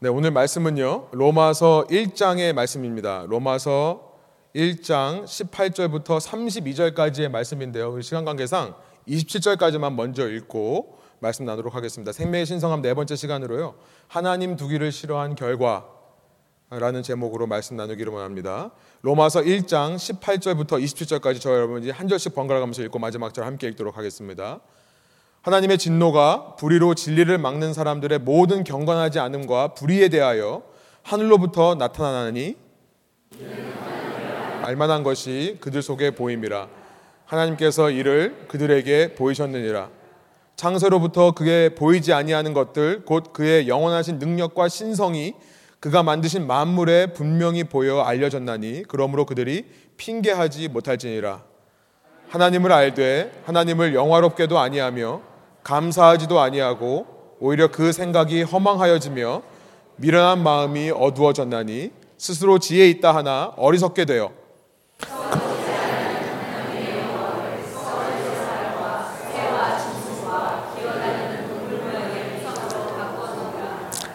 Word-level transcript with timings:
네, 0.00 0.08
오늘 0.08 0.30
말씀은요. 0.30 1.08
로마서 1.10 1.88
1장의 1.90 2.52
말씀입니다. 2.52 3.24
로마서 3.26 4.12
1장 4.54 5.24
18절부터 5.24 6.20
32절까지의 6.20 7.28
말씀인데요. 7.28 8.00
시간 8.00 8.24
관계상 8.24 8.76
27절까지만 9.08 9.94
먼저 9.94 10.28
읽고 10.28 10.96
말씀 11.18 11.46
나누도록 11.46 11.74
하겠습니다. 11.74 12.12
생명의 12.12 12.46
신성함 12.46 12.80
네 12.80 12.94
번째 12.94 13.16
시간으로요. 13.16 13.74
하나님 14.06 14.54
두기를 14.54 14.92
싫어한 14.92 15.34
결과 15.34 15.88
라는 16.70 17.02
제목으로 17.02 17.48
말씀 17.48 17.74
나누기를 17.76 18.12
원합니다. 18.12 18.70
로마서 19.02 19.40
1장 19.40 19.96
18절부터 19.96 20.80
27절까지 20.80 21.40
저 21.40 21.52
여러분이 21.52 21.90
한 21.90 22.06
절씩 22.06 22.36
번갈아 22.36 22.60
가면서 22.60 22.82
읽고 22.82 23.00
마지막 23.00 23.34
절 23.34 23.46
함께 23.46 23.66
읽도록 23.66 23.98
하겠습니다. 23.98 24.60
하나님의 25.48 25.78
진노가 25.78 26.56
불의로 26.58 26.94
진리를 26.94 27.38
막는 27.38 27.72
사람들의 27.72 28.18
모든 28.18 28.64
경건하지 28.64 29.18
않음과 29.18 29.68
불의에 29.68 30.10
대하여 30.10 30.62
하늘로부터 31.02 31.74
나타나니 31.74 32.54
알만한 34.62 35.02
것이 35.04 35.56
그들 35.62 35.80
속에 35.80 36.10
보임이라. 36.10 36.68
하나님께서 37.24 37.90
이를 37.90 38.44
그들에게 38.48 39.14
보이셨느니라. 39.14 39.88
창세로부터 40.56 41.32
그게 41.32 41.74
보이지 41.74 42.12
아니하는 42.12 42.52
것들 42.52 43.06
곧 43.06 43.32
그의 43.32 43.68
영원하신 43.68 44.18
능력과 44.18 44.68
신성이 44.68 45.32
그가 45.80 46.02
만드신 46.02 46.46
만물에 46.46 47.14
분명히 47.14 47.64
보여 47.64 48.02
알려졌나니 48.02 48.82
그러므로 48.86 49.24
그들이 49.24 49.64
핑계하지 49.96 50.68
못할지니라. 50.68 51.42
하나님을 52.28 52.70
알되 52.70 53.32
하나님을 53.46 53.94
영화롭게도 53.94 54.58
아니하며 54.58 55.27
감사하지도 55.68 56.40
아니하고 56.40 57.06
오히려 57.40 57.70
그 57.70 57.92
생각이 57.92 58.40
허망하여지며 58.42 59.42
미련한 59.96 60.42
마음이 60.42 60.90
어두워졌나니 60.90 61.90
스스로 62.16 62.58
지혜 62.58 62.88
있다 62.88 63.14
하나 63.14 63.52
어리석게 63.58 64.06
되어 64.06 64.32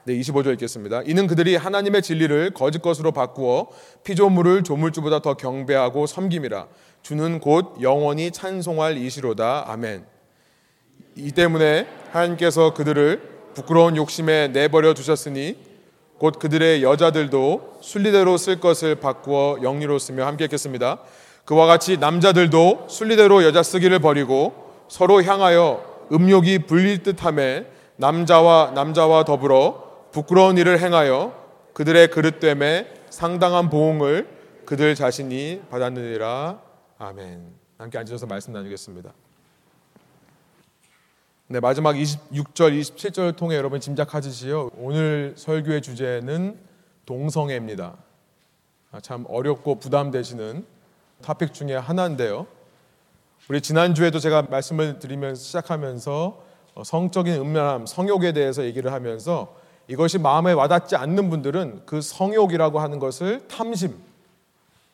네, 0.06 0.16
25절 0.20 0.52
읽겠습니다. 0.54 1.04
이는 1.06 1.28
그들이 1.28 1.56
하나님의 1.56 2.02
진리를 2.02 2.52
거짓 2.56 2.82
것으로 2.82 3.14
바꾸어 3.14 3.70
피조물을 4.04 4.64
조물주보다 4.64 5.22
더 5.22 5.36
경배하고 5.36 6.08
섬김이라. 6.08 6.68
주는 7.04 7.40
곧 7.40 7.78
영원히 7.82 8.32
찬송할 8.32 8.98
이시로다. 8.98 9.64
아멘. 9.68 10.13
이 11.16 11.32
때문에 11.32 11.88
하나님께서 12.12 12.74
그들을 12.74 13.22
부끄러운 13.54 13.96
욕심에 13.96 14.50
내버려 14.50 14.94
두셨으니 14.94 15.58
곧 16.18 16.40
그들의 16.40 16.84
여자들도 16.84 17.80
순리대로 17.82 18.38
쓸 18.38 18.60
것을 18.60 18.96
바꾸어 18.96 19.58
영리로 19.62 20.00
쓰며 20.00 20.26
함께 20.26 20.46
읽겠습니다. 20.46 21.00
그와 21.46 21.66
같이 21.66 21.98
남자들도 21.98 22.88
순리대로 22.88 23.44
여자 23.44 23.62
쓰기를 23.62 24.00
버리고 24.00 24.54
서로 24.88 25.22
향하여 25.24 26.08
음욕이 26.12 26.60
불릴 26.60 27.04
듯함에 27.04 27.66
남자와 27.98 28.72
남자와 28.74 29.26
더불어 29.26 30.08
부끄러운 30.12 30.58
일을 30.58 30.80
행하여 30.80 31.34
그들의 31.74 32.10
그릇됨에 32.10 32.88
상당한 33.10 33.70
보응을 33.70 34.28
그들 34.66 34.96
자신이 34.96 35.62
받았느니라. 35.70 36.60
아멘. 36.98 37.54
함께 37.78 37.98
앉으셔서 37.98 38.28
말씀 38.28 38.54
나누겠습니다. 38.54 39.14
네, 41.54 41.60
마지막 41.60 41.94
26절, 41.94 42.82
27절을 42.82 43.36
통해 43.36 43.56
여러분 43.56 43.80
짐작하시지요. 43.80 44.72
오늘 44.76 45.36
설교의 45.38 45.84
주제는 45.84 46.58
동성애입니다. 47.06 47.94
아, 48.92 49.00
참 49.00 49.24
어렵고 49.30 49.76
부담되시는 49.76 50.66
토픽 51.22 51.54
중에 51.54 51.76
하나인데요. 51.76 52.48
우리 53.50 53.62
지난주에도 53.62 54.18
제가 54.18 54.48
말씀을 54.50 54.98
드리면서 54.98 55.44
시작하면서 55.44 56.44
어, 56.74 56.84
성적인 56.84 57.36
음란함, 57.36 57.86
성욕에 57.86 58.32
대해서 58.32 58.64
얘기를 58.64 58.92
하면서 58.92 59.56
이것이 59.88 60.18
마음에 60.18 60.54
와닿지 60.54 60.96
않는 60.96 61.30
분들은 61.30 61.84
그 61.86 62.02
성욕이라고 62.02 62.80
하는 62.80 62.98
것을 62.98 63.48
탐심, 63.48 63.96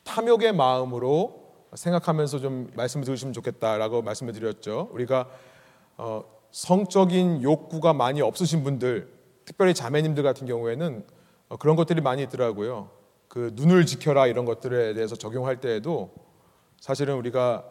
탐욕의 0.04 0.52
마음으로 0.52 1.42
생각하면서 1.74 2.40
좀 2.40 2.70
말씀을 2.76 3.06
들으시면 3.06 3.32
좋겠다라고 3.32 4.02
말씀을 4.02 4.34
드렸죠. 4.34 4.90
우리가 4.92 5.26
어, 5.96 6.39
성적인 6.52 7.44
욕구가 7.44 7.94
많이 7.94 8.22
없으신 8.22 8.64
분들, 8.64 9.12
특별히 9.46 9.74
자매님들 9.74 10.24
같은 10.24 10.48
경우에는 10.48 11.06
어, 11.50 11.58
그런 11.58 11.76
것들이 11.76 12.02
많이 12.02 12.24
있더라고요. 12.24 12.90
그 13.28 13.52
눈을 13.54 13.86
지켜라 13.86 14.28
이런 14.28 14.46
것들에 14.46 14.94
대해서 14.94 15.16
적용할 15.16 15.60
때에도 15.60 16.12
사실은 16.80 17.16
우리가 17.16 17.66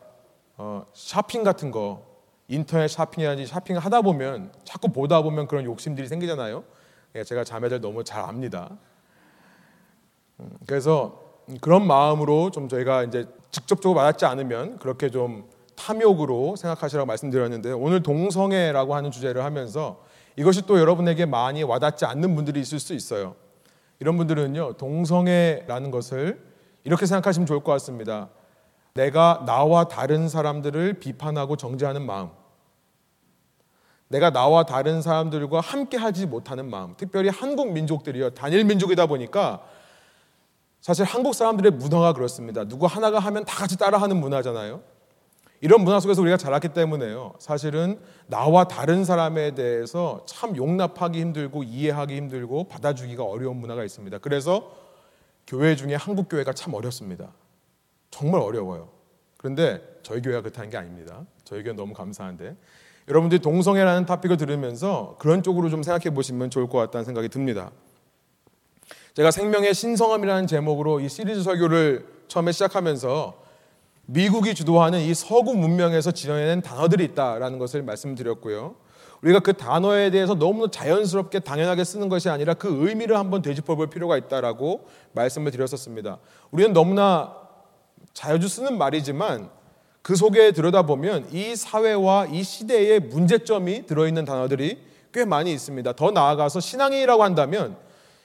어, 0.56 0.86
쇼핑 0.92 1.42
같은 1.42 1.70
거 1.70 2.06
인터넷 2.48 2.88
쇼핑이라든지 2.88 3.46
쇼핑을 3.52 3.80
하다 3.80 4.02
보면 4.02 4.52
자꾸 4.64 4.88
보다 4.88 5.22
보면 5.22 5.46
그런 5.46 5.64
욕심들이 5.64 6.08
생기잖아요. 6.08 6.64
예, 7.14 7.24
제가 7.24 7.44
자매들 7.44 7.80
너무 7.80 8.04
잘 8.04 8.22
압니다. 8.22 8.76
음, 10.40 10.50
그래서 10.66 11.22
그런 11.60 11.86
마음으로 11.86 12.50
좀 12.50 12.68
저희가 12.68 13.04
이제 13.04 13.26
직접적으로 13.50 14.00
맞지 14.00 14.24
않으면 14.24 14.78
그렇게 14.78 15.10
좀 15.10 15.48
탐욕으로 15.78 16.56
생각하시라고 16.56 17.06
말씀드렸는데 17.06 17.72
오늘 17.72 18.02
동성애라고 18.02 18.94
하는 18.94 19.10
주제를 19.10 19.44
하면서 19.44 20.02
이것이 20.36 20.66
또 20.66 20.78
여러분에게 20.78 21.26
많이 21.26 21.62
와닿지 21.62 22.04
않는 22.04 22.34
분들이 22.34 22.60
있을 22.60 22.78
수 22.78 22.94
있어요. 22.94 23.34
이런 24.00 24.16
분들은요, 24.16 24.74
동성애라는 24.74 25.90
것을 25.90 26.40
이렇게 26.84 27.06
생각하시면 27.06 27.46
좋을 27.46 27.60
것 27.60 27.72
같습니다. 27.72 28.28
내가 28.94 29.42
나와 29.46 29.84
다른 29.88 30.28
사람들을 30.28 30.94
비판하고 30.94 31.56
정죄하는 31.56 32.04
마음. 32.04 32.30
내가 34.08 34.30
나와 34.30 34.64
다른 34.64 35.02
사람들과 35.02 35.60
함께 35.60 35.96
하지 35.96 36.26
못하는 36.26 36.70
마음. 36.70 36.94
특별히 36.96 37.28
한국 37.28 37.72
민족들이요. 37.72 38.30
단일 38.30 38.64
민족이다 38.64 39.06
보니까 39.06 39.62
사실 40.80 41.04
한국 41.04 41.34
사람들의 41.34 41.72
문화가 41.72 42.12
그렇습니다. 42.12 42.64
누구 42.64 42.86
하나가 42.86 43.18
하면 43.18 43.44
다 43.44 43.56
같이 43.56 43.76
따라하는 43.76 44.16
문화잖아요. 44.16 44.80
이런 45.60 45.82
문화 45.82 45.98
속에서 45.98 46.22
우리가 46.22 46.36
자랐기 46.36 46.68
때문에요. 46.68 47.34
사실은 47.38 47.98
나와 48.26 48.64
다른 48.64 49.04
사람에 49.04 49.54
대해서 49.54 50.24
참 50.26 50.56
용납하기 50.56 51.20
힘들고 51.20 51.64
이해하기 51.64 52.16
힘들고 52.16 52.68
받아주기가 52.68 53.24
어려운 53.24 53.56
문화가 53.56 53.82
있습니다. 53.84 54.18
그래서 54.18 54.70
교회 55.46 55.74
중에 55.74 55.94
한국 55.94 56.28
교회가 56.28 56.52
참 56.52 56.74
어렵습니다. 56.74 57.32
정말 58.10 58.40
어려워요. 58.40 58.90
그런데 59.36 59.82
저희 60.02 60.22
교회가 60.22 60.42
그렇다는 60.42 60.70
게 60.70 60.76
아닙니다. 60.76 61.24
저희 61.44 61.62
교회 61.62 61.72
너무 61.72 61.92
감사한데 61.92 62.56
여러분들이 63.08 63.40
동성애라는 63.40 64.06
타픽을 64.06 64.36
들으면서 64.36 65.16
그런 65.18 65.42
쪽으로 65.42 65.70
좀 65.70 65.82
생각해 65.82 66.14
보시면 66.14 66.50
좋을 66.50 66.68
것 66.68 66.78
같다는 66.78 67.04
생각이 67.04 67.28
듭니다. 67.28 67.70
제가 69.14 69.30
생명의 69.30 69.74
신성함이라는 69.74 70.46
제목으로 70.46 71.00
이 71.00 71.08
시리즈 71.08 71.42
설교를 71.42 72.06
처음에 72.28 72.52
시작하면서 72.52 73.47
미국이 74.10 74.54
주도하는 74.54 75.00
이 75.00 75.12
서구 75.12 75.54
문명에서 75.54 76.12
지어낸 76.12 76.62
단어들이 76.62 77.04
있다라는 77.04 77.58
것을 77.58 77.82
말씀드렸고요. 77.82 78.74
우리가 79.20 79.40
그 79.40 79.52
단어에 79.52 80.10
대해서 80.10 80.34
너무 80.34 80.70
자연스럽게 80.70 81.40
당연하게 81.40 81.84
쓰는 81.84 82.08
것이 82.08 82.30
아니라 82.30 82.54
그 82.54 82.88
의미를 82.88 83.18
한번 83.18 83.42
되짚어 83.42 83.76
볼 83.76 83.90
필요가 83.90 84.16
있다라고 84.16 84.86
말씀을 85.12 85.50
드렸었습니다. 85.50 86.20
우리는 86.50 86.72
너무나 86.72 87.36
자주 88.14 88.48
쓰는 88.48 88.78
말이지만 88.78 89.50
그 90.00 90.16
속에 90.16 90.52
들여다보면 90.52 91.28
이 91.32 91.54
사회와 91.54 92.28
이 92.30 92.42
시대의 92.42 93.00
문제점이 93.00 93.84
들어있는 93.84 94.24
단어들이 94.24 94.78
꽤 95.12 95.26
많이 95.26 95.52
있습니다. 95.52 95.92
더 95.92 96.12
나아가서 96.12 96.60
신앙인이라고 96.60 97.22
한다면 97.22 97.76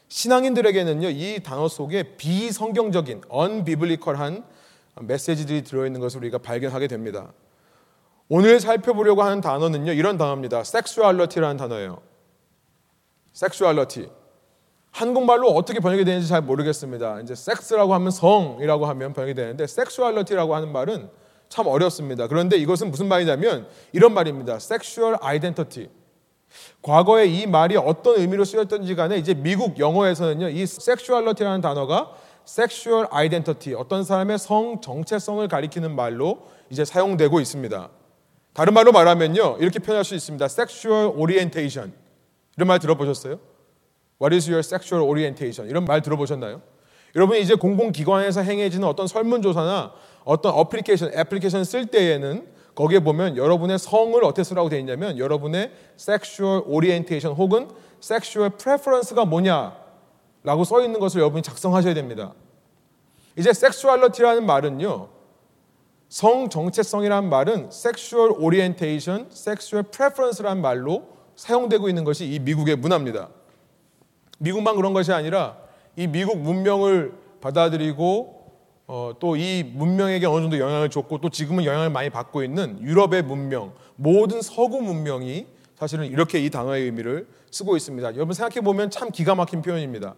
신앙인들에게는요, 0.08 1.10
이 1.10 1.42
단어 1.44 1.68
속에 1.68 2.16
비성경적인, 2.16 3.24
언비블리컬한 3.28 4.46
메시지들이 5.00 5.64
들어있는 5.64 6.00
것을 6.00 6.20
우리가 6.20 6.38
발견하게 6.38 6.88
됩니다. 6.88 7.34
오늘 8.30 8.60
살펴보려고 8.60 9.24
하는 9.24 9.42
단어는요, 9.42 9.92
이런 9.92 10.18
단어입니다. 10.18 10.64
섹슈얼러티라는 10.64 11.58
단어예요. 11.58 12.02
섹슈얼러티. 13.34 14.10
한국말로 14.92 15.50
어떻게 15.50 15.80
번역이 15.80 16.06
되는지 16.06 16.28
잘 16.28 16.42
모르겠습니다. 16.42 17.22
이제 17.22 17.34
섹스라고 17.34 17.96
하면 17.96 18.12
성이라고 18.12 18.86
하면 18.86 19.14
번역이 19.14 19.34
되는데 19.34 19.66
sexuality라고 19.66 20.56
하는 20.56 20.72
말은 20.72 21.10
참 21.50 21.68
어렵습니다. 21.68 22.28
그런데 22.28 22.58
이것은 22.58 22.92
무슨 22.92 23.08
말이냐면 23.08 23.68
이런 23.92 24.14
말입니다. 24.14 24.60
Sexual 24.60 25.18
identity. 25.20 25.90
과거에 26.84 27.26
이 27.26 27.48
말이 27.48 27.76
어떤 27.76 28.20
의미로 28.20 28.46
쓰였던지 28.46 28.94
간에 28.96 29.18
이제 29.18 29.34
미국 29.34 29.80
영어에서는요. 29.80 30.50
이 30.50 30.66
sexuality라는 30.66 31.62
단어가 31.62 32.12
sexual 32.46 33.08
identity 33.10 33.74
어떤 33.76 34.04
사람의 34.04 34.38
성 34.38 34.82
정체성을 34.82 35.48
가리키는 35.48 35.96
말로 35.96 36.48
이제 36.70 36.84
사용되고 36.86 37.40
있습니다. 37.40 37.90
다른 38.54 38.74
말로 38.74 38.92
말하면요. 38.92 39.58
이렇게 39.60 39.80
표현할 39.80 40.04
수 40.04 40.16
있습니다. 40.16 40.48
Sexual 40.48 41.14
orientation. 41.16 41.94
이런 42.58 42.68
말 42.68 42.80
들어보셨어요? 42.80 43.40
What 44.22 44.36
is 44.36 44.48
your 44.48 44.60
sexual 44.60 45.08
orientation? 45.08 45.70
이런 45.70 45.86
말 45.86 46.02
들어보셨나요? 46.02 46.62
여러분 47.16 47.38
이제 47.38 47.56
공공기관에서 47.56 48.42
행해지는 48.42 48.88
어떤 48.88 49.08
설문조사나 49.08 49.94
어떤 50.24 50.54
application, 50.54 51.12
application 51.14 51.64
쓸 51.64 51.86
때에는 51.86 52.48
거기에 52.76 53.00
보면 53.00 53.38
여러분의 53.38 53.78
성을 53.78 54.24
어떻게 54.24 54.44
쓰라고 54.44 54.70
되어 54.70 54.80
있냐면 54.80 55.20
여러분의 55.20 55.72
sexual 56.00 56.64
orientation 56.66 57.38
혹은 57.38 57.70
sexual 58.02 58.52
preference가 58.58 59.26
뭐냐 59.26 59.83
라고 60.44 60.64
써 60.64 60.82
있는 60.84 61.00
것을 61.00 61.22
여러분이 61.22 61.42
작성하셔야 61.42 61.94
됩니다. 61.94 62.34
이제 63.38 63.50
sexuality라는 63.50 64.46
말은요. 64.46 65.10
성 66.10 66.50
정체성이라는 66.50 67.30
말은 67.30 67.66
sexual 67.72 68.34
orientation, 68.40 69.28
sexual 69.32 69.84
preference라는 69.90 70.62
말로 70.62 71.08
사용되고 71.36 71.90
있는 71.90 72.04
것이 72.04 72.32
이 72.32 72.40
미국의 72.40 72.76
문화입니다. 72.76 73.30
미국만 74.38 74.76
그런 74.76 74.94
것이 74.94 75.12
아니라 75.12 75.58
이 75.96 76.06
미국 76.08 76.38
문명을 76.38 77.14
받아들이고 77.42 78.44
어, 78.86 79.14
또 79.20 79.36
이 79.38 79.64
문명에게 79.64 80.26
어느 80.26 80.42
정도 80.42 80.60
영향을 80.60 80.90
줬고 80.90 81.20
또 81.20 81.30
지금은 81.30 81.66
영향을 81.66 81.90
많이 81.90 82.10
받고 82.10 82.44
있는 82.44 82.80
유럽의 82.82 83.24
문명, 83.24 83.74
모든 83.96 84.42
서구 84.42 84.82
문명이 84.82 85.48
사실은 85.80 86.06
이렇게 86.06 86.40
이 86.40 86.50
단어의 86.50 86.84
의미를 86.84 87.28
쓰고 87.50 87.76
있습니다. 87.76 88.16
여러분 88.16 88.34
생각해 88.34 88.62
보면 88.62 88.90
참 88.90 89.10
기가 89.10 89.36
막힌 89.36 89.62
표현입니다. 89.62 90.16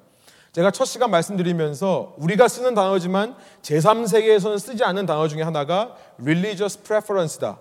제가 0.55 0.71
첫 0.71 0.85
시간 0.85 1.11
말씀드리면서 1.11 2.15
우리가 2.17 2.47
쓰는 2.47 2.75
단어지만 2.75 3.35
제3세계에서는 3.61 4.57
쓰지 4.57 4.85
않는 4.85 5.05
단어 5.05 5.27
중에 5.27 5.41
하나가 5.41 5.97
religious 6.17 6.81
preference다. 6.81 7.59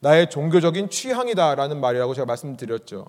나의 0.00 0.30
종교적인 0.30 0.88
취향이다라는 0.88 1.78
말이라고 1.78 2.14
제가 2.14 2.24
말씀드렸죠. 2.24 3.08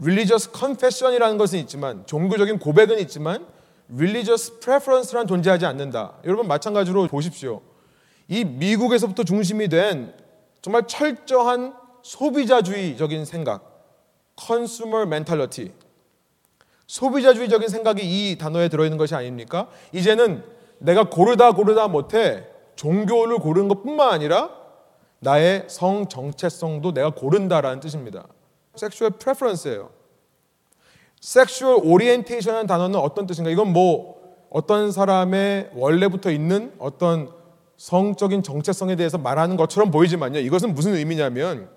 religious 0.00 0.50
confession이라는 0.52 1.38
것은 1.38 1.60
있지만 1.60 2.04
종교적인 2.06 2.58
고백은 2.58 2.98
있지만 3.02 3.46
religious 3.94 4.58
preference란 4.58 5.28
존재하지 5.28 5.64
않는다. 5.66 6.14
여러분 6.24 6.48
마찬가지로 6.48 7.06
보십시오. 7.06 7.60
이 8.26 8.44
미국에서부터 8.44 9.22
중심이 9.22 9.68
된 9.68 10.12
정말 10.60 10.88
철저한 10.88 11.72
소비자주의적인 12.02 13.24
생각, 13.24 13.62
consumer 14.36 15.06
mentality. 15.06 15.70
소비자주의적인 16.88 17.68
생각이 17.68 18.02
이 18.02 18.38
단어에 18.38 18.68
들어있는 18.68 18.98
것이 18.98 19.14
아닙니까? 19.14 19.68
이제는 19.92 20.42
내가 20.78 21.08
고르다 21.08 21.52
고르다 21.52 21.86
못해 21.88 22.44
종교를 22.76 23.38
고르는 23.38 23.68
것 23.68 23.82
뿐만 23.82 24.10
아니라 24.10 24.50
나의 25.20 25.64
성 25.68 26.08
정체성도 26.08 26.94
내가 26.94 27.10
고른다라는 27.10 27.80
뜻입니다. 27.80 28.26
Sexual 28.74 29.12
preference예요. 29.12 29.90
Sexual 31.20 31.80
orientation이라는 31.82 32.66
단어는 32.66 32.98
어떤 32.98 33.26
뜻인가? 33.26 33.50
이건 33.50 33.72
뭐 33.72 34.16
어떤 34.50 34.90
사람의 34.90 35.70
원래부터 35.74 36.30
있는 36.30 36.72
어떤 36.78 37.30
성적인 37.76 38.42
정체성에 38.42 38.96
대해서 38.96 39.18
말하는 39.18 39.56
것처럼 39.56 39.90
보이지만요. 39.90 40.38
이것은 40.38 40.74
무슨 40.74 40.94
의미냐면 40.94 41.68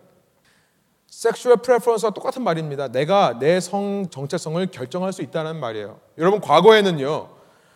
Sexual 1.12 1.58
preference와 1.58 2.12
똑같은 2.12 2.42
말입니다. 2.42 2.88
내가 2.88 3.38
내 3.38 3.60
성 3.60 4.08
정체성을 4.10 4.66
결정할 4.72 5.12
수 5.12 5.22
있다는 5.22 5.60
말이에요. 5.60 6.00
여러분 6.18 6.40
과거에는요. 6.40 7.28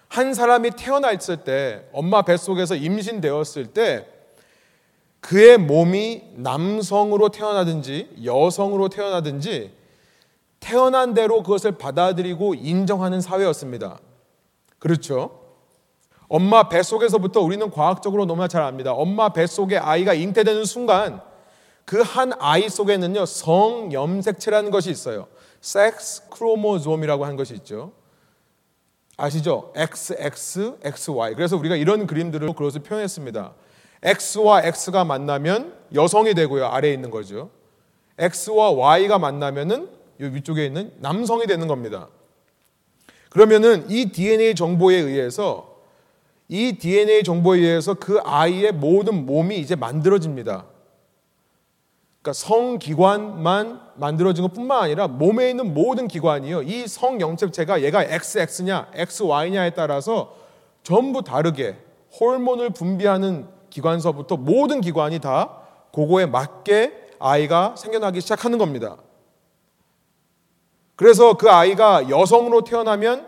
한 0.08 0.34
사람이 0.34 0.72
태어났을 0.72 1.44
때 1.44 1.84
엄마 1.92 2.22
뱃속에서 2.22 2.76
임신되었을 2.76 3.68
때 3.68 4.08
그의 5.20 5.58
몸이 5.58 6.24
남성으로 6.36 7.30
태어나든지 7.30 8.22
여성으로 8.24 8.88
태어나든지 8.88 9.74
태어난 10.62 11.14
대로 11.14 11.44
그것을 11.44 11.74
받아들이고 11.74 12.56
인정하는 12.56 13.20
사회였습니다. 13.20 14.00
그렇죠? 14.80 15.42
엄마 16.30 16.70
뱃속에서부터 16.70 17.42
우리는 17.42 17.70
과학적으로 17.70 18.26
너무나 18.26 18.48
잘 18.48 18.62
압니다. 18.64 18.94
엄마 18.94 19.30
뱃속에 19.30 19.78
아이가 19.78 20.14
잉태되는 20.14 20.64
순간 20.64 21.22
그 21.86 22.02
한 22.02 22.34
아이 22.40 22.68
속에는요, 22.68 23.26
성 23.26 23.94
염색체라는 23.94 24.72
것이 24.72 24.90
있어요. 24.90 25.28
섹스 25.62 26.28
크로모솜이라고 26.30 27.24
하는 27.24 27.38
것이 27.38 27.54
있죠. 27.56 27.94
아시죠? 29.18 29.72
XX, 29.76 30.78
XY. 30.84 31.36
그래서 31.36 31.56
우리가 31.58 31.76
이런 31.76 32.06
그림들을 32.06 32.48
그것을 32.54 32.82
표현했습니다. 32.82 33.54
X와 34.04 34.64
X가 34.66 35.06
만나면 35.06 35.74
여성이 35.94 36.34
되고요. 36.34 36.66
아래에 36.66 36.94
있는 36.94 37.12
거죠. 37.12 37.50
X와 38.18 38.72
Y가 38.72 39.18
만나면은 39.18 39.90
이 40.20 40.26
위쪽에 40.26 40.66
있는 40.66 40.92
남성이 41.00 41.48
되는 41.48 41.68
겁니다. 41.68 42.10
그러면은 43.30 43.90
이 43.90 44.12
DNA 44.12 44.56
정보에 44.56 44.96
의해서 44.96 45.76
이 46.48 46.78
DNA 46.78 47.24
정보에 47.24 47.60
의해서 47.60 47.94
그 47.96 48.20
아이의 48.24 48.74
모든 48.74 49.26
몸이 49.26 49.58
이제 49.58 49.76
만들어집니다. 49.76 50.66
그러니까 52.26 52.34
성기관만 52.34 53.82
만들어진 53.98 54.44
것뿐만 54.46 54.82
아니라 54.82 55.08
몸에 55.08 55.52
있는 55.52 55.76
모든 55.76 56.08
기관이요. 56.08 56.64
이 56.64 56.88
성영체체가 56.88 57.84
얘가 57.84 58.04
XX냐, 58.04 58.88
XY냐에 58.96 59.76
따라서 59.76 60.36
전부 60.82 61.22
다르게 61.22 61.78
호르몬을 62.20 62.72
분비하는 62.72 63.48
기관서부터 63.70 64.38
모든 64.38 64.82
기관이 64.82 65.20
다 65.20 65.62
그거에 65.94 66.26
맞게 66.26 67.10
아이가 67.20 67.76
생겨나기 67.78 68.22
시작하는 68.22 68.58
겁니다. 68.58 68.98
그래서 70.96 71.36
그 71.36 71.52
아이가 71.52 72.10
여성으로 72.10 72.64
태어나면 72.64 73.28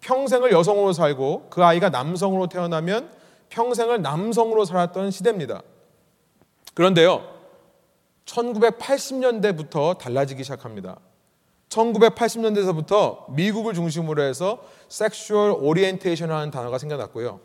평생을 0.00 0.52
여성으로 0.52 0.92
살고 0.92 1.48
그 1.50 1.64
아이가 1.64 1.88
남성으로 1.88 2.46
태어나면 2.46 3.10
평생을 3.48 4.00
남성으로 4.00 4.64
살았던 4.64 5.10
시대입니다. 5.10 5.62
그런데요, 6.74 7.37
1980년대부터 8.28 9.96
달라지기 9.98 10.44
시작합니다. 10.44 10.98
1980년대에서부터 11.70 13.30
미국을 13.30 13.74
중심으로 13.74 14.22
해서 14.22 14.62
sexual 14.88 15.52
orientation이라는 15.52 16.50
단어가 16.50 16.78
생겨났고요. 16.78 17.40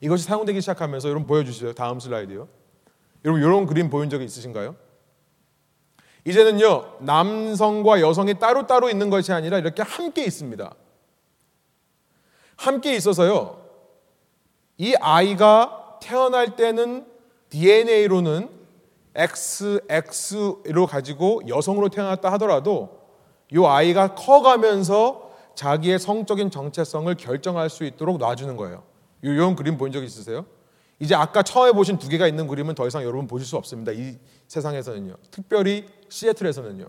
이것이 0.00 0.24
사용되기 0.24 0.60
시작하면서 0.60 1.08
여러분 1.08 1.26
보여주시죠. 1.26 1.74
다음 1.74 2.00
슬라이드요. 2.00 2.48
여러분 3.24 3.42
이런 3.42 3.66
그림 3.66 3.88
보신 3.88 4.10
적이 4.10 4.24
있으신가요? 4.24 4.74
이제는요, 6.24 6.98
남성과 7.00 8.00
여성이 8.00 8.38
따로따로 8.38 8.90
있는 8.90 9.10
것이 9.10 9.32
아니라 9.32 9.58
이렇게 9.58 9.82
함께 9.82 10.24
있습니다. 10.24 10.74
함께 12.56 12.94
있어서요, 12.94 13.60
이 14.78 14.94
아이가 15.00 15.98
태어날 16.00 16.56
때는 16.56 17.06
DNA로는 17.50 18.61
XX 19.14 20.62
로 20.72 20.86
가지고 20.86 21.42
여성으로 21.46 21.88
태어났다 21.88 22.32
하더라도 22.32 23.00
이 23.52 23.62
아이가 23.64 24.14
커가면서 24.14 25.30
자기의 25.54 25.98
성적인 25.98 26.50
정체성을 26.50 27.14
결정할 27.16 27.68
수 27.68 27.84
있도록 27.84 28.16
놔주는 28.18 28.56
거예요. 28.56 28.84
이런 29.20 29.54
그림 29.54 29.76
본 29.76 29.92
적 29.92 30.02
있으세요? 30.02 30.46
이제 30.98 31.14
아까 31.14 31.42
처음에 31.42 31.72
보신 31.72 31.98
두 31.98 32.08
개가 32.08 32.26
있는 32.28 32.46
그림은 32.46 32.74
더 32.74 32.86
이상 32.86 33.02
여러분 33.02 33.26
보실 33.26 33.46
수 33.46 33.56
없습니다. 33.56 33.92
이 33.92 34.16
세상에서는요. 34.48 35.16
특별히 35.30 35.86
시애틀에서는요. 36.08 36.86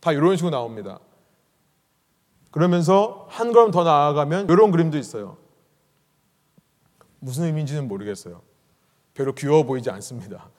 다 0.00 0.12
이런 0.12 0.36
식으로 0.36 0.50
나옵니다. 0.50 0.98
그러면서 2.50 3.26
한 3.30 3.52
걸음 3.52 3.70
더 3.70 3.84
나아가면 3.84 4.48
이런 4.50 4.70
그림도 4.70 4.98
있어요. 4.98 5.38
무슨 7.20 7.44
의미인지는 7.44 7.88
모르겠어요. 7.88 8.42
별로 9.14 9.32
귀여워 9.34 9.62
보이지 9.62 9.88
않습니다. 9.90 10.50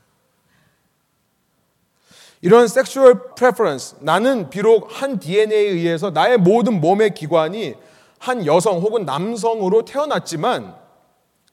이런 2.44 2.68
sexual 2.68 3.36
preference 3.36 3.96
나는 4.02 4.50
비록 4.50 4.90
한 4.90 5.18
DNA에 5.18 5.62
의해서 5.62 6.12
나의 6.12 6.38
모든 6.38 6.82
몸의 6.82 7.14
기관이 7.14 7.74
한 8.20 8.46
여성 8.46 8.80
혹은 8.80 9.06
남성으로 9.06 9.86
태어났지만 9.86 10.76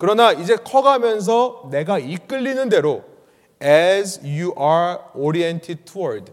그러나 0.01 0.33
이제 0.33 0.57
커가면서 0.57 1.69
내가 1.71 2.01
이끌리는 2.01 2.69
대로 2.69 3.05
as 3.63 4.19
you 4.25 4.53
are 4.59 4.99
oriented 5.15 5.85
toward 5.85 6.33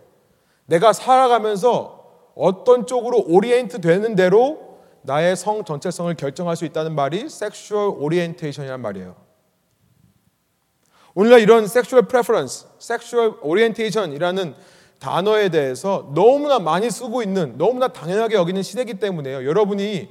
내가 0.65 0.91
살아가면서 0.91 2.31
어떤 2.33 2.87
쪽으로 2.87 3.25
오리엔트 3.27 3.79
되는 3.79 4.15
대로 4.15 4.79
나의 5.03 5.35
성 5.35 5.65
전체성을 5.65 6.15
결정할 6.15 6.55
수 6.55 6.65
있다는 6.65 6.95
말이 6.95 7.19
sexual 7.25 7.93
orientation이란 7.99 8.81
말이에요. 8.81 9.26
오늘날 11.19 11.39
이런 11.39 11.63
sexual 11.63 12.07
preference, 12.07 12.67
sexual 12.79 13.37
orientation이라는 13.41 14.53
단어에 14.99 15.49
대해서 15.49 16.11
너무나 16.13 16.59
많이 16.59 16.91
쓰고 16.91 17.23
있는, 17.23 17.57
너무나 17.57 17.87
당연하게 17.87 18.35
여기는 18.35 18.61
시대이기 18.61 18.99
때문에요. 18.99 19.43
여러분이 19.47 20.09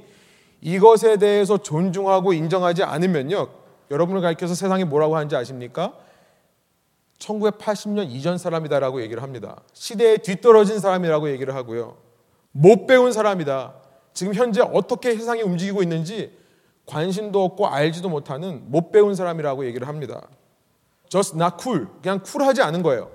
이것에 0.59 1.15
대해서 1.15 1.57
존중하고 1.57 2.33
인정하지 2.33 2.83
않으면요. 2.83 3.47
여러분을 3.89 4.19
가리켜서 4.19 4.53
세상이 4.53 4.83
뭐라고 4.83 5.15
하는지 5.15 5.37
아십니까? 5.37 5.93
1980년 7.19 8.11
이전 8.11 8.37
사람이다라고 8.37 9.01
얘기를 9.01 9.23
합니다. 9.23 9.61
시대에 9.71 10.17
뒤떨어진 10.17 10.79
사람이라고 10.79 11.29
얘기를 11.29 11.55
하고요. 11.55 11.95
못 12.51 12.85
배운 12.85 13.13
사람이다. 13.13 13.75
지금 14.13 14.33
현재 14.33 14.59
어떻게 14.59 15.15
세상이 15.15 15.41
움직이고 15.41 15.81
있는지 15.81 16.37
관심도 16.85 17.45
없고 17.45 17.67
알지도 17.67 18.09
못하는 18.09 18.63
못 18.65 18.91
배운 18.91 19.15
사람이라고 19.15 19.65
얘기를 19.67 19.87
합니다. 19.87 20.27
Just 21.09 21.35
not 21.35 21.55
cool. 21.61 21.87
그냥 22.01 22.21
쿨하지 22.21 22.61
않은 22.61 22.83
거예요. 22.83 23.11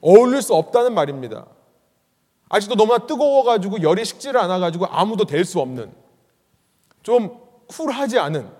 어울릴 0.00 0.42
수 0.42 0.54
없다는 0.54 0.94
말입니다. 0.94 1.46
아직도 2.48 2.74
너무나 2.74 3.06
뜨거워가지고 3.06 3.82
열이 3.82 4.04
식지를 4.04 4.38
않아가지고 4.40 4.86
아무도 4.86 5.24
될 5.24 5.44
수 5.44 5.60
없는 5.60 5.92
좀 7.02 7.40
쿨하지 7.68 8.18
않은 8.18 8.50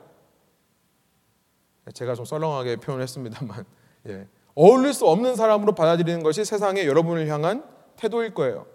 제가 1.92 2.14
좀 2.14 2.24
썰렁하게 2.24 2.76
표현했습니다만 2.76 3.64
예. 4.08 4.26
어울릴 4.54 4.92
수 4.94 5.06
없는 5.06 5.34
사람으로 5.36 5.74
받아들이는 5.74 6.22
것이 6.22 6.44
세상에 6.44 6.86
여러분을 6.86 7.28
향한 7.28 7.64
태도일 7.96 8.34
거예요. 8.34 8.66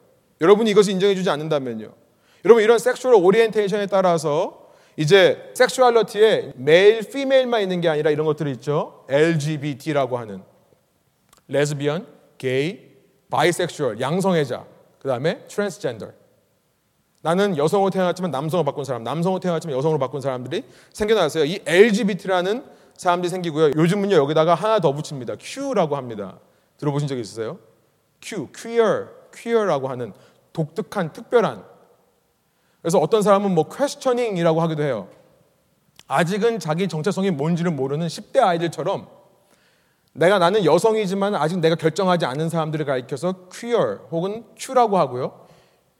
여러분이 0.41 0.69
이것을 0.71 0.93
인정해주지 0.93 1.29
않는다면요. 1.29 1.91
여러분 2.45 2.63
이런 2.63 2.77
sexual 2.77 3.15
orientation에 3.15 3.87
따라서 3.87 4.66
이제 4.97 5.51
sexuality에 5.53 6.53
male, 6.55 7.01
female만 7.01 7.61
있는 7.61 7.81
게 7.81 7.87
아니라 7.87 8.09
이런 8.09 8.25
것들이 8.25 8.51
있죠. 8.53 9.05
LGBT라고 9.07 10.17
하는 10.17 10.41
레즈비언, 11.47 12.07
게이, 12.39 12.79
bisexual, 13.29 14.01
양성애자, 14.01 14.65
그 14.99 15.07
다음에 15.07 15.45
트랜스젠더. 15.47 16.11
나는 17.21 17.57
여성으로 17.57 17.91
태어났지만 17.91 18.31
남성으로 18.31 18.65
바꾼 18.65 18.83
사람, 18.83 19.03
남성으로 19.03 19.39
태어났지만 19.39 19.77
여성으로 19.77 19.99
바꾼 19.99 20.19
사람들이 20.19 20.63
생겨났어요. 20.93 21.45
이 21.45 21.59
LGBT라는 21.65 22.63
사람들이 22.95 23.29
생기고요. 23.29 23.71
요즘은요 23.75 24.15
여기다가 24.15 24.55
하나 24.55 24.79
더 24.79 24.93
붙입니다. 24.93 25.35
Q라고 25.37 25.95
합니다. 25.95 26.39
들어보신 26.77 27.07
적 27.07 27.17
있으세요? 27.17 27.59
Q, 28.21 28.47
queer, 28.51 29.07
queer라고 29.31 29.89
하는 29.89 30.13
독특한, 30.53 31.13
특별한. 31.13 31.76
그래서 32.87 32.99
어떤 32.99 33.21
사람은 33.21 33.53
뭐 33.53 33.65
questioning이라고 33.67 34.61
하기도 34.61 34.81
해요. 34.81 35.09
아직은 36.07 36.59
자기 36.59 36.87
정체성이 36.87 37.31
뭔지를 37.31 37.69
모르는 37.69 38.07
10대 38.07 38.39
아이들처럼 38.39 39.09
내가 40.13 40.39
나는 40.39 40.63
여성이지만 40.63 41.35
아직 41.35 41.59
내가 41.59 41.75
결정하지 41.75 42.25
않은 42.25 42.47
사람들을 42.47 42.85
가리켜서 42.85 43.49
queer 43.49 43.97
혹은 44.09 44.45
Q라고 44.55 44.97
하고요. 44.97 45.47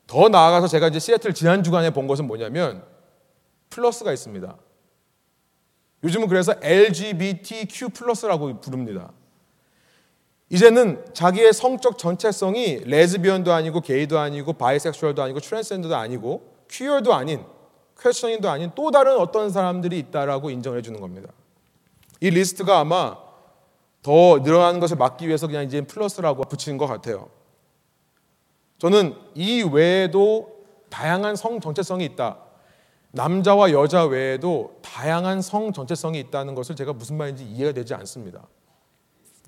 더 0.08 0.30
나아가서 0.30 0.68
제가 0.68 0.88
이제 0.88 1.00
시애틀 1.00 1.34
지난 1.34 1.62
주간에 1.62 1.90
본 1.90 2.08
것은 2.08 2.26
뭐냐면 2.26 2.86
플러스가 3.70 4.14
있습니다. 4.14 4.56
요즘은 6.06 6.30
그래서 6.30 6.56
LGBTQ 6.62 7.90
plus라고 7.90 8.62
부릅니다. 8.62 9.12
이제는 10.50 11.04
자기의 11.14 11.52
성적 11.52 11.98
정체성이 11.98 12.78
레즈비언도 12.86 13.52
아니고 13.52 13.82
게이도 13.82 14.18
아니고 14.18 14.54
bisexual도 14.54 15.22
아니고 15.22 15.42
트랜스젠더도 15.42 15.94
아니고 15.94 16.56
queer도 16.70 17.14
아닌 17.14 17.44
questioning도 18.00 18.50
아닌 18.50 18.72
또 18.76 18.92
다른 18.92 19.18
어떤 19.18 19.50
사람들이 19.50 19.98
있다라고 20.00 20.50
인정해 20.50 20.82
주는 20.82 21.00
겁니다. 21.00 21.30
이 22.22 22.30
리스트가 22.30 22.80
아마 22.80 23.18
더 24.02 24.40
늘어나는 24.40 24.80
것을 24.80 24.98
막기 24.98 25.28
위해서 25.28 25.48
그냥 25.48 25.64
이제 25.64 25.82
플러스라고 25.82 26.44
붙이는 26.44 26.78
것 26.78 26.88
같아요. 26.88 27.30
저는 28.78 29.16
이 29.34 29.64
외에도 29.64 30.64
다양한 30.90 31.36
성 31.36 31.60
정체성이 31.60 32.06
있다. 32.06 32.38
남자와 33.12 33.72
여자 33.72 34.06
외에도 34.06 34.80
다양한 34.82 35.42
성 35.42 35.74
전체성이 35.74 36.20
있다는 36.20 36.56
것을 36.56 36.76
제가 36.76 36.94
무슨 36.94 37.18
말인지 37.18 37.44
이해가 37.44 37.74
되지 37.74 37.94
않습니다. 37.96 38.48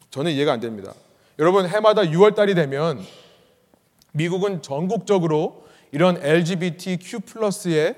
저는 0.09 0.31
이해가 0.31 0.53
안 0.53 0.59
됩니다. 0.59 0.93
여러분 1.37 1.67
해마다 1.67 2.01
6월 2.01 2.35
달이 2.35 2.55
되면 2.55 2.99
미국은 4.11 4.61
전국적으로 4.61 5.63
이런 5.91 6.17
LGBTQ+의 6.21 7.95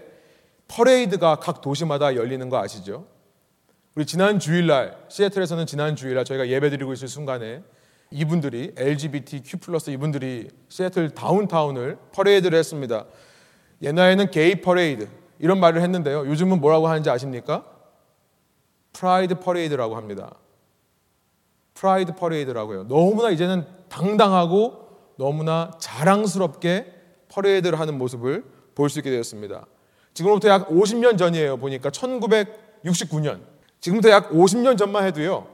퍼레이드가 0.68 1.36
각 1.36 1.62
도시마다 1.62 2.16
열리는 2.16 2.48
거 2.50 2.58
아시죠? 2.58 3.06
우리 3.96 4.06
지난 4.06 4.40
주일날 4.40 4.98
시애틀에서는 5.10 5.66
지난 5.66 5.96
주일날 5.96 6.24
저희가 6.24 6.48
예배드리고 6.48 6.94
있을 6.94 7.08
순간에 7.10 7.62
이분들이 8.10 8.74
LGBTQ+ 8.78 9.60
이분들이 9.90 10.50
시애틀 10.70 11.10
downtown을 11.10 11.98
퍼레이드를 12.14 12.58
했습니다. 12.58 13.06
옛날에는 13.82 14.32
게이 14.32 14.62
퍼레이드 14.62 15.10
이런 15.40 15.60
말을 15.60 15.82
했는데요. 15.82 16.28
요즘은 16.28 16.62
뭐라고 16.62 16.88
하는지 16.88 17.10
아십니까? 17.10 17.66
Pride 18.94 19.36
parade라고 19.40 19.96
합니다. 19.96 20.36
Pride 21.74 22.16
parade라고 22.16 22.74
해요. 22.74 22.86
너무나 22.88 23.30
이제는 23.30 23.66
당당하고 23.90 25.14
너무나 25.18 25.72
자랑스럽게 25.80 27.01
퍼레이드를 27.32 27.80
하는 27.80 27.98
모습을 27.98 28.44
볼 28.76 28.90
수 28.90 29.00
있게 29.00 29.10
되었습니다. 29.12 29.66
지금부터 30.14 30.50
약 30.50 30.70
50년 30.70 31.18
전이에요. 31.18 31.58
보니까 31.58 31.90
1969년. 31.90 33.42
지금부터 33.80 34.10
약 34.10 34.32
50년 34.32 34.78
전만 34.78 35.06
해도요. 35.06 35.48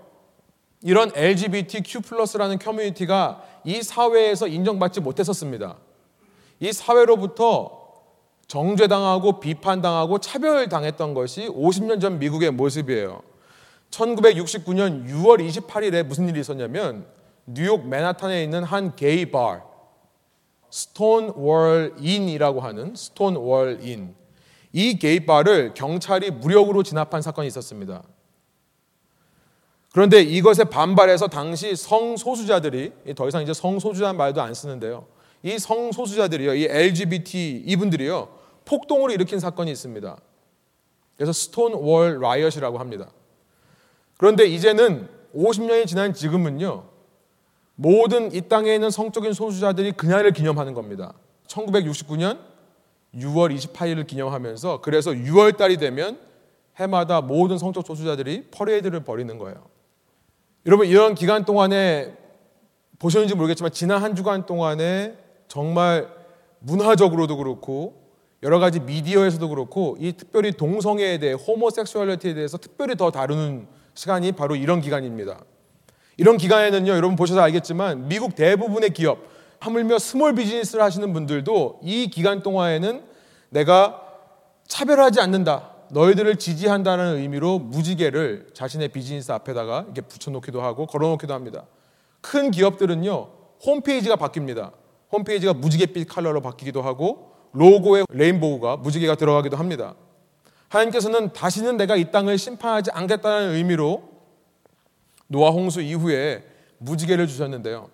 이런 0.81 1.12
LGBTQ+라는 1.15 2.60
커뮤니티가 2.60 3.43
이 3.63 3.81
사회에서 3.81 4.48
인정받지 4.48 5.01
못했었습니다. 5.01 5.77
이 6.60 6.72
사회로부터 6.72 7.77
정죄당하고 8.48 9.39
비판당하고 9.39 10.19
차별당했던 10.19 11.13
것이 11.13 11.48
50년 11.50 12.00
전 12.00 12.19
미국의 12.19 12.51
모습이에요. 12.51 13.22
1969년 13.91 15.07
6월 15.07 15.46
28일에 15.46 16.03
무슨 16.03 16.29
일이 16.29 16.39
있었냐면 16.39 17.05
뉴욕 17.46 17.88
맨하탄에 17.88 18.43
있는 18.43 18.63
한 18.63 18.96
게이 18.96 19.31
바 19.31 19.62
Stonewall 20.70 21.96
Inn이라고 22.00 22.62
하는 22.62 22.95
Stonewall 22.96 23.79
Inn. 23.82 24.15
이 24.74 25.00
게이 25.00 25.25
바를 25.25 25.74
경찰이 25.74 26.31
무력으로 26.31 26.83
진압한 26.83 27.21
사건이 27.21 27.47
있었습니다. 27.47 28.03
그런데 29.91 30.21
이것에 30.21 30.65
반발해서 30.65 31.27
당시 31.27 31.75
성소수자들이 31.75 32.91
더 33.15 33.27
이상 33.27 33.41
이제 33.41 33.53
성소수자란 33.53 34.17
말도 34.17 34.41
안 34.41 34.53
쓰는데요. 34.53 35.07
이 35.41 35.57
성소수자들이요, 35.57 36.53
이 36.55 36.65
LGBT 36.65 37.63
이분들이요, 37.65 38.27
폭동을 38.65 39.12
일으킨 39.12 39.39
사건이 39.39 39.71
있습니다. 39.71 40.17
그래서 41.15 41.33
Stonewall 41.34 42.20
riot이라고 42.20 42.77
합니다. 42.77 43.09
그런데 44.17 44.45
이제는 44.45 45.07
50년이 45.36 45.88
지난 45.88 46.13
지금은요. 46.13 46.83
모든 47.77 48.34
이 48.34 48.41
땅에 48.41 48.74
있는 48.74 48.89
성적인 48.89 49.34
소수자들이 49.34 49.93
그날을 49.93 50.34
기념하는 50.34 50.74
겁니다. 50.74 51.13
1969년 51.48 52.39
6월 53.15 53.55
28일을 53.55 54.05
기념하면서 54.05 54.81
그래서 54.81 55.12
6월 55.12 55.55
달이 55.55 55.77
되면 55.77 56.19
해마다 56.75 57.22
모든 57.22 57.57
성적 57.57 57.86
소수자들이 57.86 58.48
퍼레이드를 58.51 59.01
벌이는 59.01 59.38
거예요. 59.38 59.67
여러분 60.65 60.88
이런 60.88 61.15
기간 61.15 61.46
동안에 61.46 62.13
보셨는지 63.00 63.36
모르겠지만 63.36 63.72
지난 63.72 64.01
한 64.01 64.15
주간 64.15 64.46
동안에 64.48 65.15
정말 65.48 66.10
문화적으로도 66.60 67.38
그렇고 67.38 68.07
여러 68.41 68.57
가지 68.60 68.79
미디어에서도 68.79 69.50
그렇고 69.50 69.98
이 70.00 70.13
특별히 70.13 70.51
동성애에 70.51 71.19
대해 71.19 71.34
homosexuality에 71.34 72.34
대해서 72.34 72.57
특별히 72.57 72.96
더 72.96 73.12
다루는 73.12 73.67
시간이 73.93 74.31
바로 74.31 74.55
이런 74.55 74.81
기간입니다. 74.81 75.43
이런 76.17 76.38
기간에는요, 76.38 76.91
여러분 76.91 77.15
보셔서 77.15 77.41
알겠지만 77.41 78.07
미국 78.07 78.36
대부분의 78.36 78.89
기업, 78.89 79.19
하물며 79.59 80.00
small 80.00 80.34
business를 80.36 80.84
하시는 80.83 81.13
분들도 81.13 81.79
이 81.83 82.09
기간 82.09 82.41
동안에는 82.41 83.03
내가 83.50 84.01
차별하지 84.67 85.21
않는다. 85.21 85.71
너희들을 85.91 86.36
지지한다는 86.36 87.17
의미로 87.17 87.59
무지개를 87.59 88.47
자신의 88.53 88.89
비즈니스 88.89 89.31
앞에다가 89.31 89.83
이렇게 89.86 90.01
붙여놓기도 90.01 90.62
하고 90.62 90.86
걸어놓기도 90.86 91.33
합니다. 91.33 91.65
큰 92.21 92.51
기업들은요, 92.51 93.29
홈페이지가 93.65 94.15
바뀝니다. 94.15 94.71
홈페이지가 95.12 95.53
무지개빛 95.53 96.09
컬러로 96.09 96.41
바뀌기도 96.41 96.81
하고 96.81 97.31
로고에 97.53 98.03
rainbow가 98.10 98.77
무지개가 98.77 99.15
들어가기도 99.15 99.55
합니다. 99.55 99.95
하나님께서는 100.69 101.31
다시는 101.31 101.77
내가 101.77 101.95
이 101.95 102.12
땅을 102.12 102.38
심판하지 102.38 102.91
않겠다는 102.91 103.53
의미로 103.53 104.16
노아 105.27 105.51
홍수 105.51 105.81
이후에 105.81 106.43
무지개를 106.79 107.27
주셨는데요. 107.27 107.89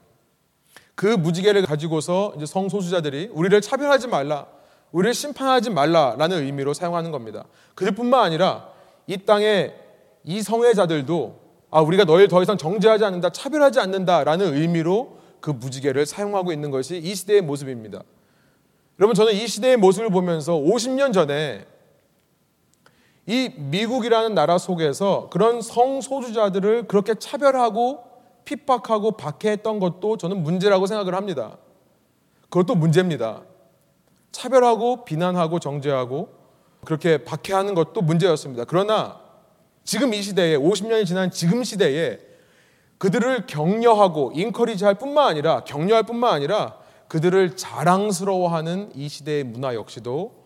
그 0.95 1.07
무지개를 1.07 1.65
가지고서 1.65 2.33
이제 2.35 2.45
성소수자들이 2.45 3.29
우리를 3.31 3.59
차별하지 3.61 4.07
말라, 4.07 4.47
우리를 4.91 5.13
심판하지 5.13 5.71
말라라는 5.71 6.43
의미로 6.43 6.73
사용하는 6.73 7.11
겁니다. 7.11 7.45
그뿐만 7.75 8.23
아니라 8.25 8.69
이 9.07 9.17
땅에 9.17 9.73
이 10.23 10.41
성애자들도 10.41 11.41
아 11.71 11.81
우리가 11.81 12.03
너희를 12.03 12.27
더 12.27 12.41
이상 12.43 12.57
정죄하지 12.57 13.03
않는다, 13.03 13.31
차별하지 13.31 13.79
않는다라는 13.79 14.53
의미로 14.53 15.17
그 15.39 15.49
무지개를 15.49 16.05
사용하고 16.05 16.53
있는 16.53 16.69
것이 16.69 16.97
이 16.97 17.15
시대의 17.15 17.41
모습입니다. 17.41 18.03
여러분 18.99 19.15
저는 19.15 19.33
이 19.33 19.47
시대의 19.47 19.77
모습을 19.77 20.11
보면서 20.11 20.53
50년 20.53 21.11
전에 21.11 21.65
이 23.25 23.51
미국이라는 23.55 24.33
나라 24.33 24.57
속에서 24.57 25.29
그런 25.31 25.61
성소주자들을 25.61 26.87
그렇게 26.87 27.15
차별하고 27.15 28.03
핍박하고 28.45 29.11
박해했던 29.11 29.79
것도 29.79 30.17
저는 30.17 30.43
문제라고 30.43 30.87
생각을 30.87 31.15
합니다. 31.15 31.57
그것도 32.49 32.75
문제입니다. 32.75 33.43
차별하고 34.31 35.05
비난하고 35.05 35.59
정죄하고 35.59 36.29
그렇게 36.83 37.23
박해하는 37.23 37.75
것도 37.75 38.01
문제였습니다. 38.01 38.65
그러나 38.65 39.21
지금 39.85 40.13
이 40.13 40.21
시대에 40.21 40.57
50년이 40.57 41.05
지난 41.05 41.31
지금 41.31 41.63
시대에 41.63 42.19
그들을 42.97 43.45
격려하고 43.47 44.31
인커리지할 44.35 44.95
뿐만 44.95 45.27
아니라 45.27 45.63
격려할 45.63 46.03
뿐만 46.03 46.33
아니라 46.33 46.77
그들을 47.07 47.55
자랑스러워하는 47.55 48.91
이 48.95 49.07
시대의 49.07 49.43
문화 49.43 49.75
역시도 49.75 50.43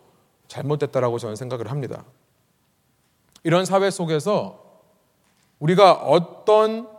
잘못됐다라고 0.48 1.18
저는 1.18 1.36
생각을 1.36 1.72
합니다. 1.72 2.04
이런 3.48 3.64
사회 3.64 3.90
속에서 3.90 4.60
우리가 5.60 5.94
어떤 5.94 6.90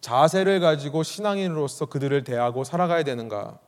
자세를 0.00 0.58
가지고 0.58 1.04
신앙인으로서 1.04 1.86
그들을 1.86 2.24
대하고 2.24 2.64
살아가야 2.64 3.04
되는가? 3.04 3.60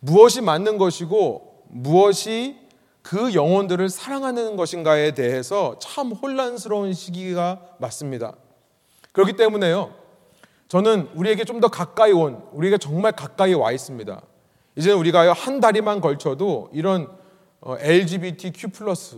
무엇이 0.00 0.40
맞는 0.40 0.78
것이고 0.78 1.64
무엇이 1.68 2.56
그 3.02 3.34
영혼들을 3.34 3.86
사랑하는 3.90 4.56
것인가에 4.56 5.10
대해서 5.10 5.78
참 5.78 6.12
혼란스러운 6.12 6.94
시기가 6.94 7.60
맞습니다. 7.76 8.32
그렇기 9.12 9.34
때문에요. 9.34 9.92
저는 10.68 11.10
우리에게 11.14 11.44
좀 11.44 11.60
더 11.60 11.68
가까이 11.68 12.12
온, 12.12 12.42
우리에게 12.52 12.78
정말 12.78 13.12
가까이 13.12 13.52
와 13.52 13.72
있습니다. 13.72 14.22
이제는 14.76 14.96
우리가 14.96 15.34
한 15.34 15.60
다리만 15.60 16.00
걸쳐도 16.00 16.70
이런 16.72 17.10
LGBTQ 17.62 18.70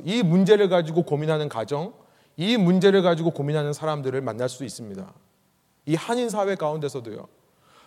이 0.04 0.24
문제를 0.24 0.68
가지고 0.68 1.04
고민하는 1.04 1.48
가정, 1.48 1.92
이 2.36 2.56
문제를 2.56 3.02
가지고 3.02 3.30
고민하는 3.30 3.72
사람들을 3.72 4.20
만날 4.20 4.48
수 4.48 4.64
있습니다. 4.64 5.12
이 5.86 5.94
한인 5.94 6.30
사회 6.30 6.54
가운데서도요. 6.54 7.28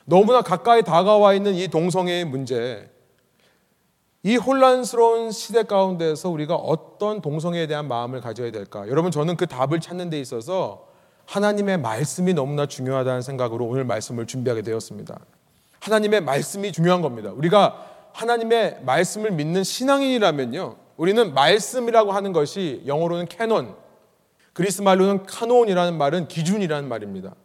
너무나 0.05 0.41
가까이 0.41 0.83
다가와 0.83 1.33
있는 1.33 1.55
이 1.55 1.67
동성애의 1.67 2.25
문제, 2.25 2.89
이 4.23 4.35
혼란스러운 4.35 5.31
시대 5.31 5.63
가운데서 5.63 6.29
우리가 6.29 6.55
어떤 6.55 7.21
동성애에 7.21 7.67
대한 7.67 7.87
마음을 7.87 8.21
가져야 8.21 8.51
될까? 8.51 8.87
여러분, 8.87 9.11
저는 9.11 9.37
그 9.37 9.47
답을 9.47 9.79
찾는 9.79 10.09
데 10.09 10.19
있어서 10.19 10.87
하나님의 11.25 11.79
말씀이 11.79 12.33
너무나 12.33 12.65
중요하다는 12.65 13.21
생각으로 13.21 13.65
오늘 13.65 13.83
말씀을 13.83 14.25
준비하게 14.25 14.63
되었습니다. 14.63 15.19
하나님의 15.79 16.21
말씀이 16.21 16.71
중요한 16.71 17.01
겁니다. 17.01 17.31
우리가 17.31 17.85
하나님의 18.13 18.79
말씀을 18.83 19.31
믿는 19.31 19.63
신앙인이라면요. 19.63 20.75
우리는 20.97 21.33
말씀이라고 21.33 22.11
하는 22.11 22.33
것이 22.33 22.81
영어로는 22.85 23.27
캐논, 23.27 23.75
그리스 24.57 24.81
말로는 24.81 25.27
카논이라는 25.27 25.99
말은 25.99 26.27
기준이라는 26.29 26.89
말입니다. 26.89 27.35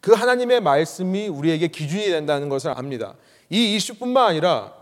그 0.00 0.12
하나님의 0.12 0.60
말씀이 0.60 1.26
우리에게 1.26 1.66
기준이 1.66 2.04
된다는 2.04 2.48
것을 2.48 2.70
압니다. 2.70 3.14
이 3.50 3.74
이슈뿐만 3.74 4.28
아니라 4.28 4.72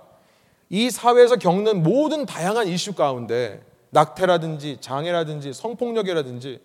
이 0.68 0.90
사회에서 0.90 1.36
겪는 1.36 1.82
모든 1.82 2.26
다양한 2.26 2.68
이슈 2.68 2.92
가운데 2.92 3.62
낙태라든지 3.88 4.76
장애라든지 4.82 5.54
성폭력이라든지 5.54 6.60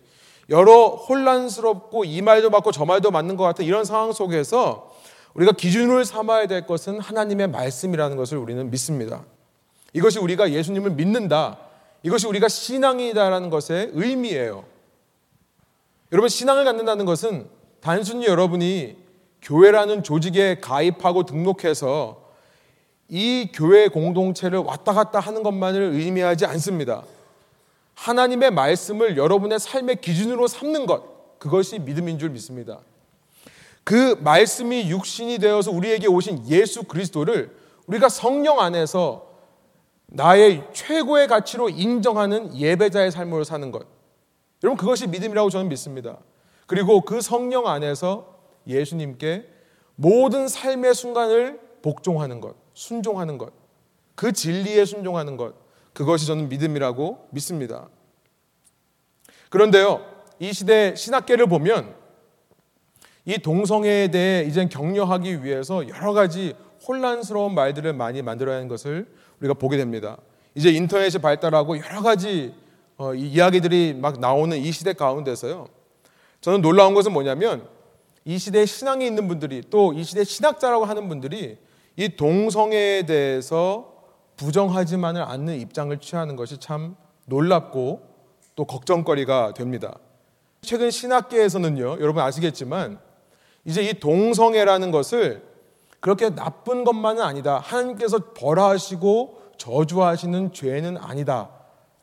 여러 0.50 0.88
혼란스럽고 0.88 2.04
이 2.04 2.20
말도 2.20 2.50
맞고 2.50 2.70
저 2.72 2.84
말도 2.84 3.10
맞는 3.10 3.38
것 3.38 3.44
같은 3.44 3.64
이런 3.64 3.86
상황 3.86 4.12
속에서 4.12 4.94
우리가 5.32 5.52
기준을 5.52 6.04
삼아야 6.04 6.46
될 6.46 6.66
것은 6.66 7.00
하나님의 7.00 7.48
말씀이라는 7.48 8.18
것을 8.18 8.36
우리는 8.36 8.70
믿습니다. 8.70 9.24
이것이 9.94 10.18
우리가 10.18 10.50
예수님을 10.50 10.90
믿는다. 10.90 11.56
이것이 12.02 12.26
우리가 12.26 12.48
신앙이다라는 12.48 13.48
것의 13.48 13.92
의미예요. 13.94 14.75
여러분, 16.12 16.28
신앙을 16.28 16.64
갖는다는 16.64 17.04
것은 17.04 17.48
단순히 17.80 18.26
여러분이 18.26 18.96
교회라는 19.42 20.02
조직에 20.02 20.58
가입하고 20.60 21.24
등록해서 21.24 22.22
이 23.08 23.50
교회 23.52 23.88
공동체를 23.88 24.58
왔다 24.58 24.92
갔다 24.92 25.20
하는 25.20 25.42
것만을 25.42 25.92
의미하지 25.94 26.46
않습니다. 26.46 27.02
하나님의 27.94 28.50
말씀을 28.50 29.16
여러분의 29.16 29.58
삶의 29.58 30.00
기준으로 30.00 30.46
삼는 30.46 30.86
것, 30.86 31.38
그것이 31.38 31.78
믿음인 31.78 32.18
줄 32.18 32.30
믿습니다. 32.30 32.80
그 33.84 34.16
말씀이 34.20 34.90
육신이 34.90 35.38
되어서 35.38 35.70
우리에게 35.70 36.08
오신 36.08 36.48
예수 36.48 36.82
그리스도를 36.84 37.56
우리가 37.86 38.08
성령 38.08 38.60
안에서 38.60 39.26
나의 40.06 40.64
최고의 40.72 41.28
가치로 41.28 41.68
인정하는 41.68 42.56
예배자의 42.56 43.12
삶으로 43.12 43.44
사는 43.44 43.70
것. 43.70 43.95
여러분, 44.62 44.76
그것이 44.76 45.06
믿음이라고 45.06 45.50
저는 45.50 45.68
믿습니다. 45.68 46.18
그리고 46.66 47.02
그 47.02 47.20
성령 47.20 47.66
안에서 47.66 48.38
예수님께 48.66 49.46
모든 49.94 50.48
삶의 50.48 50.94
순간을 50.94 51.60
복종하는 51.82 52.40
것, 52.40 52.56
순종하는 52.74 53.38
것, 53.38 53.52
그 54.14 54.32
진리에 54.32 54.84
순종하는 54.84 55.36
것, 55.36 55.54
그것이 55.92 56.26
저는 56.26 56.48
믿음이라고 56.48 57.28
믿습니다. 57.30 57.88
그런데요, 59.50 60.04
이 60.38 60.52
시대 60.52 60.94
신학계를 60.94 61.46
보면 61.46 61.94
이 63.24 63.38
동성애에 63.38 64.08
대해 64.08 64.44
이제 64.44 64.66
격려하기 64.66 65.44
위해서 65.44 65.88
여러 65.88 66.12
가지 66.12 66.54
혼란스러운 66.86 67.54
말들을 67.54 67.92
많이 67.92 68.22
만들어야 68.22 68.56
하는 68.56 68.68
것을 68.68 69.06
우리가 69.40 69.54
보게 69.54 69.76
됩니다. 69.76 70.18
이제 70.54 70.70
인터넷이 70.70 71.20
발달하고 71.20 71.78
여러 71.78 72.02
가지 72.02 72.54
어, 72.98 73.14
이야기들이 73.14 73.94
막 73.94 74.18
나오는 74.20 74.56
이 74.56 74.72
시대 74.72 74.92
가운데서요. 74.92 75.68
저는 76.40 76.62
놀라운 76.62 76.94
것은 76.94 77.12
뭐냐면 77.12 77.68
이 78.24 78.38
시대에 78.38 78.66
신앙이 78.66 79.06
있는 79.06 79.28
분들이 79.28 79.62
또 79.70 79.92
이 79.92 80.02
시대 80.04 80.24
신학자라고 80.24 80.84
하는 80.84 81.08
분들이 81.08 81.58
이 81.96 82.08
동성애에 82.16 83.06
대해서 83.06 83.94
부정하지만을 84.36 85.22
않는 85.22 85.60
입장을 85.60 85.96
취하는 85.98 86.36
것이 86.36 86.58
참 86.58 86.96
놀랍고 87.26 88.02
또 88.54 88.64
걱정거리가 88.64 89.54
됩니다. 89.54 89.98
최근 90.62 90.90
신학계에서는요, 90.90 91.98
여러분 92.00 92.22
아시겠지만 92.22 92.98
이제 93.64 93.82
이 93.82 93.94
동성애라는 93.94 94.90
것을 94.90 95.42
그렇게 96.00 96.34
나쁜 96.34 96.84
것만은 96.84 97.22
아니다. 97.22 97.58
하나님께서 97.58 98.32
벌하시고 98.34 99.42
저주하시는 99.56 100.52
죄는 100.52 100.98
아니다. 100.98 101.50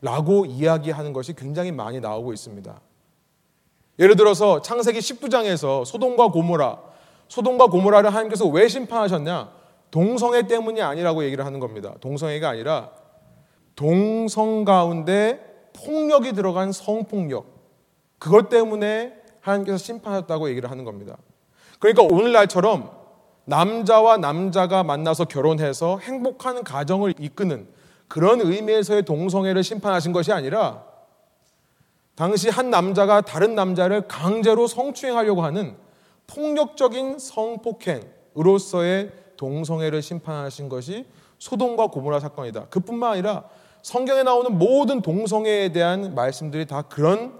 라고 0.04 0.44
이야기하는 0.44 1.14
것이 1.14 1.32
굉장히 1.32 1.72
많이 1.72 1.98
나오고 1.98 2.34
있습니다. 2.34 2.78
예를 3.98 4.16
들어서 4.16 4.60
창세기 4.60 4.98
19장에서 4.98 5.86
소돔과 5.86 6.28
고모라, 6.28 6.78
소돔과 7.28 7.68
고모라를 7.68 8.10
하나님께서 8.10 8.46
왜 8.46 8.68
심판하셨냐? 8.68 9.50
동성애 9.90 10.46
때문이 10.46 10.82
아니라고 10.82 11.24
얘기를 11.24 11.46
하는 11.46 11.58
겁니다. 11.58 11.94
동성애가 12.00 12.50
아니라 12.50 12.90
동성 13.76 14.66
가운데 14.66 15.70
폭력이 15.72 16.34
들어간 16.34 16.70
성폭력. 16.70 17.46
그것 18.18 18.50
때문에 18.50 19.14
하나님께서 19.40 19.78
심판하셨다고 19.78 20.50
얘기를 20.50 20.70
하는 20.70 20.84
겁니다. 20.84 21.16
그러니까 21.78 22.02
오늘날처럼 22.02 22.90
남자와 23.46 24.18
남자가 24.18 24.82
만나서 24.82 25.24
결혼해서 25.24 25.98
행복한 25.98 26.62
가정을 26.62 27.14
이끄는 27.18 27.68
그런 28.14 28.40
의미에서의 28.40 29.02
동성애를 29.06 29.64
심판하신 29.64 30.12
것이 30.12 30.30
아니라 30.30 30.84
당시 32.14 32.48
한 32.48 32.70
남자가 32.70 33.22
다른 33.22 33.56
남자를 33.56 34.06
강제로 34.06 34.68
성추행하려고 34.68 35.42
하는 35.42 35.74
폭력적인 36.28 37.18
성폭행으로서의 37.18 39.10
동성애를 39.36 40.00
심판하신 40.00 40.68
것이 40.68 41.06
소돔과 41.40 41.88
고모라 41.88 42.20
사건이다. 42.20 42.66
그뿐만 42.66 43.14
아니라 43.14 43.48
성경에 43.82 44.22
나오는 44.22 44.56
모든 44.56 45.02
동성애에 45.02 45.72
대한 45.72 46.14
말씀들이 46.14 46.66
다 46.66 46.82
그런 46.82 47.36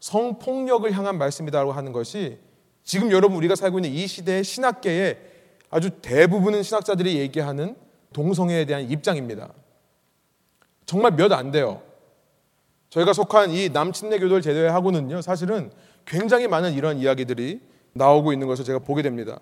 성폭력을 0.00 0.90
향한 0.92 1.18
말씀이다라고 1.18 1.72
하는 1.72 1.92
것이 1.92 2.38
지금 2.84 3.12
여러분 3.12 3.36
우리가 3.36 3.54
살고 3.54 3.80
있는 3.80 3.90
이 3.90 4.06
시대의 4.06 4.44
신학계에 4.44 5.18
아주 5.68 5.90
대부분은 6.00 6.62
신학자들이 6.62 7.18
얘기하는 7.18 7.76
동성애에 8.14 8.64
대한 8.64 8.90
입장입니다. 8.90 9.52
정말 10.86 11.12
몇 11.12 11.32
안 11.32 11.50
돼요. 11.50 11.82
저희가 12.90 13.12
속한 13.12 13.50
이 13.50 13.68
남친네 13.68 14.18
교도를 14.20 14.40
제외하고는요, 14.42 15.20
사실은 15.20 15.70
굉장히 16.06 16.46
많은 16.46 16.72
이런 16.72 16.98
이야기들이 16.98 17.60
나오고 17.92 18.32
있는 18.32 18.46
것을 18.46 18.64
제가 18.64 18.78
보게 18.78 19.02
됩니다. 19.02 19.38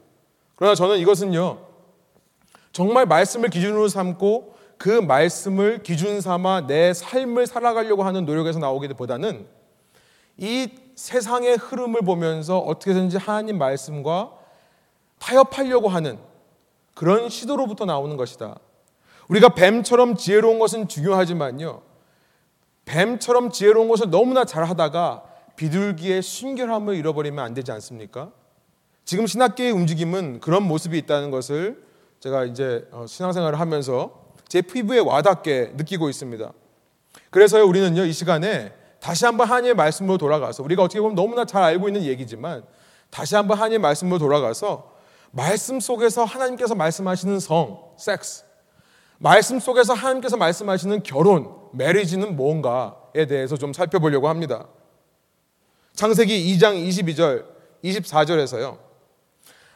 그러나 0.57 0.75
저는 0.75 0.99
이것은요, 0.99 1.59
정말 2.73 3.07
말씀을 3.07 3.51
기준으로 3.51 3.89
삼고 3.89 4.55
그 4.79 4.89
말씀을 4.89 5.83
기준 5.83 6.21
삼아 6.21 6.67
내 6.67 6.93
삶을 6.93 7.47
살아가려고 7.47 8.03
하는 8.03 8.25
노력에서 8.25 8.59
나오기보다는 8.59 9.47
이 10.39 10.69
세상의 10.97 11.57
흐름을 11.57 12.01
보면서 12.03 12.59
어떻게든지 12.59 13.19
하나님 13.19 13.59
말씀과 13.59 14.33
타협하려고 15.19 15.89
하는 15.89 16.19
그런 16.95 17.29
시도로부터 17.29 17.85
나오는 17.85 18.17
것이다. 18.17 18.59
우리가 19.29 19.51
뱀처럼 19.51 20.17
지혜로운 20.17 20.59
것은 20.59 20.89
중요하지만요. 20.89 21.83
뱀처럼 22.85 23.51
지혜로운 23.51 23.89
것을 23.89 24.11
너무나 24.11 24.45
잘하다가 24.45 25.25
비둘기의 25.57 26.23
순결함을 26.23 26.97
잃어버리면 26.97 27.45
안 27.45 27.55
되지 27.55 27.73
않습니까? 27.73 28.31
지금 29.05 29.27
신학계의 29.27 29.71
움직임은 29.73 30.41
그런 30.41 30.63
모습이 30.65 30.97
있다는 30.99 31.31
것을 31.31 31.85
제가 32.21 32.45
이제 32.45 32.87
어, 32.91 33.07
신앙생활을 33.07 33.61
하면서 33.61 34.25
제 34.49 34.63
피부에 34.63 34.99
와닿게 34.99 35.73
느끼고 35.77 36.09
있습니다. 36.09 36.53
그래서요, 37.31 37.67
우리는요, 37.67 38.05
이 38.05 38.13
시간에 38.13 38.73
다시 39.01 39.27
한번 39.27 39.49
하나님의 39.49 39.75
말씀으로 39.75 40.17
돌아가서 40.17 40.63
우리가 40.63 40.83
어떻게 40.83 41.01
보면 41.01 41.15
너무나 41.15 41.45
잘 41.45 41.63
알고 41.63 41.89
있는 41.89 42.05
얘기지만 42.05 42.65
다시 43.11 43.37
한번 43.37 43.59
하나님의 43.59 43.81
말씀으로 43.81 44.19
돌아가서 44.19 44.93
말씀 45.31 45.81
속에서 45.81 46.25
하나님께서 46.25 46.75
말씀하시는 46.75 47.41
성, 47.41 47.93
섹스, 47.99 48.45
말씀 49.25 49.59
속에서 49.59 49.95
하나님께서 49.95 50.37
말씀하시는 50.37 51.03
결혼, 51.03 51.49
메리지는 51.73 52.37
뭔가에 52.37 53.25
대해서 53.27 53.57
좀 53.57 53.73
살펴보려고 53.73 54.29
합니다. 54.29 54.69
창세기 55.95 56.55
2장 56.55 56.77
22절, 56.77 57.47
24절에서요. 57.83 58.77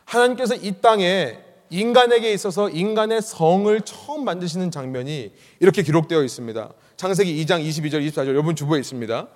하나님께서 0.05 0.55
이 0.55 0.75
땅에 0.83 1.39
인간에게 1.71 2.31
있어서 2.35 2.69
인간의 2.69 3.23
성을 3.23 3.81
처음 3.81 4.27
만드시는 4.27 4.71
장면이 4.71 5.33
이렇게 5.61 5.83
기록되어 5.83 6.23
있습니다. 6.25 6.69
창세기 6.99 7.43
2장 7.47 7.67
22절 7.67 8.07
24절 8.07 8.27
여러분 8.27 8.55
주부에 8.55 8.79
있습니다. 8.81 9.29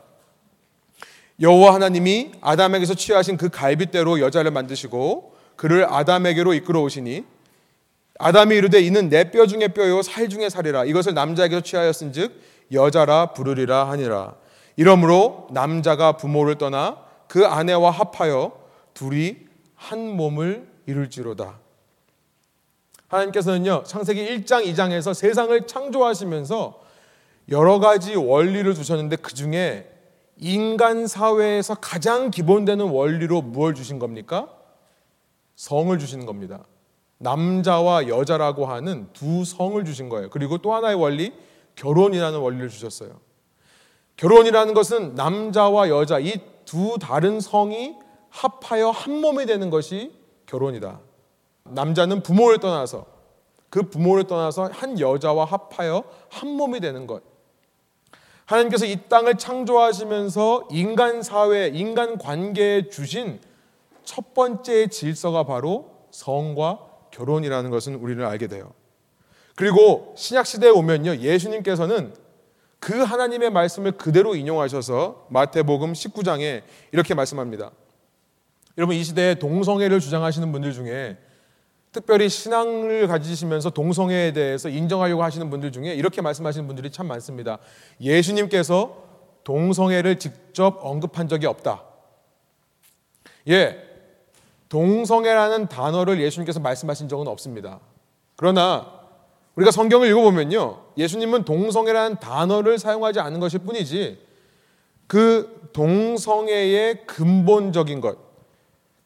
여호와 1.40 1.72
하나님이 1.72 2.33
아담에게서 2.42 2.92
취하신 2.92 3.38
그 3.38 3.48
갈빗대로 3.48 4.20
여자를 4.20 4.51
만드시고 4.51 5.35
그를 5.57 5.90
아담에게로 5.90 6.53
이끌어 6.53 6.83
오시니 6.83 7.25
아담이 8.23 8.55
이르되 8.55 8.81
이는 8.81 9.09
내 9.09 9.31
뼈 9.33 9.47
중에 9.47 9.69
뼈요 9.69 10.01
살 10.03 10.29
중에 10.29 10.49
살이라 10.49 10.85
이것을 10.85 11.13
남자에게서 11.15 11.61
취하였은즉 11.63 12.41
여자라 12.73 13.33
부르리라 13.33 13.91
하니라 13.91 14.37
이러므로 14.77 15.49
남자가 15.51 16.17
부모를 16.17 16.57
떠나 16.57 16.99
그 17.27 17.47
아내와 17.47 17.91
합하여 17.91 18.53
둘이 18.95 19.37
한 19.75 20.17
몸을 20.17 20.69
이룰지로다 20.87 21.59
하나님께서는요 23.09 23.83
창세기 23.85 24.25
1장 24.25 24.65
2장에서 24.67 25.13
세상을 25.15 25.67
창조하시면서 25.67 26.81
여러 27.51 27.81
가지 27.81 28.15
원리를 28.15 28.73
두셨는데 28.75 29.17
그 29.17 29.35
중에 29.35 29.91
인간 30.37 31.09
사회에서 31.09 31.75
가장 31.75 32.31
기본되는 32.31 32.89
원리로 32.89 33.43
무엇을 33.43 33.75
주신 33.75 33.99
겁니까? 33.99 34.49
성을 35.57 35.97
주시는 35.99 36.25
겁니다. 36.25 36.65
남자와 37.23 38.09
여자라고 38.09 38.67
하는 38.67 39.09
두 39.13 39.45
성을 39.45 39.83
주신 39.85 40.09
거예요. 40.09 40.31
그리고 40.31 40.59
또 40.59 40.75
하나의 40.75 40.97
원리, 40.97 41.33
결혼이라는 41.77 42.39
원리를 42.39 42.69
주셨어요. 42.69 43.21
결혼이라는 44.17 44.75
것은 44.75 45.15
남자와 45.15 45.89
여자 45.89 46.19
이 46.19 46.53
두 46.65 46.97
다른 46.99 47.41
성이 47.41 47.97
합하여 48.31 48.91
한 48.91 49.21
몸이 49.21 49.47
되는 49.47 49.71
것이 49.71 50.13
결혼이다. 50.47 51.01
남자는 51.65 52.23
부모를 52.23 52.59
떠나서 52.59 53.07
그 53.69 53.83
부모를 53.89 54.25
떠나서 54.25 54.71
한 54.73 54.99
여자와 54.99 55.45
합하여 55.45 56.05
한 56.31 56.49
몸이 56.49 56.81
되는 56.81 57.07
것. 57.07 57.23
하나님께서 58.47 58.87
이 58.87 58.97
땅을 59.09 59.37
창조하시면서 59.39 60.69
인간 60.71 61.23
사회, 61.23 61.69
인간 61.69 62.19
관계에 62.19 62.89
주신 62.89 63.41
첫 64.05 64.35
번째 64.35 64.89
질서가 64.89 65.45
바로 65.45 65.91
성과 66.11 66.79
결혼이라는 67.12 67.70
것은 67.70 67.94
우리는 67.94 68.25
알게 68.27 68.48
돼요. 68.48 68.72
그리고 69.55 70.14
신약 70.16 70.46
시대에 70.46 70.70
오면요. 70.70 71.16
예수님께서는 71.16 72.14
그 72.81 73.01
하나님의 73.01 73.51
말씀을 73.51 73.92
그대로 73.92 74.35
인용하셔서 74.35 75.29
마태복음 75.31 75.92
19장에 75.92 76.62
이렇게 76.90 77.14
말씀합니다. 77.14 77.70
여러분 78.77 78.96
이 78.96 79.05
시대에 79.05 79.37
동성애를 79.37 80.01
주장하시는 80.01 80.51
분들 80.51 80.72
중에 80.72 81.16
특별히 81.92 82.29
신앙을 82.29 83.07
가지시면서 83.07 83.70
동성애에 83.70 84.33
대해서 84.33 84.70
인정하려고 84.70 85.22
하시는 85.22 85.48
분들 85.51 85.72
중에 85.72 85.94
이렇게 85.94 86.22
말씀하시는 86.22 86.66
분들이 86.66 86.90
참 86.90 87.07
많습니다. 87.07 87.59
예수님께서 88.01 89.05
동성애를 89.44 90.18
직접 90.18 90.79
언급한 90.81 91.29
적이 91.29 91.46
없다. 91.46 91.85
예, 93.48 93.92
동성애라는 94.73 95.69
단어를 95.69 96.19
예수님께서 96.23 96.59
말씀하신 96.59 97.07
적은 97.07 97.29
없습니다. 97.29 97.79
그러나 98.37 99.01
우리가 99.55 99.71
성경을 99.71 100.09
읽어보면요. 100.09 100.83
예수님은 100.97 101.45
동성애라는 101.45 102.17
단어를 102.17 102.79
사용하지 102.79 103.21
않은 103.21 103.39
것일 103.39 103.59
뿐이지 103.61 104.19
그 105.07 105.69
동성애의 105.75 107.07
근본적인 107.07 108.01
것, 108.01 108.17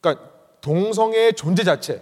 그러니까 0.00 0.30
동성애의 0.60 1.34
존재 1.34 1.64
자체, 1.64 2.00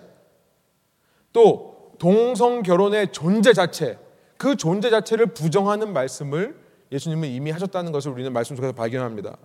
또 1.33 1.95
동성 1.99 2.63
결혼의 2.63 3.13
존재 3.13 3.55
자체, 3.55 3.99
그 4.37 4.57
존재 4.57 4.91
자체를 4.91 5.29
부정하는 5.29 5.95
말씀을 5.95 6.55
예수님은 6.93 7.31
이미 7.31 7.51
하셨다는 7.51 7.93
것을 7.93 8.13
우리는 8.13 8.31
말씀 8.31 8.57
속에서 8.57 8.75
발견합니다. 8.75 9.39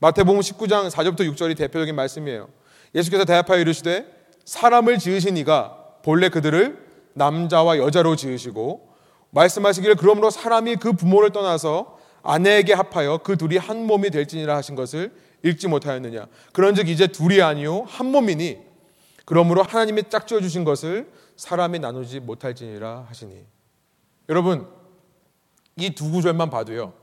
마태복음 0.00 0.40
19장 0.40 0.90
4절부터 0.90 1.20
6절이 1.20 1.56
대표적인 1.56 1.94
말씀이에요. 1.94 2.50
예수께서 2.96 3.24
대답하여 3.24 3.60
이르시되 3.60 4.06
사람을 4.44 4.98
지으신 4.98 5.36
이가 5.36 5.76
본래 6.02 6.28
그들을 6.28 6.84
남자와 7.14 7.78
여자로 7.78 8.16
지으시고 8.16 8.88
말씀하시기를 9.30 9.96
그러므로 9.96 10.30
사람이 10.30 10.76
그 10.76 10.92
부모를 10.94 11.30
떠나서 11.30 11.98
아내에게 12.22 12.72
합하여 12.72 13.18
그 13.22 13.36
둘이 13.36 13.56
한 13.56 13.86
몸이 13.86 14.10
될지니라 14.10 14.56
하신 14.56 14.74
것을 14.74 15.12
읽지 15.44 15.68
못하였느냐. 15.68 16.26
그런즉 16.52 16.88
이제 16.88 17.06
둘이 17.06 17.40
아니요 17.42 17.84
한 17.86 18.06
몸이니 18.06 18.58
그러므로 19.24 19.62
하나님이 19.62 20.04
짝지어 20.08 20.40
주신 20.40 20.64
것을 20.64 21.10
사람이 21.36 21.78
나누지 21.80 22.20
못할지니라 22.20 23.06
하시니. 23.08 23.44
여러분, 24.28 24.66
이 25.76 25.90
두 25.94 26.10
구절만 26.10 26.48
봐도요. 26.48 26.94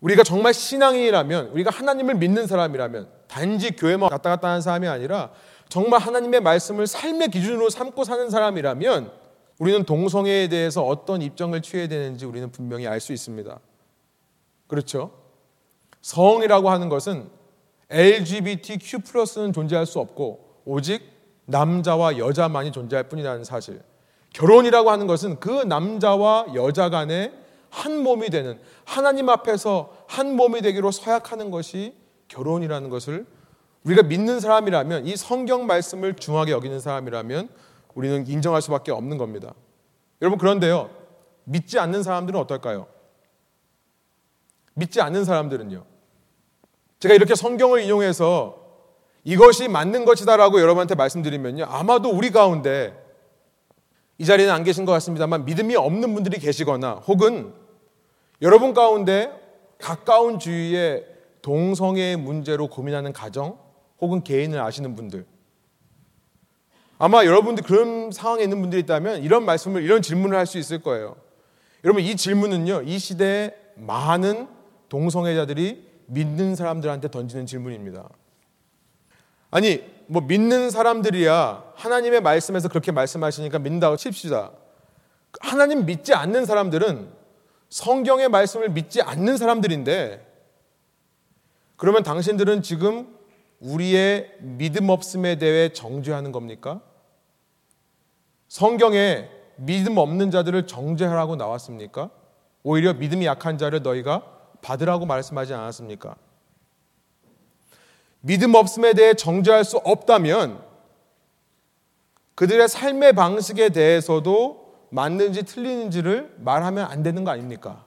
우리가 0.00 0.22
정말 0.22 0.54
신앙인이라면, 0.54 1.48
우리가 1.48 1.70
하나님을 1.70 2.14
믿는 2.14 2.46
사람이라면, 2.46 3.08
단지 3.32 3.70
교회만 3.70 4.10
갔다 4.10 4.28
갔다 4.28 4.48
하는 4.48 4.60
사람이 4.60 4.86
아니라 4.86 5.30
정말 5.70 6.00
하나님의 6.00 6.42
말씀을 6.42 6.86
삶의 6.86 7.30
기준으로 7.30 7.70
삼고 7.70 8.04
사는 8.04 8.28
사람이라면 8.28 9.10
우리는 9.58 9.84
동성애에 9.84 10.48
대해서 10.48 10.84
어떤 10.84 11.22
입장을 11.22 11.58
취해야 11.62 11.88
되는지 11.88 12.26
우리는 12.26 12.52
분명히 12.52 12.86
알 12.86 13.00
수 13.00 13.14
있습니다. 13.14 13.58
그렇죠? 14.66 15.12
성이라고 16.02 16.68
하는 16.68 16.90
것은 16.90 17.30
LGBTQ+는 17.88 19.54
존재할 19.54 19.86
수 19.86 19.98
없고 19.98 20.60
오직 20.66 21.02
남자와 21.46 22.18
여자만이 22.18 22.70
존재할 22.70 23.08
뿐이라는 23.08 23.44
사실. 23.44 23.80
결혼이라고 24.34 24.90
하는 24.90 25.06
것은 25.06 25.40
그 25.40 25.48
남자와 25.50 26.48
여자 26.54 26.90
간의 26.90 27.32
한 27.70 28.02
몸이 28.02 28.28
되는 28.28 28.60
하나님 28.84 29.30
앞에서 29.30 30.04
한 30.06 30.36
몸이 30.36 30.60
되기로 30.60 30.90
서약하는 30.90 31.50
것이 31.50 32.01
결혼이라는 32.32 32.88
것을 32.88 33.26
우리가 33.84 34.02
믿는 34.02 34.40
사람이라면 34.40 35.06
이 35.06 35.16
성경 35.16 35.66
말씀을 35.66 36.14
중하게 36.14 36.52
여기는 36.52 36.80
사람이라면 36.80 37.48
우리는 37.94 38.26
인정할 38.26 38.62
수밖에 38.62 38.90
없는 38.92 39.18
겁니다. 39.18 39.54
여러분 40.22 40.38
그런데요. 40.38 40.90
믿지 41.44 41.78
않는 41.78 42.02
사람들은 42.02 42.38
어떨까요? 42.40 42.86
믿지 44.74 45.00
않는 45.00 45.24
사람들은요. 45.24 45.84
제가 47.00 47.14
이렇게 47.14 47.34
성경을 47.34 47.82
인용해서 47.82 48.60
이것이 49.24 49.68
맞는 49.68 50.04
것이다라고 50.04 50.60
여러분한테 50.60 50.94
말씀드리면요. 50.94 51.64
아마도 51.64 52.10
우리 52.10 52.30
가운데 52.30 52.98
이 54.18 54.24
자리에는 54.24 54.54
안 54.54 54.64
계신 54.64 54.84
것 54.84 54.92
같습니다만 54.92 55.44
믿음이 55.44 55.76
없는 55.76 56.14
분들이 56.14 56.38
계시거나 56.38 56.94
혹은 57.06 57.52
여러분 58.40 58.72
가운데 58.72 59.30
가까운 59.78 60.38
주위에 60.38 61.11
동성애 61.42 62.16
문제로 62.16 62.68
고민하는 62.68 63.12
가정 63.12 63.58
혹은 64.00 64.24
개인을 64.24 64.60
아시는 64.60 64.96
분들 64.96 65.26
아마 66.98 67.24
여러분들 67.24 67.64
그런 67.64 68.12
상황에 68.12 68.44
있는 68.44 68.60
분들이 68.60 68.80
있다면 68.82 69.22
이런 69.22 69.44
말씀을 69.44 69.82
이런 69.82 70.02
질문을 70.02 70.38
할 70.38 70.46
수 70.46 70.58
있을 70.58 70.80
거예요. 70.80 71.16
여러분 71.84 72.02
이 72.02 72.14
질문은요. 72.14 72.82
이 72.82 72.98
시대에 72.98 73.52
많은 73.74 74.46
동성애자들이 74.88 75.90
믿는 76.06 76.54
사람들한테 76.54 77.10
던지는 77.10 77.46
질문입니다. 77.46 78.08
아니, 79.50 79.82
뭐 80.06 80.22
믿는 80.22 80.70
사람들이야 80.70 81.72
하나님의 81.74 82.20
말씀에서 82.20 82.68
그렇게 82.68 82.92
말씀하시니까 82.92 83.58
믿는다고 83.58 83.96
칩시다. 83.96 84.52
하나님 85.40 85.86
믿지 85.86 86.14
않는 86.14 86.46
사람들은 86.46 87.08
성경의 87.68 88.28
말씀을 88.28 88.68
믿지 88.68 89.02
않는 89.02 89.38
사람들인데 89.38 90.31
그러면 91.82 92.04
당신들은 92.04 92.62
지금 92.62 93.12
우리의 93.58 94.36
믿음 94.38 94.88
없음에 94.88 95.38
대해 95.38 95.72
정죄하는 95.72 96.30
겁니까? 96.30 96.80
성경에 98.46 99.28
믿음 99.56 99.96
없는 99.96 100.30
자들을 100.30 100.68
정죄하라고 100.68 101.34
나왔습니까? 101.34 102.10
오히려 102.62 102.94
믿음이 102.94 103.26
약한 103.26 103.58
자를 103.58 103.82
너희가 103.82 104.22
받으라고 104.62 105.06
말씀하지 105.06 105.54
않았습니까? 105.54 106.14
믿음 108.20 108.54
없음에 108.54 108.94
대해 108.94 109.14
정죄할 109.14 109.64
수 109.64 109.78
없다면 109.78 110.62
그들의 112.36 112.68
삶의 112.68 113.14
방식에 113.14 113.70
대해서도 113.70 114.86
맞는지 114.90 115.42
틀리는지를 115.42 116.36
말하면 116.38 116.88
안 116.88 117.02
되는 117.02 117.24
거 117.24 117.32
아닙니까? 117.32 117.84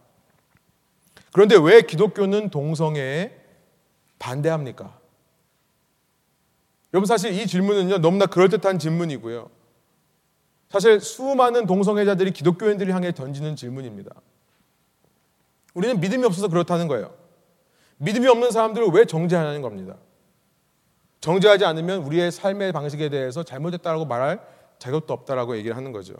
그런데 1.31 1.55
왜 1.55 1.81
기독교는 1.81 2.49
동성애에 2.49 3.44
반대합니까? 4.25 4.99
여러분 6.93 7.05
사실 7.05 7.33
이 7.33 7.45
질문은요 7.45 7.99
너무나 7.99 8.25
그럴듯한 8.25 8.79
질문이고요. 8.79 9.51
사실 10.69 10.99
수많은 10.99 11.67
동성애자들이 11.67 12.31
기독교인들을 12.31 12.93
향해 12.93 13.13
던지는 13.13 13.55
질문입니다. 13.55 14.11
우리는 15.75 15.99
믿음이 15.99 16.25
없어서 16.25 16.47
그렇다는 16.47 16.87
거예요. 16.87 17.13
믿음이 17.97 18.27
없는 18.27 18.51
사람들을 18.51 18.87
왜 18.93 19.05
정죄하는 19.05 19.61
겁니다. 19.61 19.95
정죄하지 21.21 21.65
않으면 21.65 22.01
우리의 22.03 22.31
삶의 22.31 22.71
방식에 22.71 23.09
대해서 23.09 23.43
잘못했다라고 23.43 24.05
말할 24.05 24.39
자격도 24.79 25.13
없다라고 25.13 25.55
얘기를 25.57 25.75
하는 25.77 25.91
거죠. 25.91 26.15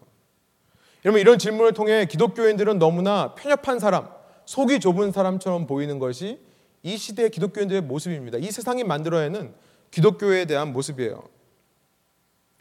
여러분 1.04 1.22
이런 1.22 1.40
질문을 1.40 1.74
통해 1.74 2.06
기독교인들은 2.06 2.80
너무나 2.80 3.34
편협한 3.36 3.80
사람, 3.80 4.10
속이 4.46 4.80
좁은 4.80 5.12
사람처럼 5.12 5.68
보이는 5.68 6.00
것이 6.00 6.40
이 6.86 6.98
시대의 6.98 7.32
기독교인들의 7.32 7.82
모습입니다. 7.82 8.38
이 8.38 8.52
세상이 8.52 8.84
만들어내는 8.84 9.56
기독교에 9.90 10.46
대한 10.46 10.72
모습이에요. 10.72 11.20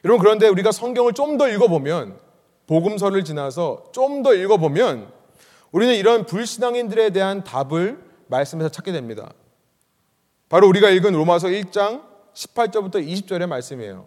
여러분 0.03 0.25
그런데 0.25 0.49
우리가 0.49 0.73
성경을 0.73 1.13
좀 1.13 1.37
더 1.37 1.47
읽어보면 1.47 2.19
복음서를 2.67 3.23
지나서 3.25 3.85
좀 3.93 4.23
더 4.23 4.33
읽어보면 4.33 5.13
우리는 5.73 5.95
이런 5.95 6.25
불신앙인들에 6.25 7.11
대한 7.11 7.45
답을 7.45 8.03
말씀에서 8.29 8.71
찾게 8.71 8.93
됩니다. 8.93 9.31
바로 10.49 10.69
우리가 10.69 10.89
읽은 10.89 11.13
로마서 11.13 11.49
1장 11.49 12.03
18절부터 12.33 13.07
20절의 13.07 13.47
말씀이에요. 13.47 14.07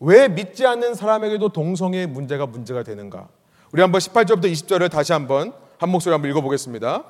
왜 0.00 0.28
믿지 0.28 0.64
않는 0.64 0.94
사람에게도 0.94 1.50
동성애의 1.50 2.06
문제가 2.06 2.46
문제가 2.46 2.82
되는가? 2.82 3.28
우리 3.70 3.82
한번 3.82 4.00
18절부터 4.00 4.50
20절을 4.50 4.90
다시 4.90 5.12
한번 5.12 5.52
한 5.76 5.90
목소리 5.90 6.12
한번 6.12 6.30
읽어보겠습니다. 6.30 7.04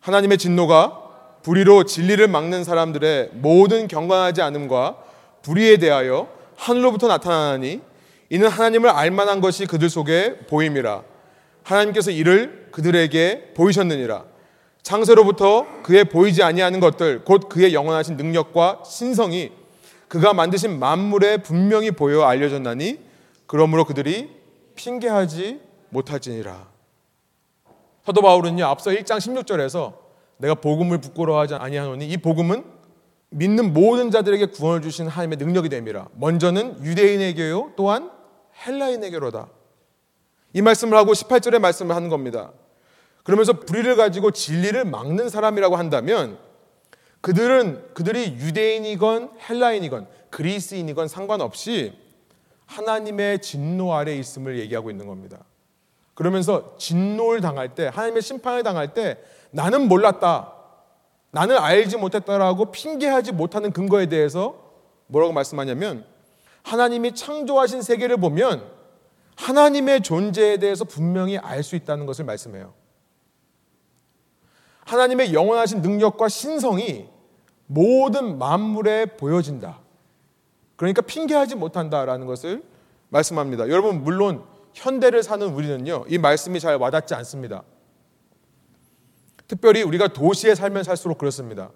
하나님의 0.00 0.38
진노가 0.38 1.01
불의로 1.42 1.84
진리를 1.84 2.26
막는 2.28 2.64
사람들의 2.64 3.30
모든 3.32 3.88
경건하지 3.88 4.42
않음과 4.42 4.96
불의에 5.42 5.76
대하여 5.78 6.28
하늘로부터 6.56 7.08
나타나니 7.08 7.80
이는 8.30 8.48
하나님을 8.48 8.88
알만한 8.88 9.40
것이 9.40 9.66
그들 9.66 9.90
속에 9.90 10.38
보임이라. 10.48 11.02
하나님께서 11.64 12.10
이를 12.10 12.68
그들에게 12.72 13.52
보이셨느니라. 13.54 14.24
창세로부터 14.82 15.66
그의 15.82 16.04
보이지 16.04 16.42
아니하는 16.42 16.80
것들 16.80 17.24
곧 17.24 17.48
그의 17.48 17.74
영원하신 17.74 18.16
능력과 18.16 18.82
신성이 18.84 19.52
그가 20.08 20.34
만드신 20.34 20.78
만물에 20.78 21.38
분명히 21.38 21.90
보여 21.90 22.22
알려졌나니 22.22 23.00
그러므로 23.46 23.84
그들이 23.84 24.30
핑계하지 24.74 25.60
못할지니라. 25.90 26.68
사도 28.04 28.20
바울은요 28.22 28.64
앞서 28.66 28.90
1장 28.90 29.18
16절에서 29.18 30.01
내가 30.42 30.56
복음을 30.56 30.98
부끄러워하지 30.98 31.54
아니하노니 31.54 32.08
이 32.08 32.16
복음은 32.16 32.64
믿는 33.30 33.72
모든 33.72 34.10
자들에게 34.10 34.46
구원을 34.46 34.82
주신 34.82 35.06
하나님의 35.06 35.38
능력이 35.38 35.68
됨이라. 35.68 36.08
먼저는 36.16 36.84
유대인에게요 36.84 37.72
또한 37.76 38.10
헬라인에게로다. 38.66 39.48
이 40.54 40.60
말씀을 40.60 40.98
하고 40.98 41.12
18절의 41.12 41.60
말씀을 41.60 41.94
하는 41.94 42.08
겁니다. 42.08 42.50
그러면서 43.22 43.52
불의를 43.52 43.94
가지고 43.94 44.32
진리를 44.32 44.84
막는 44.84 45.28
사람이라고 45.28 45.76
한다면 45.76 46.38
그들은 47.20 47.94
그들이 47.94 48.34
유대인이건 48.34 49.30
헬라인이건 49.48 50.08
그리스인이건 50.30 51.06
상관없이 51.06 51.92
하나님의 52.66 53.40
진노 53.40 53.94
아래 53.94 54.16
있음을 54.16 54.58
얘기하고 54.58 54.90
있는 54.90 55.06
겁니다. 55.06 55.44
그러면서 56.14 56.74
진노를 56.78 57.40
당할 57.40 57.76
때 57.76 57.86
하나님의 57.86 58.22
심판을 58.22 58.64
당할 58.64 58.92
때 58.92 59.18
나는 59.52 59.86
몰랐다. 59.86 60.52
나는 61.30 61.56
알지 61.56 61.96
못했다라고 61.96 62.72
핑계하지 62.72 63.32
못하는 63.32 63.72
근거에 63.72 64.06
대해서 64.06 64.56
뭐라고 65.06 65.32
말씀하냐면 65.32 66.04
하나님이 66.62 67.14
창조하신 67.14 67.82
세계를 67.82 68.16
보면 68.16 68.70
하나님의 69.36 70.02
존재에 70.02 70.58
대해서 70.58 70.84
분명히 70.84 71.38
알 71.38 71.62
수 71.62 71.76
있다는 71.76 72.06
것을 72.06 72.24
말씀해요. 72.24 72.74
하나님의 74.84 75.32
영원하신 75.32 75.80
능력과 75.80 76.28
신성이 76.28 77.08
모든 77.66 78.38
만물에 78.38 79.06
보여진다. 79.16 79.78
그러니까 80.76 81.02
핑계하지 81.02 81.54
못한다라는 81.54 82.26
것을 82.26 82.62
말씀합니다. 83.08 83.68
여러분 83.68 84.02
물론 84.02 84.44
현대를 84.74 85.22
사는 85.22 85.46
우리는요 85.46 86.06
이 86.08 86.18
말씀이 86.18 86.58
잘 86.60 86.76
와닿지 86.76 87.14
않습니다. 87.14 87.62
특별히 89.52 89.82
우리가 89.82 90.08
도시에 90.08 90.54
살면 90.54 90.82
살수록 90.82 91.18
그렇습니다. 91.18 91.68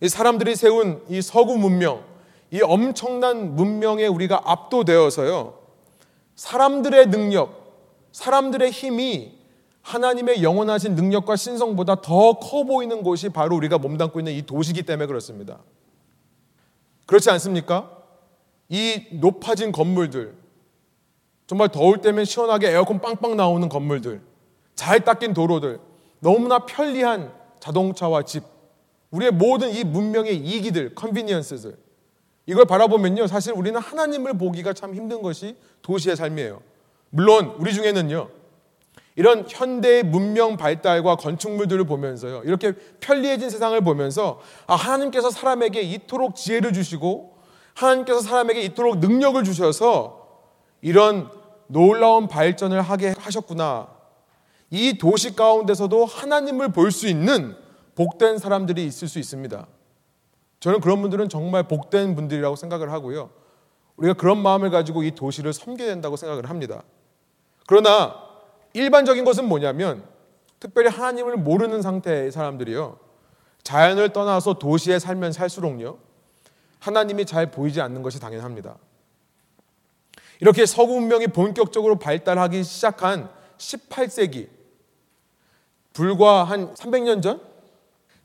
이 0.00 0.08
사람들이 0.08 0.54
세운 0.54 1.02
이 1.08 1.20
서구 1.20 1.58
문명, 1.58 2.04
이 2.52 2.62
엄청난 2.62 3.56
문명에 3.56 4.06
우리가 4.06 4.42
압도되어서요 4.44 5.58
사람들의 6.36 7.06
능력, 7.06 7.74
사람들의 8.12 8.70
힘이 8.70 9.36
하나님의 9.82 10.44
영원하신 10.44 10.94
능력과 10.94 11.34
신성보다 11.34 12.00
더 12.00 12.34
커 12.34 12.62
보이는 12.62 13.02
곳이 13.02 13.30
바로 13.30 13.56
우리가 13.56 13.78
몸담고 13.78 14.20
있는 14.20 14.32
이 14.32 14.42
도시기 14.42 14.84
때문에 14.84 15.06
그렇습니다. 15.06 15.58
그렇지 17.06 17.28
않습니까? 17.28 17.90
이 18.68 19.06
높아진 19.14 19.72
건물들, 19.72 20.32
정말 21.48 21.70
더울 21.70 22.00
때면 22.00 22.24
시원하게 22.24 22.70
에어컨 22.70 23.00
빵빵 23.00 23.36
나오는 23.36 23.68
건물들, 23.68 24.20
잘 24.76 25.00
닦인 25.00 25.34
도로들, 25.34 25.80
너무나 26.26 26.58
편리한 26.58 27.32
자동차와 27.60 28.24
집, 28.24 28.42
우리의 29.12 29.30
모든 29.30 29.70
이 29.70 29.84
문명의 29.84 30.34
이기들, 30.34 30.96
컨비니언스들, 30.96 31.76
이걸 32.46 32.64
바라보면요, 32.64 33.28
사실 33.28 33.52
우리는 33.52 33.80
하나님을 33.80 34.36
보기가 34.36 34.72
참 34.72 34.92
힘든 34.92 35.22
것이 35.22 35.56
도시의 35.82 36.16
삶이에요. 36.16 36.60
물론 37.10 37.54
우리 37.60 37.72
중에는요, 37.72 38.28
이런 39.14 39.46
현대의 39.48 40.02
문명 40.02 40.56
발달과 40.56 41.14
건축물들을 41.14 41.84
보면서요. 41.84 42.42
이렇게 42.44 42.72
편리해진 42.98 43.48
세상을 43.48 43.80
보면서 43.82 44.40
아, 44.66 44.74
하나님께서 44.74 45.30
사람에게 45.30 45.80
이토록 45.80 46.34
지혜를 46.34 46.72
주시고 46.72 47.36
하나님께서 47.74 48.20
사람에게 48.20 48.62
이토록 48.62 48.98
능력을 48.98 49.42
주셔서 49.44 50.26
이런 50.82 51.30
놀라운 51.68 52.26
발전을 52.26 52.82
하게 52.82 53.14
하셨구나. 53.16 53.95
이 54.70 54.98
도시 54.98 55.36
가운데서도 55.36 56.04
하나님을 56.04 56.72
볼 56.72 56.90
수 56.90 57.06
있는 57.06 57.56
복된 57.94 58.38
사람들이 58.38 58.84
있을 58.86 59.08
수 59.08 59.18
있습니다. 59.18 59.66
저는 60.60 60.80
그런 60.80 61.00
분들은 61.02 61.28
정말 61.28 61.66
복된 61.68 62.14
분들이라고 62.14 62.56
생각을 62.56 62.92
하고요. 62.92 63.30
우리가 63.96 64.14
그런 64.14 64.38
마음을 64.38 64.70
가지고 64.70 65.02
이 65.02 65.12
도시를 65.12 65.52
섬겨야 65.52 65.88
된다고 65.88 66.16
생각을 66.16 66.50
합니다. 66.50 66.82
그러나 67.66 68.14
일반적인 68.74 69.24
것은 69.24 69.48
뭐냐면 69.48 70.04
특별히 70.60 70.88
하나님을 70.88 71.36
모르는 71.36 71.82
상태의 71.82 72.32
사람들이요. 72.32 72.98
자연을 73.62 74.12
떠나서 74.12 74.54
도시에 74.54 74.98
살면 74.98 75.32
살수록요. 75.32 75.98
하나님이 76.78 77.24
잘 77.24 77.50
보이지 77.50 77.80
않는 77.80 78.02
것이 78.02 78.20
당연합니다. 78.20 78.76
이렇게 80.40 80.66
서구 80.66 81.00
문명이 81.00 81.28
본격적으로 81.28 81.98
발달하기 81.98 82.62
시작한 82.62 83.30
18세기 83.56 84.55
불과 85.96 86.44
한 86.44 86.74
300년 86.74 87.22
전 87.22 87.40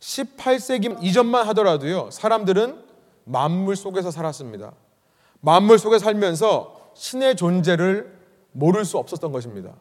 18세기 0.02 1.02
이전만 1.02 1.48
하더라도요. 1.48 2.12
사람들은 2.12 2.84
만물 3.24 3.78
속에서 3.78 4.12
살았습니다. 4.12 4.74
만물 5.40 5.80
속에 5.80 5.98
살면서 5.98 6.92
신의 6.96 7.38
존재를 7.38 8.14
모를 8.52 8.84
수 8.84 8.98
없었던 8.98 9.32
것입니다. 9.32 9.74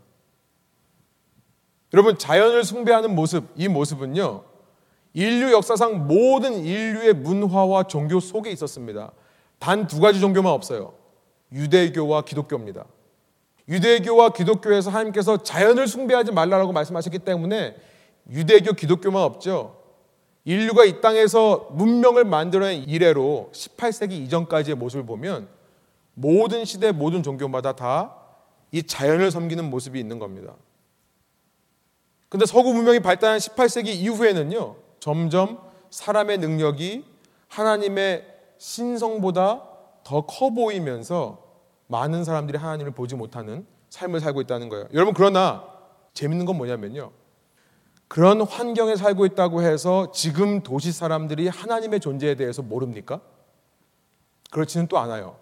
여러분 1.92 2.16
자연을 2.16 2.62
숭배하는 2.62 3.12
모습 3.12 3.48
이 3.56 3.66
모습은요 3.66 4.44
인류 5.12 5.50
역사상 5.50 6.06
모든 6.06 6.64
인류의 6.64 7.14
문화와 7.14 7.88
종교 7.88 8.20
속에 8.20 8.52
있었습니다. 8.52 9.10
단 9.58 9.88
두 9.88 10.00
가지 10.00 10.20
종교만 10.20 10.52
없어요. 10.52 10.94
유대교와 11.50 12.22
기독교입니다. 12.22 12.84
유대교와 13.70 14.30
기독교에서 14.30 14.90
하나님께서 14.90 15.42
자연을 15.42 15.86
숭배하지 15.86 16.32
말라라고 16.32 16.72
말씀하셨기 16.72 17.20
때문에 17.20 17.76
유대교, 18.30 18.74
기독교만 18.74 19.22
없죠. 19.22 19.80
인류가 20.44 20.84
이 20.84 21.00
땅에서 21.00 21.68
문명을 21.72 22.24
만들어낸 22.24 22.82
이래로 22.82 23.50
18세기 23.54 24.12
이전까지의 24.12 24.76
모습을 24.76 25.06
보면 25.06 25.48
모든 26.14 26.64
시대, 26.64 26.92
모든 26.92 27.22
종교마다 27.22 27.74
다 27.76 28.20
이 28.72 28.82
자연을 28.82 29.30
섬기는 29.30 29.68
모습이 29.68 29.98
있는 29.98 30.18
겁니다. 30.18 30.54
근데 32.28 32.46
서구 32.46 32.72
문명이 32.72 33.00
발달한 33.00 33.38
18세기 33.38 33.88
이후에는요, 33.88 34.76
점점 35.00 35.58
사람의 35.90 36.38
능력이 36.38 37.04
하나님의 37.48 38.24
신성보다 38.58 39.64
더 40.04 40.22
커 40.26 40.50
보이면서 40.50 41.49
많은 41.90 42.24
사람들이 42.24 42.56
하나님을 42.56 42.92
보지 42.92 43.16
못하는 43.16 43.66
삶을 43.90 44.20
살고 44.20 44.40
있다는 44.42 44.68
거예요. 44.68 44.86
여러분 44.94 45.12
그러나 45.12 45.64
재밌는 46.14 46.46
건 46.46 46.56
뭐냐면요. 46.56 47.10
그런 48.06 48.40
환경에 48.40 48.96
살고 48.96 49.26
있다고 49.26 49.62
해서 49.62 50.10
지금 50.12 50.62
도시 50.62 50.92
사람들이 50.92 51.48
하나님의 51.48 52.00
존재에 52.00 52.36
대해서 52.36 52.62
모릅니까? 52.62 53.20
그렇지는 54.50 54.86
또 54.86 54.98
않아요. 54.98 55.36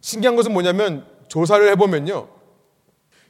신기한 0.00 0.36
것은 0.36 0.52
뭐냐면 0.52 1.06
조사를 1.28 1.68
해보면요. 1.70 2.28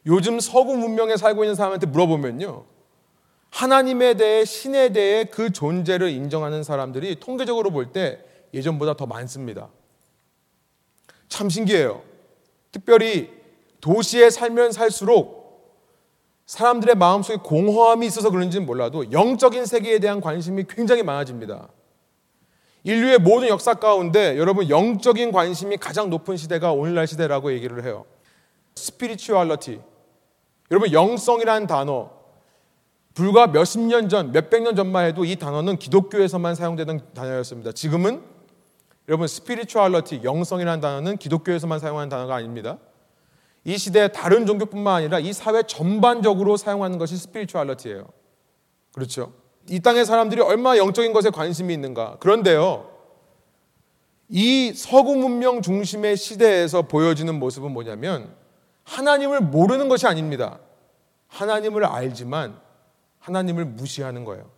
요즘 0.07 0.39
서구 0.41 0.77
문명에 0.77 1.17
살고 1.17 1.45
있는 1.45 1.55
사람한테 1.55 1.87
물어보면요. 1.87 2.65
하나님에 3.51 4.15
대해 4.15 4.45
신에 4.45 4.91
대해 4.91 5.25
그 5.25 5.51
존재를 5.51 6.11
인정하는 6.11 6.63
사람들이 6.63 7.21
통계적으로 7.21 7.71
볼 7.71 7.93
때 7.93 8.23
예전보다 8.53 8.95
더 8.95 9.07
많습니다. 9.07 9.69
참 11.29 11.49
신기해요. 11.49 12.03
특별히 12.73 13.31
도시에 13.81 14.31
살면 14.31 14.73
살수록 14.73 15.47
사람들의 16.47 16.95
마음속에 16.95 17.39
공허함이 17.43 18.07
있어서 18.07 18.31
그런지는 18.31 18.67
몰라도 18.67 19.11
영적인 19.11 19.67
세계에 19.67 19.99
대한 19.99 20.21
관심이 20.21 20.65
굉장히 20.69 21.03
많아집니다. 21.03 21.69
인류의 22.85 23.19
모든 23.19 23.49
역사 23.49 23.75
가운데 23.75 24.39
여러분 24.39 24.69
영적인 24.69 25.33
관심이 25.33 25.77
가장 25.77 26.09
높은 26.09 26.37
시대가 26.37 26.73
오늘날 26.73 27.09
시대라고 27.09 27.53
얘기를 27.53 27.85
해요. 27.85 28.05
스피리추얼러티. 28.77 29.81
여러분 30.71 30.93
영성이라는 30.93 31.67
단어 31.67 32.11
불과 33.15 33.49
몇십 33.49 33.81
년 33.81 34.09
전, 34.09 34.31
몇백 34.31 34.63
년 34.63 34.77
전만 34.77 35.07
해도 35.07 35.25
이 35.25 35.37
단어는 35.37 35.79
기독교에서만 35.79 36.55
사용되던 36.55 37.15
단어였습니다. 37.15 37.73
지금은 37.73 38.23
여러분 39.09 39.27
스피리추얼러티, 39.29 40.23
영성이라는 40.25 40.81
단어는 40.81 41.17
기독교에서만 41.17 41.79
사용하는 41.79 42.09
단어가 42.09 42.35
아닙니다. 42.35 42.79
이 43.65 43.79
시대의 43.79 44.13
다른 44.13 44.47
종교뿐만 44.47 44.95
아니라 44.95 45.19
이 45.19 45.33
사회 45.33 45.63
전반적으로 45.63 46.57
사용하는 46.57 46.99
것이 46.99 47.17
스피리추얼러티예요. 47.17 48.07
그렇죠? 48.93 49.33
이 49.69 49.81
땅의 49.81 50.07
사람들이 50.07 50.41
얼마나 50.41 50.79
영적인 50.79 51.13
것에 51.13 51.31
관심이 51.31 51.75
있는가. 51.75 52.17
그런데요. 52.19 52.91
이 54.29 54.73
서구 54.73 55.17
문명 55.17 55.63
중심의 55.63 56.17
시대에서 56.17 56.83
보여지는 56.83 57.39
모습은 57.39 57.73
뭐냐면 57.73 58.35
하나님을 58.85 59.41
모르는 59.41 59.89
것이 59.89 60.07
아닙니다. 60.07 60.59
하나님을 61.29 61.85
알지만 61.85 62.59
하나님을 63.19 63.65
무시하는 63.65 64.25
거예요. 64.25 64.56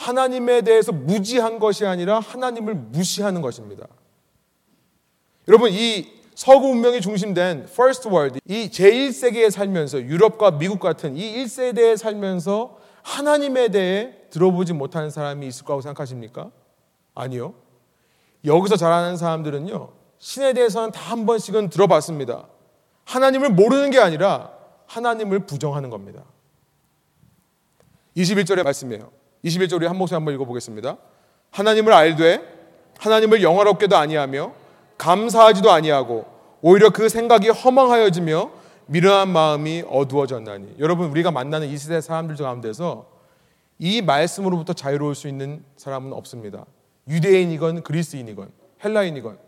하나님에 0.00 0.62
대해서 0.62 0.92
무지한 0.92 1.58
것이 1.58 1.84
아니라 1.84 2.20
하나님을 2.20 2.74
무시하는 2.74 3.42
것입니다. 3.42 3.86
여러분, 5.46 5.70
이 5.72 6.10
서구 6.34 6.68
문명이 6.68 7.02
중심된 7.02 7.66
First 7.68 8.08
World, 8.08 8.40
이 8.46 8.70
제1세계에 8.70 9.50
살면서 9.50 10.00
유럽과 10.00 10.52
미국 10.52 10.80
같은 10.80 11.18
이 11.18 11.34
1세대에 11.36 11.98
살면서 11.98 12.78
하나님에 13.02 13.68
대해 13.68 14.14
들어보지 14.30 14.72
못하는 14.72 15.10
사람이 15.10 15.46
있을 15.46 15.66
거라고 15.66 15.82
생각하십니까? 15.82 16.50
아니요. 17.14 17.52
여기서 18.46 18.76
자라는 18.76 19.18
사람들은요, 19.18 19.92
신에 20.16 20.54
대해서는 20.54 20.92
다 20.92 21.10
한 21.10 21.26
번씩은 21.26 21.68
들어봤습니다. 21.68 22.48
하나님을 23.04 23.50
모르는 23.50 23.90
게 23.90 23.98
아니라 23.98 24.52
하나님을 24.86 25.40
부정하는 25.40 25.90
겁니다. 25.90 26.24
21절의 28.16 28.62
말씀이에요. 28.62 29.19
21절 29.44 29.76
우리 29.76 29.86
한 29.86 29.96
목소리 29.96 30.16
한번 30.16 30.34
읽어보겠습니다. 30.34 30.96
하나님을 31.50 31.92
알되 31.92 32.42
하나님을 32.98 33.42
영화롭게도 33.42 33.96
아니하며 33.96 34.52
감사하지도 34.98 35.70
아니하고 35.70 36.26
오히려 36.60 36.90
그 36.90 37.08
생각이 37.08 37.48
허망하여지며 37.48 38.50
미련한 38.86 39.28
마음이 39.28 39.84
어두워졌나니 39.88 40.76
여러분 40.78 41.08
우리가 41.10 41.30
만나는 41.30 41.68
이 41.68 41.78
시대 41.78 42.00
사람들 42.00 42.36
가운데서 42.36 43.06
이 43.78 44.02
말씀으로부터 44.02 44.74
자유로울 44.74 45.14
수 45.14 45.26
있는 45.28 45.64
사람은 45.76 46.12
없습니다. 46.12 46.66
유대인이건 47.08 47.82
그리스인이건 47.82 48.50
헬라인이건 48.84 49.38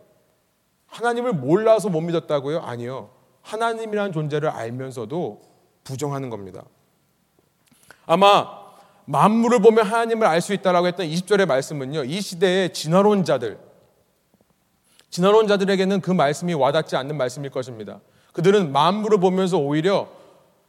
하나님을 0.87 1.33
몰라서 1.33 1.89
못 1.89 2.01
믿었다고요? 2.01 2.59
아니요. 2.59 3.09
하나님이라는 3.41 4.11
존재를 4.11 4.49
알면서도 4.49 5.41
부정하는 5.83 6.29
겁니다. 6.29 6.63
아마 8.05 8.62
만물을 9.05 9.59
보면 9.59 9.85
하나님을 9.85 10.25
알 10.27 10.41
수 10.41 10.53
있다라고 10.53 10.87
했던 10.87 11.07
20절의 11.07 11.45
말씀은요. 11.45 12.05
이 12.05 12.21
시대의 12.21 12.73
진화론 12.73 13.25
자들 13.25 13.57
진화론 15.09 15.47
자들에게는 15.47 16.01
그 16.01 16.11
말씀이 16.11 16.53
와닿지 16.53 16.95
않는 16.95 17.17
말씀일 17.17 17.51
것입니다. 17.51 17.99
그들은 18.31 18.71
만물을 18.71 19.19
보면서 19.19 19.57
오히려 19.57 20.07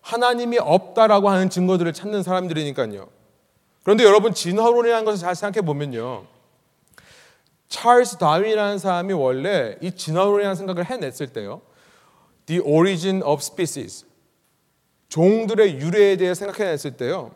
하나님이 0.03 0.59
없다라고 0.59 1.31
하는 1.31 1.49
증거들을 1.49 1.93
찾는 1.95 2.23
사람들이니까요. 2.23 3.09
그런데 3.83 4.05
여러분 4.05 4.35
진화론이라는 4.35 5.05
것을 5.05 5.19
잘 5.19 5.35
생각해 5.35 5.65
보면요. 5.65 6.27
찰스 7.69 8.19
다윈이라는 8.19 8.79
사람이 8.79 9.15
원래 9.15 9.77
이 9.81 9.93
진화론이라는 9.93 10.55
생각을 10.55 10.85
해냈을 10.85 11.29
때요. 11.29 11.63
The 12.47 12.61
origin 12.63 13.23
of 13.23 13.41
species. 13.41 14.05
종들의 15.09 15.77
유래에 15.81 16.17
대해 16.17 16.35
생각해냈을 16.35 16.97
때요. 16.97 17.33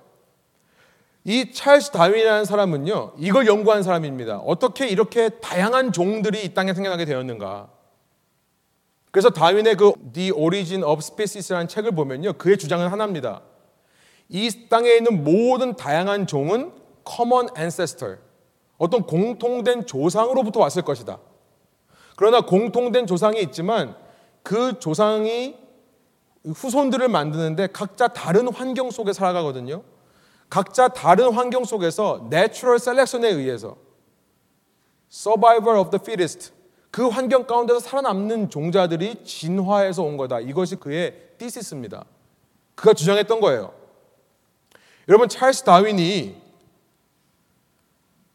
이 1.28 1.52
찰스 1.52 1.90
다윈이라는 1.90 2.46
사람은요, 2.46 3.12
이걸 3.18 3.46
연구한 3.46 3.82
사람입니다. 3.82 4.38
어떻게 4.38 4.88
이렇게 4.88 5.28
다양한 5.28 5.92
종들이 5.92 6.42
이 6.42 6.54
땅에 6.54 6.72
생겨나게 6.72 7.04
되었는가. 7.04 7.68
그래서 9.10 9.28
다윈의 9.28 9.76
그 9.76 9.92
The 10.14 10.32
Origin 10.32 10.82
of 10.82 11.00
Species라는 11.00 11.68
책을 11.68 11.90
보면요, 11.90 12.32
그의 12.38 12.56
주장은 12.56 12.88
하나입니다. 12.88 13.42
이 14.30 14.70
땅에 14.70 14.92
있는 14.92 15.22
모든 15.22 15.76
다양한 15.76 16.26
종은 16.26 16.72
common 17.06 17.48
ancestor, 17.58 18.16
어떤 18.78 19.02
공통된 19.02 19.84
조상으로부터 19.84 20.60
왔을 20.60 20.80
것이다. 20.80 21.18
그러나 22.16 22.40
공통된 22.40 23.06
조상이 23.06 23.42
있지만 23.42 23.94
그 24.42 24.78
조상이 24.78 25.58
후손들을 26.46 27.06
만드는데 27.06 27.66
각자 27.66 28.08
다른 28.08 28.48
환경 28.48 28.90
속에 28.90 29.12
살아가거든요. 29.12 29.82
각자 30.48 30.88
다른 30.88 31.32
환경 31.32 31.64
속에서 31.64 32.26
natural 32.30 32.78
selection에 32.78 33.28
의해서 33.28 33.76
survival 35.10 35.78
of 35.78 35.90
the 35.90 36.00
fittest 36.00 36.52
그 36.90 37.08
환경 37.08 37.46
가운데서 37.46 37.80
살아남는 37.80 38.50
종자들이 38.50 39.24
진화해서 39.24 40.02
온 40.02 40.16
거다. 40.16 40.40
이것이 40.40 40.76
그의 40.76 41.28
thesis입니다. 41.38 42.04
그가 42.74 42.94
주장했던 42.94 43.40
거예요. 43.40 43.72
여러분 45.08 45.28
찰스 45.28 45.64
다윈이 45.64 46.48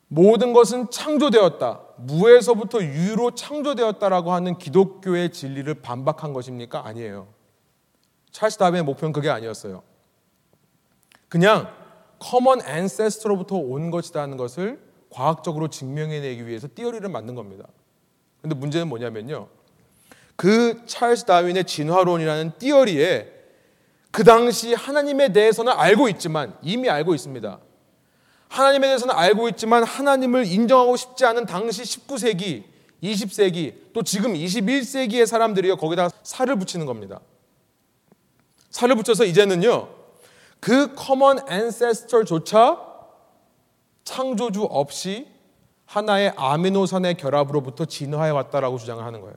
모든 0.08 0.54
것은 0.54 0.91
창조되었다. 0.91 1.82
무에서부터 1.97 2.84
유로 2.84 3.32
창조되었다라고 3.32 4.32
하는 4.32 4.58
기독교의 4.58 5.32
진리를 5.32 5.73
반박한 5.82 6.34
것입니까? 6.34 6.86
아니에요. 6.86 7.28
찰스 8.32 8.58
다윈의 8.60 8.84
목표는 8.84 9.12
그게 9.12 9.30
아니었어요. 9.30 9.82
그냥 11.30 11.83
common 12.23 12.62
ancestor로부터 12.65 13.58
온 13.57 13.91
것이라는 13.91 14.38
것을 14.38 14.79
과학적으로 15.09 15.67
증명해내기 15.67 16.47
위해서 16.47 16.69
theory를 16.73 17.08
만든 17.09 17.36
겁니다. 17.36 17.67
근데 18.41 18.55
문제는 18.55 18.88
뭐냐면요. 18.88 19.49
그 20.38 20.86
찰스 20.86 21.25
다윈의 21.25 21.65
진화론이라는 21.65 22.53
theory에 22.58 23.29
그 24.12 24.23
당시 24.23 24.73
하나님에 24.73 25.33
대해서는 25.33 25.73
알고 25.73 26.07
있지만 26.09 26.55
이미 26.62 26.89
알고 26.89 27.13
있습니다. 27.13 27.59
하나님에 28.47 28.88
대해서는 28.88 29.13
알고 29.13 29.49
있지만 29.49 29.83
하나님을 29.83 30.45
인정하고 30.45 30.95
싶지 30.95 31.25
않은 31.25 31.45
당시 31.45 31.83
19세기, 31.83 32.63
20세기, 33.03 33.73
또 33.91 34.01
지금 34.01 34.33
21세기의 34.33 35.25
사람들이요 35.25 35.75
거기다 35.75 36.10
살을 36.23 36.56
붙이는 36.58 36.85
겁니다. 36.85 37.19
살을 38.69 38.95
붙여서 38.95 39.25
이제는요 39.25 40.02
그 40.63 40.95
common 40.96 41.39
ancestor조차 41.50 42.79
창조주 44.05 44.63
없이 44.63 45.27
하나의 45.85 46.33
아미노산의 46.37 47.15
결합으로부터 47.15 47.83
진화해 47.83 48.31
왔다라고 48.31 48.77
주장을 48.77 49.03
하는 49.03 49.19
거예요. 49.19 49.35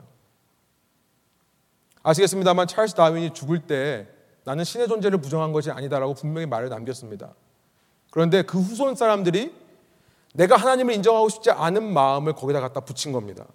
아시겠습니다만 2.04 2.68
찰스 2.68 2.94
다윈이 2.94 3.34
죽을 3.34 3.66
때 3.66 4.06
나는 4.44 4.62
신의 4.62 4.86
존재를 4.86 5.20
부정한 5.20 5.50
것이 5.50 5.72
아니다라고 5.72 6.14
분명히 6.14 6.46
말을 6.46 6.68
남겼습니다. 6.68 7.34
그런데 8.12 8.42
그 8.42 8.60
후손 8.60 8.94
사람들이 8.94 9.52
내가 10.32 10.54
하나님을 10.54 10.94
인정하고 10.94 11.28
싶지 11.28 11.50
않은 11.50 11.92
마음을 11.92 12.34
거기다 12.34 12.60
갖다 12.60 12.78
붙인 12.78 13.10
겁니다. 13.10 13.46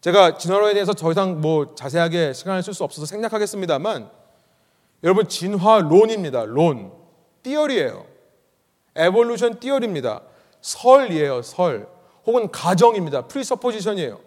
제가 0.00 0.36
진화론에 0.36 0.74
대해서 0.74 0.94
더 0.94 1.12
이상 1.12 1.40
뭐 1.40 1.76
자세하게 1.76 2.32
시간을 2.32 2.64
쓸 2.64 2.74
수 2.74 2.82
없어서 2.82 3.06
생략하겠습니다만 3.06 4.17
여러분 5.04 5.28
진화론입니다. 5.28 6.44
론. 6.44 6.92
theory예요. 7.42 8.04
Evolution 8.96 9.60
theory입니다. 9.60 10.22
설이에요. 10.60 11.42
설. 11.42 11.88
혹은 12.26 12.50
가정입니다. 12.50 13.26
Presupposition이에요. 13.28 14.20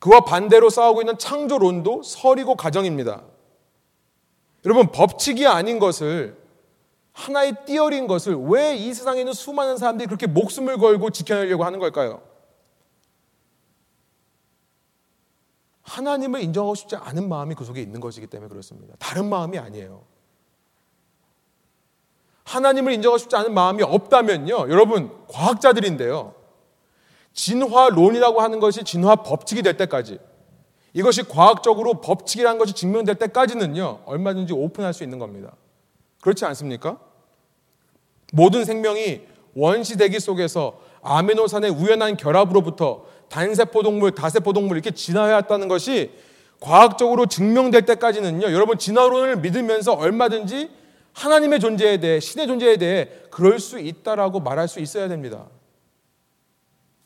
그와 0.00 0.20
반대로 0.20 0.68
싸우고 0.70 1.00
있는 1.02 1.16
창조론도 1.16 2.02
설이고 2.02 2.56
가정입니다. 2.56 3.22
여러분, 4.66 4.88
법칙이 4.92 5.46
아닌 5.46 5.78
것을 5.78 6.36
하나의 7.12 7.54
띠어린 7.64 8.06
것을 8.06 8.34
왜 8.36 8.74
이 8.76 8.92
세상에 8.92 9.20
있는 9.20 9.32
수많은 9.32 9.76
사람들이 9.78 10.06
그렇게 10.08 10.26
목숨을 10.26 10.78
걸고 10.78 11.10
지켜내려고 11.10 11.64
하는 11.64 11.78
걸까요? 11.78 12.20
하나님을 15.84 16.42
인정하고 16.42 16.74
싶지 16.74 16.96
않은 16.96 17.28
마음이 17.28 17.54
그 17.54 17.64
속에 17.64 17.80
있는 17.80 18.00
것이기 18.00 18.26
때문에 18.26 18.48
그렇습니다. 18.48 18.94
다른 18.98 19.28
마음이 19.28 19.58
아니에요. 19.58 20.02
하나님을 22.44 22.92
인정하고 22.92 23.18
싶지 23.18 23.36
않은 23.36 23.54
마음이 23.54 23.82
없다면요. 23.82 24.70
여러분, 24.70 25.10
과학자들인데요. 25.28 26.34
진화론이라고 27.32 28.40
하는 28.40 28.60
것이 28.60 28.84
진화 28.84 29.16
법칙이 29.16 29.62
될 29.62 29.76
때까지 29.76 30.18
이것이 30.92 31.24
과학적으로 31.24 32.00
법칙이라는 32.00 32.58
것이 32.58 32.72
증명될 32.72 33.16
때까지는요. 33.16 34.02
얼마든지 34.06 34.52
오픈할 34.52 34.94
수 34.94 35.02
있는 35.02 35.18
겁니다. 35.18 35.52
그렇지 36.22 36.44
않습니까? 36.44 36.98
모든 38.32 38.64
생명이 38.64 39.22
원시 39.54 39.96
대기 39.96 40.20
속에서 40.20 40.80
아미노산의 41.02 41.70
우연한 41.70 42.16
결합으로부터 42.16 43.04
단세포 43.34 43.82
동물, 43.82 44.12
다세포 44.12 44.52
동물 44.52 44.76
이렇게 44.76 44.92
진화해왔다는 44.92 45.66
것이 45.66 46.12
과학적으로 46.60 47.26
증명될 47.26 47.84
때까지는요. 47.84 48.52
여러분 48.52 48.78
진화론을 48.78 49.38
믿으면서 49.38 49.92
얼마든지 49.92 50.70
하나님의 51.14 51.58
존재에 51.58 51.96
대해 51.96 52.20
신의 52.20 52.46
존재에 52.46 52.76
대해 52.76 53.08
그럴 53.32 53.58
수 53.58 53.80
있다라고 53.80 54.38
말할 54.38 54.68
수 54.68 54.78
있어야 54.78 55.08
됩니다. 55.08 55.48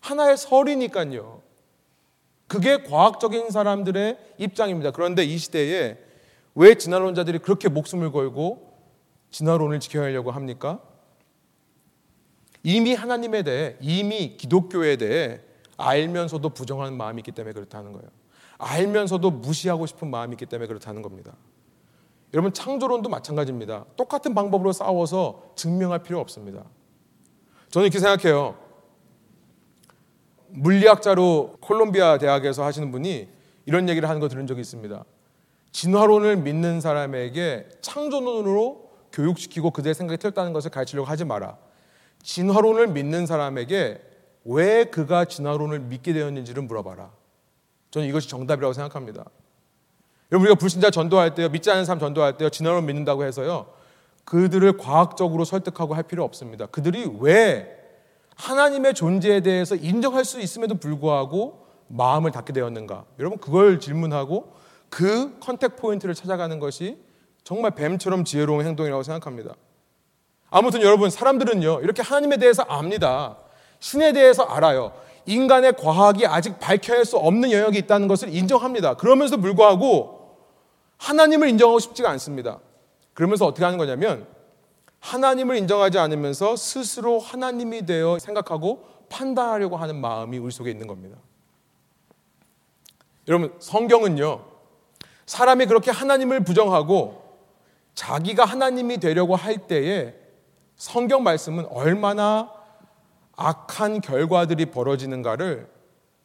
하나의 0.01 0.37
설이니까요. 0.37 1.41
그게 2.47 2.83
과학적인 2.83 3.49
사람들의 3.49 4.19
입장입니다. 4.37 4.91
그런데 4.91 5.25
이 5.25 5.39
시대에 5.39 5.97
왜 6.55 6.75
진화론자들이 6.75 7.39
그렇게 7.39 7.71
목숨을 7.71 8.13
걸고 8.13 8.71
진화론을 9.31 9.81
지켜내려고 9.81 10.31
합니까? 10.31 10.79
이미 12.63 12.93
하나님에 12.93 13.45
대해, 13.45 13.77
이미 13.81 14.37
기독교에 14.37 14.97
대해 14.97 15.41
알면서도 15.79 16.51
부정하는 16.51 16.97
마음이 16.97 17.21
있기 17.21 17.33
때문에 17.33 17.55
그렇다는 17.55 17.93
거예요. 17.93 18.09
알면서도 18.59 19.31
무시하고 19.31 19.87
싶은 19.87 20.11
마음이 20.11 20.33
있기 20.35 20.47
때문에 20.47 20.67
그렇다는 20.67 21.01
겁니다. 21.01 21.33
여러분, 22.35 22.53
창조론도 22.53 23.09
마찬가지입니다. 23.09 23.87
똑같은 23.97 24.35
방법으로 24.35 24.73
싸워서 24.73 25.53
증명할 25.55 26.03
필요 26.03 26.21
없습니다. 26.21 26.65
저는 27.71 27.87
이렇게 27.87 27.99
생각해요. 28.01 28.59
물리학자로 30.49 31.57
콜롬비아 31.61 32.19
대학에서 32.19 32.65
하시는 32.65 32.91
분이 32.91 33.29
이런 33.67 33.89
얘기를 33.89 34.09
하는 34.09 34.21
거 34.21 34.29
들은 34.29 34.47
적이 34.47 34.63
있습니다. 34.63 35.05
진화론을 35.73 36.37
믿는 36.39 36.81
사람에게 36.81 37.69
창조론으로 37.83 38.91
교육시키고 39.13 39.71
그들의 39.71 39.95
생각이 39.95 40.19
틀렸다는 40.19 40.53
것을 40.53 40.71
가르치려고 40.71 41.09
하지 41.09 41.25
마라. 41.25 41.57
진화론을 42.23 42.89
믿는 42.89 43.27
사람에게 43.27 44.01
왜 44.49 44.85
그가 44.85 45.27
진화론을 45.27 45.79
믿게 45.81 46.13
되었는지를 46.15 46.63
물어봐라. 46.63 47.11
저는 47.91 48.09
이것이 48.09 48.29
정답이라고 48.29 48.73
생각합니다. 48.73 49.25
여러분 50.33 50.47
우리가 50.47 50.59
불신자 50.59 50.91
전도할 50.91 51.35
때요, 51.35 51.49
믿지 51.51 51.71
않는 51.71 51.85
사람 51.85 51.99
전도할 51.99 52.39
때요, 52.39 52.49
진화론 52.49 52.87
믿는다고 52.87 53.25
해서요, 53.25 53.67
그들을 54.25 54.77
과학적으로 54.77 55.45
설득하고 55.45 55.95
할 55.95 56.03
필요 56.03 56.25
없습니다. 56.25 56.67
그들이 56.67 57.11
왜 57.21 57.75
하나님의 58.37 58.95
존재에 58.95 59.41
대해서 59.41 59.75
인정할 59.75 60.25
수 60.25 60.41
있음에도 60.41 60.77
불구하고 60.77 61.67
마음을 61.89 62.31
닫게 62.31 62.53
되었는가? 62.53 63.05
여러분 63.19 63.39
그걸 63.39 63.81
질문하고 63.81 64.53
그 64.91 65.39
컨택 65.41 65.77
포인트를 65.77 66.15
찾아가는 66.15 66.59
것이 66.59 66.99
정말 67.43 67.73
뱀처럼 67.73 68.25
지혜로운 68.25 68.65
행동이라고 68.67 69.03
생각합니다. 69.03 69.55
아무튼 70.51 70.83
여러분 70.83 71.11
사람들은요 71.11 71.81
이렇게 71.81 72.03
하나님에 72.03 72.37
대해서 72.37 72.63
압니다. 72.65 73.39
신에 73.81 74.13
대해서 74.13 74.43
알아요. 74.45 74.93
인간의 75.27 75.77
과학이 75.77 76.27
아직 76.27 76.59
밝혀낼 76.59 77.05
수 77.05 77.17
없는 77.19 77.53
영역이 77.53 77.79
있다는 77.79 78.09
것을 78.09 78.35
인정합니다. 78.35 78.95
그러면서 78.95 79.37
불구하고 79.37 80.37
하나님을 80.97 81.49
인정하고 81.49 81.79
싶지가 81.79 82.11
않습니다. 82.11 82.61
그러면서 83.15 83.47
어떻게 83.47 83.65
하는 83.65 83.79
거냐면 83.79 84.27
하나님을 85.01 85.57
인정하지 85.57 85.99
않으면서 85.99 86.57
스스로 86.57 87.19
하나님이 87.19 87.87
되어 87.87 88.19
생각하고 88.19 88.85
판단하려고 89.09 89.77
하는 89.77 90.01
마음이 90.01 90.39
우리 90.39 90.51
속에 90.51 90.71
있는 90.71 90.87
겁니다. 90.87 91.19
여러분, 93.29 93.55
성경은요, 93.59 94.45
사람이 95.27 95.67
그렇게 95.67 95.91
하나님을 95.91 96.45
부정하고 96.45 97.23
자기가 97.95 98.45
하나님이 98.45 98.99
되려고 98.99 99.37
할 99.37 99.67
때에 99.67 100.15
성경 100.77 101.23
말씀은 101.23 101.67
얼마나 101.67 102.58
악한 103.39 104.01
결과들이 104.01 104.67
벌어지는가를 104.67 105.69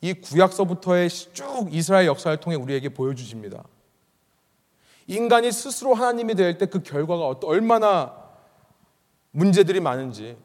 이 0.01 0.13
구약서부터의 0.13 1.09
쭉 1.09 1.69
이스라엘 1.71 2.07
역사를 2.07 2.35
통해 2.37 2.57
우리에게 2.57 2.89
보여주십니다. 2.89 3.63
인간이 5.07 5.51
스스로 5.51 5.93
하나님이 5.93 6.35
될 6.35 6.57
때 6.57 6.65
그 6.65 6.81
결과가 6.81 7.35
얼마나 7.43 8.13
문제들이 9.31 9.79
많은지, 9.79 10.35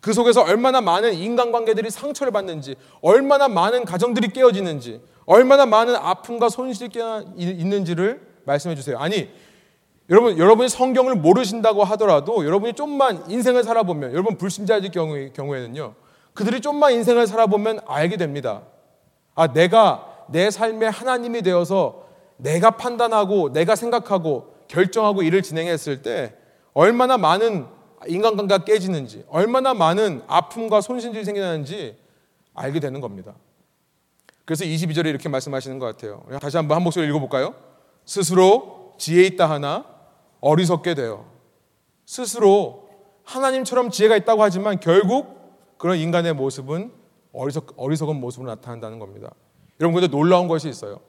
그 0.00 0.12
속에서 0.12 0.42
얼마나 0.42 0.80
많은 0.80 1.14
인간관계들이 1.14 1.90
상처를 1.90 2.32
받는지, 2.32 2.76
얼마나 3.00 3.48
많은 3.48 3.84
가정들이 3.84 4.28
깨어지는지, 4.28 5.00
얼마나 5.26 5.66
많은 5.66 5.94
아픔과 5.96 6.48
손실이 6.50 6.90
있는지를 7.36 8.20
말씀해 8.44 8.74
주세요. 8.74 8.98
아니, 8.98 9.30
여러분, 10.10 10.36
여러분이 10.38 10.68
성경을 10.68 11.14
모르신다고 11.14 11.82
하더라도 11.84 12.44
여러분이 12.44 12.74
좀만 12.74 13.30
인생을 13.30 13.64
살아보면, 13.64 14.12
여러분 14.12 14.36
불신자일 14.36 14.90
경우에, 14.90 15.30
경우에는요, 15.32 15.94
그들이 16.34 16.60
좀만 16.60 16.92
인생을 16.92 17.26
살아보면 17.26 17.80
알게 17.86 18.16
됩니다. 18.16 18.62
아, 19.34 19.52
내가 19.52 20.26
내 20.28 20.50
삶의 20.50 20.90
하나님이 20.90 21.42
되어서 21.42 22.06
내가 22.36 22.72
판단하고, 22.72 23.52
내가 23.52 23.76
생각하고, 23.76 24.54
결정하고 24.68 25.22
일을 25.22 25.42
진행했을 25.42 26.02
때 26.02 26.34
얼마나 26.74 27.16
많은 27.16 27.66
인간관계가 28.06 28.64
깨지는지, 28.64 29.24
얼마나 29.28 29.72
많은 29.72 30.22
아픔과 30.26 30.82
손실이 30.82 31.24
생기는지 31.24 31.96
알게 32.52 32.80
되는 32.80 33.00
겁니다. 33.00 33.34
그래서 34.44 34.64
22절에 34.64 35.06
이렇게 35.06 35.28
말씀하시는 35.30 35.78
것 35.78 35.86
같아요. 35.86 36.24
다시 36.40 36.58
한번 36.58 36.76
한 36.76 36.82
목소리 36.82 37.08
읽어볼까요? 37.08 37.54
스스로 38.04 38.94
지혜 38.98 39.24
있다 39.24 39.48
하나 39.48 39.93
어리석게 40.44 40.94
돼요. 40.94 41.24
스스로 42.04 42.90
하나님처럼 43.24 43.90
지혜가 43.90 44.14
있다고 44.16 44.42
하지만 44.42 44.78
결국 44.78 45.78
그런 45.78 45.96
인간의 45.96 46.34
모습은 46.34 46.92
어리석, 47.32 47.72
어리석은 47.76 48.20
모습으로 48.20 48.50
나타난다는 48.50 48.98
겁니다. 48.98 49.30
여러분, 49.80 50.00
근데 50.00 50.14
놀라운 50.14 50.46
것이 50.46 50.68
있어요. 50.68 51.00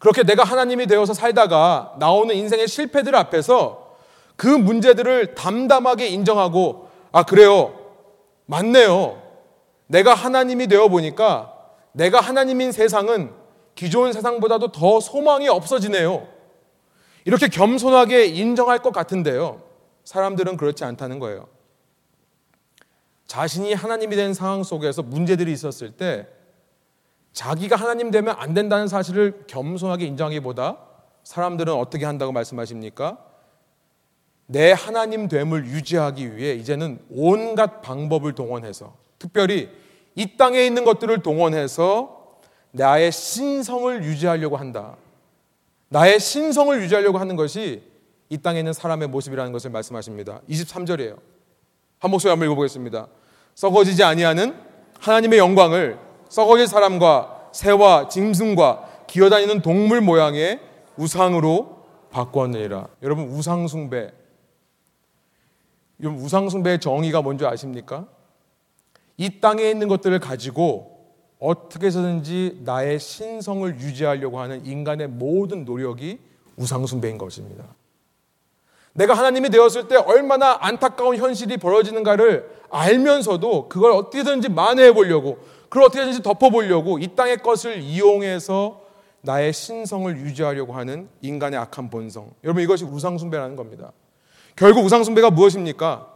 그렇게 0.00 0.22
내가 0.22 0.42
하나님이 0.42 0.86
되어서 0.86 1.12
살다가 1.12 1.96
나오는 1.98 2.34
인생의 2.34 2.66
실패들 2.66 3.14
앞에서 3.14 3.94
그 4.36 4.46
문제들을 4.46 5.34
담담하게 5.34 6.08
인정하고, 6.08 6.88
아, 7.12 7.24
그래요. 7.24 7.74
맞네요. 8.46 9.22
내가 9.86 10.14
하나님이 10.14 10.66
되어 10.66 10.88
보니까 10.88 11.52
내가 11.92 12.20
하나님인 12.20 12.72
세상은 12.72 13.32
기존 13.74 14.12
세상보다도 14.12 14.72
더 14.72 15.00
소망이 15.00 15.48
없어지네요. 15.48 16.35
이렇게 17.26 17.48
겸손하게 17.48 18.26
인정할 18.26 18.78
것 18.78 18.92
같은데요. 18.92 19.60
사람들은 20.04 20.56
그렇지 20.56 20.84
않다는 20.84 21.18
거예요. 21.18 21.48
자신이 23.26 23.74
하나님이 23.74 24.14
된 24.14 24.32
상황 24.32 24.62
속에서 24.62 25.02
문제들이 25.02 25.52
있었을 25.52 25.90
때 25.90 26.28
자기가 27.32 27.74
하나님 27.74 28.12
되면 28.12 28.36
안 28.38 28.54
된다는 28.54 28.86
사실을 28.86 29.44
겸손하게 29.48 30.06
인정하기보다 30.06 30.78
사람들은 31.24 31.74
어떻게 31.74 32.06
한다고 32.06 32.30
말씀하십니까? 32.30 33.18
내 34.46 34.70
하나님 34.70 35.26
됨을 35.26 35.66
유지하기 35.66 36.36
위해 36.36 36.54
이제는 36.54 37.00
온갖 37.10 37.82
방법을 37.82 38.36
동원해서 38.36 38.94
특별히 39.18 39.68
이 40.14 40.36
땅에 40.36 40.64
있는 40.64 40.84
것들을 40.84 41.22
동원해서 41.22 42.38
나의 42.70 43.10
신성을 43.10 44.04
유지하려고 44.04 44.56
한다. 44.56 44.96
나의 45.88 46.18
신성을 46.18 46.82
유지하려고 46.82 47.18
하는 47.18 47.36
것이 47.36 47.82
이 48.28 48.38
땅에 48.38 48.58
있는 48.58 48.72
사람의 48.72 49.08
모습이라는 49.08 49.52
것을 49.52 49.70
말씀하십니다. 49.70 50.40
23절이에요. 50.48 51.18
한 51.98 52.10
목소리 52.10 52.30
한번 52.30 52.46
읽어보겠습니다. 52.46 53.06
썩어지지 53.54 54.02
아니하는 54.02 54.56
하나님의 55.00 55.38
영광을 55.38 55.98
썩어질 56.28 56.66
사람과 56.66 57.50
새와 57.52 58.08
짐승과 58.08 59.04
기어다니는 59.06 59.62
동물 59.62 60.00
모양의 60.00 60.60
우상으로 60.96 61.84
바꾸었느니라. 62.10 62.88
여러분 63.02 63.28
우상 63.28 63.68
숭배. 63.68 64.12
여러분 66.00 66.20
우상 66.20 66.48
숭배의 66.48 66.80
정의가 66.80 67.22
뭔지 67.22 67.46
아십니까? 67.46 68.06
이 69.16 69.40
땅에 69.40 69.70
있는 69.70 69.88
것들을 69.88 70.18
가지고 70.18 70.95
어떻게 71.38 71.86
해서든지 71.86 72.62
나의 72.64 72.98
신성을 72.98 73.78
유지하려고 73.80 74.40
하는 74.40 74.64
인간의 74.64 75.08
모든 75.08 75.64
노력이 75.64 76.18
우상숭배인 76.56 77.18
것입니다. 77.18 77.64
내가 78.94 79.12
하나님이 79.14 79.50
되었을 79.50 79.88
때 79.88 79.96
얼마나 79.96 80.56
안타까운 80.60 81.16
현실이 81.16 81.58
벌어지는가를 81.58 82.48
알면서도 82.70 83.68
그걸 83.68 83.92
어떻게든지 83.92 84.48
만회해 84.48 84.94
보려고, 84.94 85.38
그걸 85.68 85.84
어떻게든지 85.84 86.22
덮어 86.22 86.48
보려고 86.48 86.98
이 86.98 87.08
땅의 87.14 87.38
것을 87.38 87.80
이용해서 87.80 88.80
나의 89.20 89.52
신성을 89.52 90.16
유지하려고 90.18 90.72
하는 90.72 91.08
인간의 91.20 91.58
악한 91.58 91.90
본성. 91.90 92.30
여러분 92.44 92.62
이것이 92.62 92.84
우상숭배라는 92.84 93.56
겁니다. 93.56 93.92
결국 94.54 94.84
우상숭배가 94.84 95.30
무엇입니까? 95.30 96.15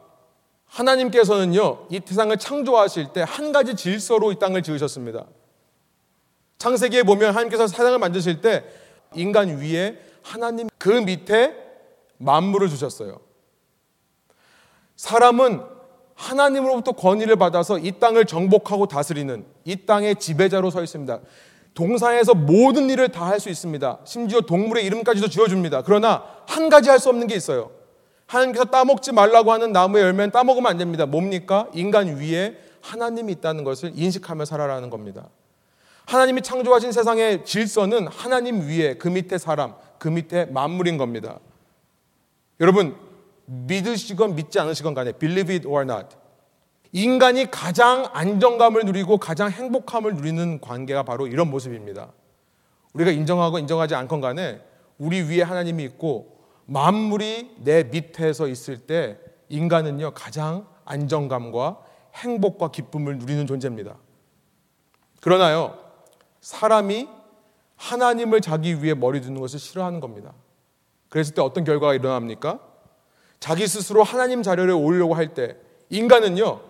하나님께서는요, 0.71 1.87
이 1.91 2.01
세상을 2.05 2.37
창조하실 2.37 3.13
때 3.13 3.23
한 3.23 3.53
가지 3.53 3.75
질서로 3.75 4.33
이 4.33 4.39
땅을 4.39 4.63
지으셨습니다. 4.63 5.27
창세기에 6.59 7.03
보면 7.05 7.31
하나님께서 7.31 7.67
세상을 7.67 7.99
만드실 7.99 8.41
때 8.41 8.65
인간 9.15 9.59
위에 9.59 9.99
하나님 10.23 10.69
그 10.79 10.89
밑에 10.91 11.57
만물을 12.19 12.69
주셨어요. 12.69 13.21
사람은 14.97 15.63
하나님으로부터 16.15 16.93
권위를 16.93 17.37
받아서 17.37 17.79
이 17.79 17.93
땅을 17.99 18.27
정복하고 18.27 18.87
다스리는 18.87 19.47
이 19.65 19.87
땅의 19.87 20.17
지배자로 20.17 20.71
서 20.71 20.83
있습니다. 20.83 21.19
동산에서 21.73 22.35
모든 22.35 22.91
일을 22.91 23.09
다 23.09 23.25
할 23.27 23.41
수 23.41 23.49
있습니다. 23.49 24.01
심지어 24.05 24.43
동물의 24.43 24.85
이름까지도 24.85 25.29
지어줍니다. 25.29 25.83
그러나 25.83 26.25
한 26.47 26.69
가지 26.69 26.91
할 26.91 26.99
수 26.99 27.09
없는 27.09 27.27
게 27.27 27.35
있어요. 27.37 27.71
하나님께서 28.31 28.67
따먹지 28.67 29.13
말라고 29.13 29.53
하는 29.53 29.73
나무의 29.73 30.05
열매는 30.05 30.31
따먹으면 30.31 30.71
안 30.71 30.79
됩니다. 30.79 31.05
뭡니까? 31.05 31.67
인간 31.75 32.17
위에 32.17 32.57
하나님이 32.81 33.33
있다는 33.33 33.65
것을 33.65 33.93
인식하며 33.95 34.45
살아라는 34.45 34.89
겁니다. 34.89 35.29
하나님이 36.07 36.43
창조하신 36.43 36.93
세상의 36.93 37.45
질서는 37.45 38.07
하나님 38.07 38.61
위에 38.63 38.95
그 38.95 39.09
밑에 39.09 39.37
사람, 39.37 39.75
그 39.99 40.09
밑에 40.09 40.47
만물인 40.47 40.97
겁니다. 40.97 41.41
여러분, 42.61 42.97
믿으시건 43.47 44.37
믿지 44.37 44.61
않으시건 44.61 44.95
간에 44.95 45.13
believe 45.13 45.57
it 45.57 45.67
or 45.67 45.83
not. 45.83 46.17
인간이 46.93 47.51
가장 47.51 48.09
안정감을 48.13 48.85
누리고 48.85 49.19
가장 49.19 49.51
행복함을 49.51 50.15
누리는 50.15 50.61
관계가 50.61 51.03
바로 51.03 51.27
이런 51.27 51.51
모습입니다. 51.51 52.13
우리가 52.93 53.11
인정하고 53.11 53.59
인정하지 53.59 53.97
않건 53.97 54.21
간에 54.21 54.61
우리 54.99 55.21
위에 55.23 55.43
하나님이 55.43 55.85
있고 55.85 56.40
만물이 56.71 57.57
내 57.65 57.83
밑에서 57.83 58.47
있을 58.47 58.79
때 58.79 59.19
인간은요 59.49 60.13
가장 60.15 60.69
안정감과 60.85 61.83
행복과 62.15 62.71
기쁨을 62.71 63.19
누리는 63.19 63.45
존재입니다. 63.49 63.97
그러나요 65.21 65.77
사람이 66.41 67.09
하나님을 67.77 68.41
자기 68.41 68.75
위에 68.85 68.95
머리 68.95 69.21
두는 69.21 69.41
것을 69.41 69.59
싫어하는 69.59 69.99
겁니다. 69.99 70.33
그랬을 71.09 71.35
때 71.35 71.43
어떤 71.43 71.65
결과가 71.65 71.95
일어납니까? 71.95 72.61
자기 73.41 73.67
스스로 73.67 74.05
하나님 74.05 74.45
자리를 74.45 74.71
오려고 74.71 75.15
할 75.15 75.35
때 75.35 75.57
인간은요 75.89 76.61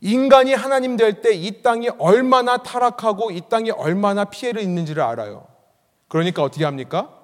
인간이 0.00 0.54
하나님 0.54 0.96
될 0.96 1.20
때 1.20 1.34
이 1.34 1.60
땅이 1.62 1.90
얼마나 1.98 2.56
타락하고 2.56 3.30
이 3.30 3.42
땅이 3.50 3.72
얼마나 3.72 4.24
피해를 4.24 4.62
입는지를 4.62 5.02
알아요. 5.02 5.46
그러니까 6.08 6.42
어떻게 6.42 6.64
합니까? 6.64 7.17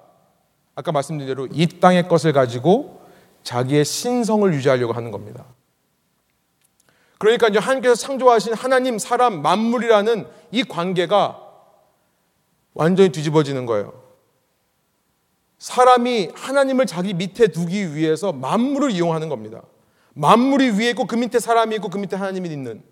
아까 0.75 0.91
말씀드린 0.91 1.27
대로 1.27 1.47
이 1.51 1.67
땅의 1.67 2.07
것을 2.07 2.33
가지고 2.33 3.01
자기의 3.43 3.85
신성을 3.85 4.53
유지하려고 4.53 4.93
하는 4.93 5.11
겁니다. 5.11 5.45
그러니까 7.17 7.47
이제 7.47 7.59
하나님께서 7.59 7.95
창조하신 7.95 8.53
하나님, 8.53 8.99
사람, 8.99 9.41
만물이라는 9.41 10.27
이 10.51 10.63
관계가 10.63 11.41
완전히 12.73 13.09
뒤집어지는 13.09 13.65
거예요. 13.65 14.03
사람이 15.57 16.31
하나님을 16.35 16.85
자기 16.85 17.13
밑에 17.13 17.47
두기 17.47 17.95
위해서 17.95 18.33
만물을 18.33 18.91
이용하는 18.91 19.29
겁니다. 19.29 19.63
만물이 20.13 20.71
위에 20.71 20.89
있고 20.89 21.05
그 21.05 21.15
밑에 21.15 21.39
사람이 21.39 21.75
있고 21.75 21.89
그 21.89 21.97
밑에 21.97 22.15
하나님이 22.15 22.49
있는 22.49 22.83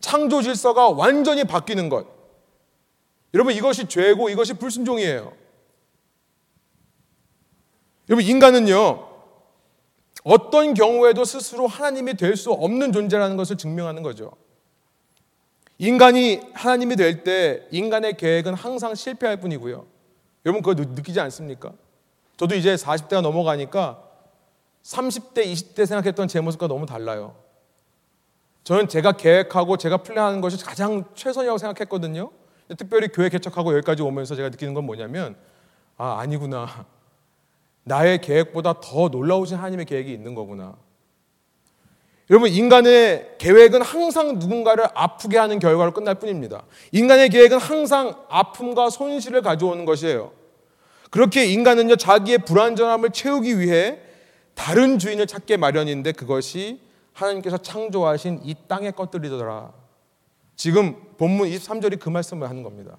창조 0.00 0.42
질서가 0.42 0.90
완전히 0.90 1.44
바뀌는 1.44 1.88
것. 1.88 2.06
여러분 3.34 3.54
이것이 3.54 3.88
죄고 3.88 4.28
이것이 4.28 4.54
불순종이에요. 4.54 5.32
여러분, 8.12 8.26
인간은요, 8.26 9.08
어떤 10.22 10.74
경우에도 10.74 11.24
스스로 11.24 11.66
하나님이 11.66 12.12
될 12.12 12.36
수 12.36 12.52
없는 12.52 12.92
존재라는 12.92 13.38
것을 13.38 13.56
증명하는 13.56 14.02
거죠. 14.02 14.32
인간이 15.78 16.42
하나님이 16.52 16.96
될 16.96 17.24
때 17.24 17.66
인간의 17.70 18.18
계획은 18.18 18.52
항상 18.52 18.94
실패할 18.94 19.38
뿐이고요. 19.38 19.86
여러분, 20.44 20.62
그거 20.62 20.74
느끼지 20.74 21.20
않습니까? 21.20 21.72
저도 22.36 22.54
이제 22.54 22.74
40대가 22.74 23.22
넘어가니까 23.22 24.02
30대, 24.82 25.46
20대 25.46 25.86
생각했던 25.86 26.28
제 26.28 26.42
모습과 26.42 26.66
너무 26.66 26.84
달라요. 26.84 27.34
저는 28.64 28.88
제가 28.88 29.12
계획하고 29.12 29.78
제가 29.78 29.96
플랜하는 29.98 30.42
것이 30.42 30.62
가장 30.62 31.06
최선이라고 31.14 31.56
생각했거든요. 31.56 32.30
특별히 32.76 33.08
교회 33.08 33.30
개척하고 33.30 33.72
여기까지 33.72 34.02
오면서 34.02 34.36
제가 34.36 34.50
느끼는 34.50 34.74
건 34.74 34.84
뭐냐면, 34.84 35.34
아, 35.96 36.18
아니구나. 36.18 36.84
나의 37.84 38.20
계획보다 38.20 38.80
더 38.80 39.08
놀라우신 39.08 39.56
하나님의 39.56 39.86
계획이 39.86 40.12
있는 40.12 40.34
거구나. 40.34 40.76
여러분, 42.30 42.50
인간의 42.50 43.34
계획은 43.38 43.82
항상 43.82 44.38
누군가를 44.38 44.86
아프게 44.94 45.36
하는 45.36 45.58
결과로 45.58 45.92
끝날 45.92 46.14
뿐입니다. 46.14 46.64
인간의 46.92 47.28
계획은 47.28 47.58
항상 47.58 48.14
아픔과 48.28 48.90
손실을 48.90 49.42
가져오는 49.42 49.84
것이에요. 49.84 50.32
그렇게 51.10 51.44
인간은요, 51.44 51.96
자기의 51.96 52.38
불완전함을 52.38 53.10
채우기 53.10 53.58
위해 53.58 53.98
다른 54.54 54.98
주인을 54.98 55.26
찾게 55.26 55.56
마련인데 55.56 56.12
그것이 56.12 56.80
하나님께서 57.12 57.58
창조하신 57.58 58.40
이 58.44 58.54
땅의 58.68 58.92
것들이더라. 58.92 59.72
지금 60.56 60.96
본문 61.18 61.50
23절이 61.50 61.98
그 61.98 62.08
말씀을 62.08 62.48
하는 62.48 62.62
겁니다. 62.62 62.96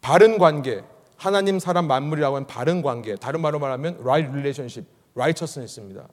바른 0.00 0.38
관계, 0.38 0.82
하나님, 1.22 1.60
사람, 1.60 1.86
만물이라고 1.86 2.34
하는 2.34 2.48
바른 2.48 2.82
관계, 2.82 3.14
다른 3.14 3.40
말로 3.40 3.60
말하면 3.60 3.98
right 4.00 4.28
relationship, 4.28 4.90
righteousness입니다. 5.14 6.08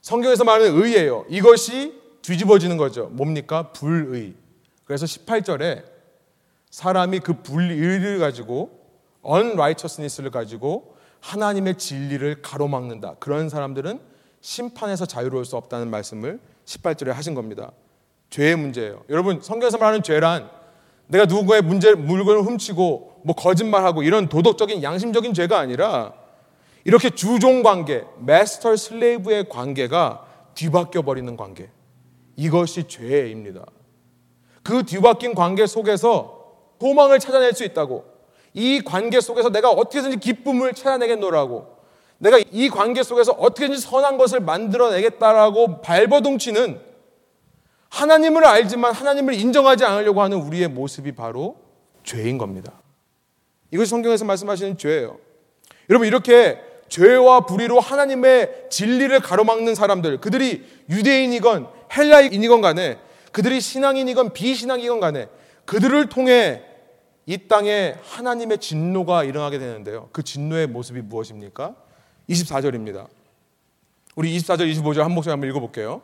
성경에서 0.00 0.44
말하는 0.44 0.80
의예요. 0.80 1.24
이것이 1.28 2.00
뒤집어지는 2.22 2.76
거죠. 2.76 3.06
뭡니까? 3.06 3.72
불의. 3.72 4.34
그래서 4.84 5.06
18절에 5.06 5.82
사람이 6.70 7.18
그 7.18 7.42
불의를 7.42 8.20
가지고 8.20 8.70
unrighteousness를 9.26 10.30
가지고 10.30 10.94
하나님의 11.20 11.76
진리를 11.76 12.40
가로막는다. 12.40 13.16
그런 13.18 13.48
사람들은 13.48 13.98
심판에서 14.40 15.04
자유로울 15.04 15.46
수 15.46 15.56
없다는 15.56 15.90
말씀을 15.90 16.38
18절에 16.64 17.08
하신 17.08 17.34
겁니다. 17.34 17.72
죄의 18.30 18.54
문제예요. 18.54 19.02
여러분, 19.08 19.40
성경에서 19.42 19.78
말하는 19.78 20.04
죄란 20.04 20.48
내가 21.08 21.24
누구의 21.24 21.62
문제 21.62 21.94
물건을 21.94 22.42
훔치고 22.42 23.17
뭐 23.28 23.34
거짓말하고 23.34 24.02
이런 24.04 24.30
도덕적인 24.30 24.82
양심적인 24.82 25.34
죄가 25.34 25.58
아니라 25.58 26.14
이렇게 26.84 27.10
주종 27.10 27.62
관계, 27.62 28.06
마스터 28.16 28.74
슬레이브의 28.74 29.50
관계가 29.50 30.24
뒤바뀌어 30.54 31.02
버리는 31.02 31.36
관계. 31.36 31.68
이것이 32.36 32.88
죄입니다. 32.88 33.66
그 34.62 34.82
뒤바뀐 34.82 35.34
관계 35.34 35.66
속에서 35.66 36.54
소망을 36.80 37.18
찾아낼 37.18 37.52
수 37.52 37.64
있다고. 37.64 38.06
이 38.54 38.80
관계 38.80 39.20
속에서 39.20 39.50
내가 39.50 39.72
어떻게든지 39.72 40.16
기쁨을 40.20 40.72
찾아내겠노라고. 40.72 41.76
내가 42.16 42.38
이 42.50 42.70
관계 42.70 43.02
속에서 43.02 43.32
어떻게든지 43.32 43.82
선한 43.82 44.16
것을 44.16 44.40
만들어내겠다라고 44.40 45.82
발버둥치는 45.82 46.80
하나님을 47.90 48.46
알지만 48.46 48.94
하나님을 48.94 49.34
인정하지 49.34 49.84
않으려고 49.84 50.22
하는 50.22 50.38
우리의 50.38 50.68
모습이 50.68 51.12
바로 51.12 51.56
죄인 52.04 52.38
겁니다. 52.38 52.72
이것이 53.70 53.90
성경에서 53.90 54.24
말씀하시는 54.24 54.78
죄예요. 54.78 55.18
여러분 55.90 56.06
이렇게 56.06 56.60
죄와 56.88 57.40
불의로 57.40 57.80
하나님의 57.80 58.66
진리를 58.70 59.18
가로막는 59.20 59.74
사람들, 59.74 60.20
그들이 60.20 60.64
유대인이건 60.88 61.68
헬라인이건 61.96 62.60
간에 62.60 62.98
그들이 63.32 63.60
신앙인이건 63.60 64.32
비신앙이건 64.32 65.00
간에 65.00 65.28
그들을 65.64 66.08
통해 66.08 66.62
이 67.26 67.36
땅에 67.46 67.94
하나님의 68.02 68.58
진노가 68.58 69.24
일어나게 69.24 69.58
되는데요. 69.58 70.08
그 70.12 70.22
진노의 70.22 70.66
모습이 70.68 71.02
무엇입니까? 71.02 71.74
24절입니다. 72.30 73.06
우리 74.16 74.36
24절, 74.38 74.72
25절 74.72 75.00
한 75.00 75.12
목소리 75.12 75.30
한번 75.30 75.50
읽어볼게요. 75.50 76.00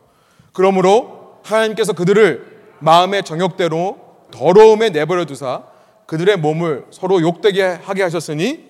그러므로 0.53 1.41
하나님께서 1.43 1.95
그들을 1.95 2.55
마음의 2.81 3.25
정욕대로 3.25 3.99
더러움에 4.31 4.91
내버려 4.91 5.25
두사 5.25 5.65
그들의 6.07 6.37
몸을 6.39 6.87
서로 6.91 7.21
욕되게 7.21 7.63
하게 7.63 8.03
하셨으니 8.03 8.69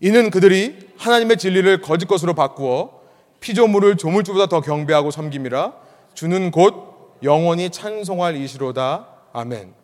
이는 0.00 0.30
그들이 0.30 0.90
하나님의 0.96 1.38
진리를 1.38 1.80
거짓 1.80 2.06
것으로 2.06 2.34
바꾸어 2.34 3.00
피조물을 3.40 3.96
조물주보다 3.96 4.46
더 4.46 4.60
경배하고 4.60 5.10
섬김이라 5.10 5.74
주는 6.14 6.50
곧 6.50 7.18
영원히 7.22 7.70
찬송할 7.70 8.36
이시로다. 8.36 9.08
아멘. 9.32 9.74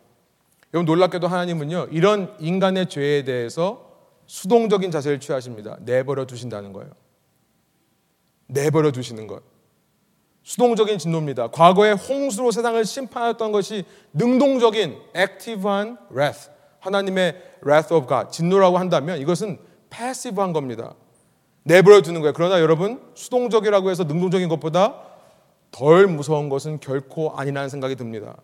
여러분 0.73 0.85
놀랍게도 0.85 1.27
하나님은요 1.27 1.87
이런 1.91 2.33
인간의 2.39 2.89
죄에 2.89 3.23
대해서 3.23 3.91
수동적인 4.27 4.91
자세를 4.91 5.19
취하십니다. 5.19 5.77
내버려 5.81 6.25
두신다는 6.25 6.71
거예요. 6.71 6.91
내버려 8.47 8.91
두시는 8.91 9.27
것. 9.27 9.43
수동적인 10.43 10.97
진노입니다. 10.97 11.47
과거에 11.49 11.91
홍수로 11.91 12.51
세상을 12.51 12.83
심판했던 12.83 13.51
것이 13.51 13.85
능동적인 14.13 14.97
액티브한 15.13 15.97
wrath, 16.11 16.49
하나님의 16.81 17.41
wrath 17.63 17.93
of 17.93 18.07
God, 18.07 18.31
진노라고 18.31 18.77
한다면 18.77 19.19
이것은 19.19 19.59
패시브한 19.89 20.51
겁니다. 20.51 20.95
내버려 21.63 22.01
두는 22.01 22.21
거예요. 22.21 22.33
그러나 22.33 22.59
여러분 22.59 23.01
수동적이라고 23.13 23.89
해서 23.89 24.03
능동적인 24.03 24.49
것보다 24.49 24.95
덜 25.69 26.07
무서운 26.07 26.49
것은 26.49 26.79
결코 26.79 27.31
아니라는 27.37 27.69
생각이 27.69 27.95
듭니다. 27.95 28.35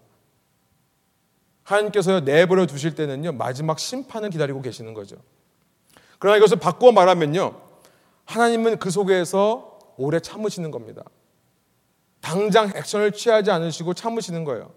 하나님께서 1.64 2.22
내버려 2.22 2.66
두실 2.66 2.96
때는요 2.96 3.34
마지막 3.34 3.80
심판을 3.80 4.30
기다리고 4.30 4.62
계시는 4.62 4.94
거죠. 4.94 5.18
그러나 6.20 6.38
이것을 6.38 6.58
바꾸어 6.58 6.92
말하면요 6.92 7.60
하나님은 8.26 8.78
그 8.78 8.92
속에서 8.92 9.80
오래 9.98 10.20
참으시는 10.20 10.72
겁니다. 10.72 11.04
당장 12.22 12.72
액션을 12.76 13.14
취하지 13.14 13.52
않으시고 13.52 13.96
참으시는 13.96 14.44
거예요. 14.44 14.72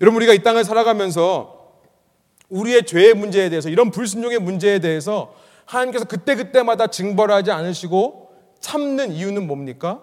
여러분 0.00 0.16
우리가 0.18 0.34
이 0.34 0.42
땅을 0.42 0.64
살아가면서 0.64 1.57
우리의 2.48 2.86
죄의 2.86 3.14
문제에 3.14 3.50
대해서 3.50 3.68
이런 3.68 3.90
불순종의 3.90 4.38
문제에 4.38 4.78
대해서 4.78 5.34
하나님께서 5.64 6.06
그때그때마다 6.06 6.86
징벌하지 6.86 7.50
않으시고 7.50 8.32
참는 8.60 9.12
이유는 9.12 9.46
뭡니까? 9.46 10.02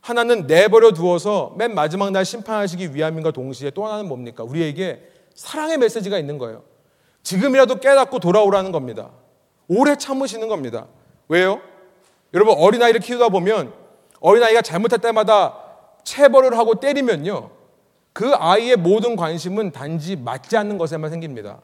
하나는 0.00 0.46
내버려 0.46 0.92
두어서 0.92 1.54
맨 1.56 1.74
마지막 1.74 2.10
날 2.10 2.24
심판하시기 2.24 2.94
위함인가 2.94 3.30
동시에 3.30 3.70
또 3.70 3.86
하나는 3.86 4.06
뭡니까? 4.06 4.44
우리에게 4.44 5.02
사랑의 5.34 5.78
메시지가 5.78 6.18
있는 6.18 6.36
거예요. 6.36 6.62
지금이라도 7.22 7.76
깨닫고 7.80 8.18
돌아오라는 8.18 8.70
겁니다. 8.70 9.10
오래 9.66 9.96
참으시는 9.96 10.48
겁니다. 10.48 10.86
왜요? 11.28 11.60
여러분 12.34 12.54
어린아이를 12.58 13.00
키우다 13.00 13.30
보면 13.30 13.72
어린아이가 14.20 14.60
잘못할 14.60 14.98
때마다 14.98 15.58
체벌을 16.04 16.58
하고 16.58 16.74
때리면요. 16.74 17.50
그 18.14 18.32
아이의 18.32 18.76
모든 18.76 19.16
관심은 19.16 19.72
단지 19.72 20.14
맞지 20.14 20.56
않는 20.56 20.78
것에만 20.78 21.10
생깁니다. 21.10 21.60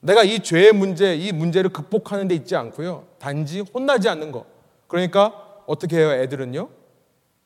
내가 0.00 0.24
이 0.24 0.40
죄의 0.40 0.72
문제, 0.72 1.14
이 1.14 1.32
문제를 1.32 1.70
극복하는 1.70 2.26
데 2.28 2.34
있지 2.34 2.56
않고요. 2.56 3.06
단지 3.18 3.60
혼나지 3.60 4.08
않는 4.08 4.32
거. 4.32 4.46
그러니까 4.88 5.60
어떻게 5.66 5.98
해요, 5.98 6.12
애들은요? 6.12 6.70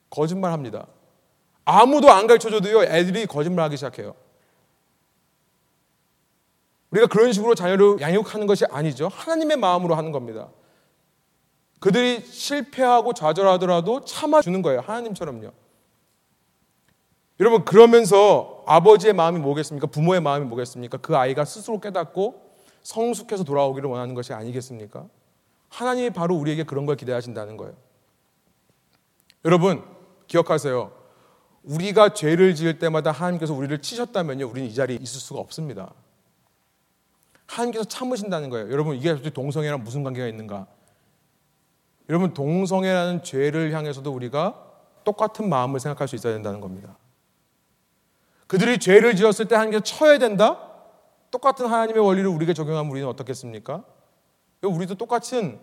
거짓말 0.09 0.53
합니다. 0.53 0.87
아무도 1.65 2.09
안 2.09 2.25
가르쳐 2.25 2.49
줘도요, 2.49 2.83
애들이 2.83 3.25
거짓말 3.25 3.65
하기 3.65 3.75
시작해요. 3.75 4.15
우리가 6.91 7.07
그런 7.07 7.33
식으로 7.33 7.53
자녀를 7.53 7.99
양육하는 7.99 8.47
것이 8.47 8.65
아니죠. 8.65 9.09
하나님의 9.09 9.57
마음으로 9.57 9.95
하는 9.95 10.13
겁니다. 10.13 10.49
그들이 11.81 12.21
실패하고 12.21 13.13
좌절하더라도 13.13 14.05
참아주는 14.05 14.61
거예요. 14.61 14.81
하나님처럼요. 14.81 15.51
여러분 17.41 17.65
그러면서 17.65 18.63
아버지의 18.67 19.13
마음이 19.13 19.39
뭐겠습니까? 19.39 19.87
부모의 19.87 20.21
마음이 20.21 20.45
뭐겠습니까? 20.45 20.99
그 20.99 21.17
아이가 21.17 21.43
스스로 21.43 21.79
깨닫고 21.79 22.39
성숙해서 22.83 23.43
돌아오기를 23.43 23.89
원하는 23.89 24.13
것이 24.13 24.31
아니겠습니까? 24.31 25.07
하나님이 25.69 26.11
바로 26.11 26.35
우리에게 26.35 26.63
그런 26.63 26.85
걸 26.85 26.95
기대하신다는 26.95 27.57
거예요. 27.57 27.73
여러분 29.43 29.83
기억하세요. 30.27 30.91
우리가 31.63 32.13
죄를 32.13 32.53
지을 32.53 32.77
때마다 32.77 33.11
하나님께서 33.11 33.55
우리를 33.55 33.81
치셨다면요, 33.81 34.47
우리는 34.47 34.69
이 34.69 34.73
자리에 34.75 34.97
있을 35.01 35.19
수가 35.19 35.39
없습니다. 35.39 35.91
하나님께서 37.47 37.85
참으신다는 37.85 38.51
거예요. 38.51 38.71
여러분 38.71 38.95
이게 38.95 39.15
동성애랑 39.31 39.83
무슨 39.83 40.03
관계가 40.03 40.27
있는가? 40.27 40.67
여러분 42.07 42.35
동성애라는 42.35 43.23
죄를 43.23 43.73
향해서도 43.73 44.11
우리가 44.11 44.63
똑같은 45.03 45.49
마음을 45.49 45.79
생각할 45.79 46.07
수 46.07 46.15
있어야 46.15 46.33
된다는 46.33 46.61
겁니다. 46.61 46.97
그들이 48.51 48.79
죄를 48.79 49.15
지었을 49.15 49.47
때 49.47 49.55
하나님께서 49.55 49.81
쳐야 49.81 50.17
된다? 50.17 50.59
똑같은 51.31 51.67
하나님의 51.67 52.03
원리를 52.03 52.29
우리에게 52.29 52.53
적용하면 52.53 52.91
우리는 52.91 53.07
어떻겠습니까? 53.07 53.85
우리도 54.61 54.95
똑같은 54.95 55.57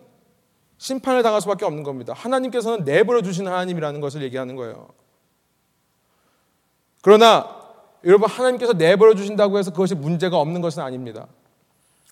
심판을 0.79 1.21
당할 1.21 1.39
수밖에 1.41 1.65
없는 1.65 1.83
겁니다. 1.83 2.13
하나님께서는 2.15 2.85
내버려 2.85 3.21
주시는 3.21 3.51
하나님이라는 3.51 4.01
것을 4.01 4.23
얘기하는 4.23 4.55
거예요. 4.55 4.87
그러나 7.03 7.59
여러분 8.05 8.27
하나님께서 8.27 8.73
내버려 8.73 9.13
주신다고 9.13 9.59
해서 9.59 9.69
그것이 9.69 9.93
문제가 9.93 10.39
없는 10.39 10.61
것은 10.61 10.81
아닙니다. 10.81 11.27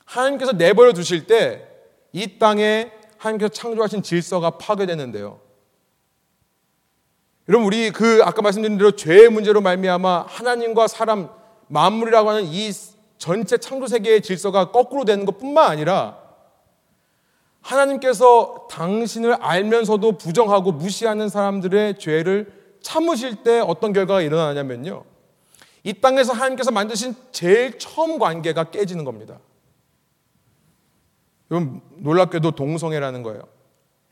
하나님께서 0.05 0.51
내버려 0.51 0.93
두실 0.93 1.25
때 1.25 1.77
이 2.13 2.39
땅에 2.39 2.91
하나님께서 3.17 3.49
창조하신 3.49 4.03
질서가 4.03 4.51
파괴되는데요. 4.51 5.39
여러분 7.49 7.65
우리 7.65 7.91
그 7.91 8.21
아까 8.23 8.41
말씀드린 8.41 8.77
대로 8.77 8.91
죄의 8.91 9.29
문제로 9.29 9.61
말미암아 9.61 10.25
하나님과 10.27 10.87
사람 10.87 11.29
만물이라고 11.67 12.29
하는 12.29 12.45
이 12.45 12.71
전체 13.17 13.57
창조 13.57 13.87
세계의 13.87 14.21
질서가 14.21 14.71
거꾸로 14.71 15.05
되는 15.05 15.25
것뿐만 15.25 15.71
아니라 15.71 16.19
하나님께서 17.61 18.67
당신을 18.69 19.35
알면서도 19.35 20.17
부정하고 20.17 20.73
무시하는 20.73 21.29
사람들의 21.29 21.99
죄를 21.99 22.51
참으실 22.81 23.43
때 23.43 23.59
어떤 23.59 23.93
결과가 23.93 24.21
일어나냐면요. 24.21 25.03
이 25.83 25.93
땅에서 25.93 26.33
하나님께서 26.33 26.71
만드신 26.71 27.15
제일 27.31 27.77
처음 27.79 28.19
관계가 28.19 28.65
깨지는 28.65 29.05
겁니다. 29.05 29.39
여러분 31.49 31.81
놀랍게도 31.97 32.51
동성애라는 32.51 33.23
거예요. 33.23 33.41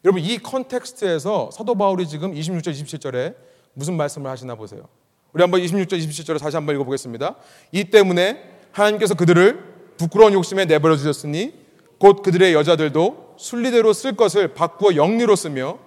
여러분 0.06 0.22
이 0.22 0.38
컨텍스트에서 0.38 1.50
사도 1.52 1.74
바울이 1.74 2.08
지금 2.08 2.32
26절 2.32 2.72
27절에 2.74 3.34
무슨 3.74 3.98
말씀을 3.98 4.30
하시나 4.30 4.54
보세요. 4.54 4.88
우리 5.34 5.42
한번 5.42 5.60
26절 5.62 6.00
27절을 6.00 6.40
다시 6.40 6.56
한번 6.56 6.76
읽어보겠습니다. 6.76 7.36
이 7.72 7.86
때문에 7.86 8.40
하나님께서 8.72 9.16
그들을 9.16 9.64
부끄러운 9.98 10.34
욕심에 10.34 10.66
내버려 10.66 10.96
주셨으니 10.96 11.56
곧 11.98 12.22
그들의 12.22 12.54
여자들도 12.54 13.34
순리대로 13.38 13.94
쓸 13.94 14.16
것을 14.16 14.54
바꾸어 14.54 14.96
영리로 14.96 15.36
쓰며 15.36 15.80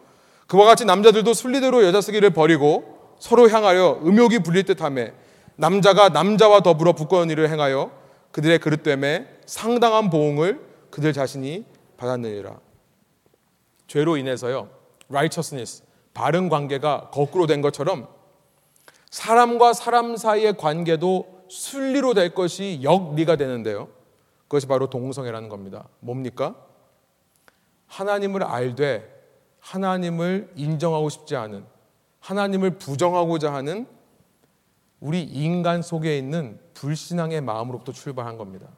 그와 0.49 0.67
같이 0.67 0.85
남자들도 0.85 1.33
순리대로 1.33 1.85
여자 1.85 2.01
쓰기를 2.01 2.31
버리고 2.31 2.99
서로 3.21 3.49
향하여 3.49 4.01
음욕이 4.05 4.41
불릴 4.41 4.65
듯하며 4.65 5.11
남자가 5.55 6.09
남자와 6.09 6.63
더불어 6.63 6.93
부끄러운 6.93 7.31
일을 7.31 7.51
행하여 7.51 7.93
그들의 8.33 8.59
그릇됨에 8.59 9.29
상당한 9.47 10.11
보응을 10.11 10.61
그들 10.91 11.13
자신이 11.13 11.65
받았느니라. 11.97 12.68
죄로 13.89 14.17
인해서요. 14.17 14.69
righteousness, 15.09 15.83
바른 16.15 16.49
관계가 16.49 17.11
거꾸로 17.11 17.47
된 17.47 17.61
것처럼 17.61 18.07
사람과 19.11 19.73
사람 19.73 20.17
사이의 20.17 20.57
관계도 20.57 21.47
순리로 21.49 22.15
될 22.15 22.35
것이 22.35 22.81
역리가 22.83 23.37
되는데요. 23.37 23.89
그것이 24.43 24.67
바로 24.67 24.89
동성애라는 24.89 25.49
겁니다. 25.49 25.89
뭡니까? 26.01 26.55
하나님을 27.87 28.45
알되 28.45 29.17
하나님을 29.61 30.53
인정하고 30.57 31.09
싶지 31.09 31.37
않은 31.37 31.65
하나님을 32.21 32.79
부정하고자 32.79 33.53
하는 33.53 33.87
우리 35.01 35.23
인간 35.23 35.81
속에 35.83 36.19
있는 36.19 36.59
불신앙의 36.75 37.41
마음으로부터 37.41 37.93
출발한 37.93 38.37
겁니다. 38.37 38.69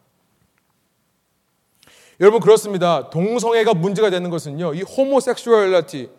여러분 2.20 2.40
그렇습니다. 2.40 3.08
동성애가 3.08 3.74
문제가 3.74 4.10
되는 4.10 4.28
것은요. 4.28 4.74
이 4.74 4.82
homosexuality 4.82 6.10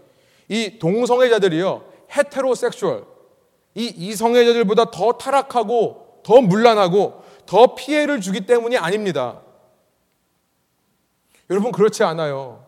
이 0.50 0.80
동성애자들이요. 0.80 1.84
heterosexual 2.12 3.06
이 3.76 3.86
이성애자들보다 3.86 4.92
더 4.92 5.14
타락하고 5.14 6.22
더 6.24 6.42
문란하고 6.42 7.22
더 7.46 7.76
피해를 7.76 8.20
주기 8.20 8.46
때문이 8.46 8.78
아닙니다. 8.78 9.42
여러분 11.50 11.72
그렇지 11.72 12.04
않아요. 12.04 12.66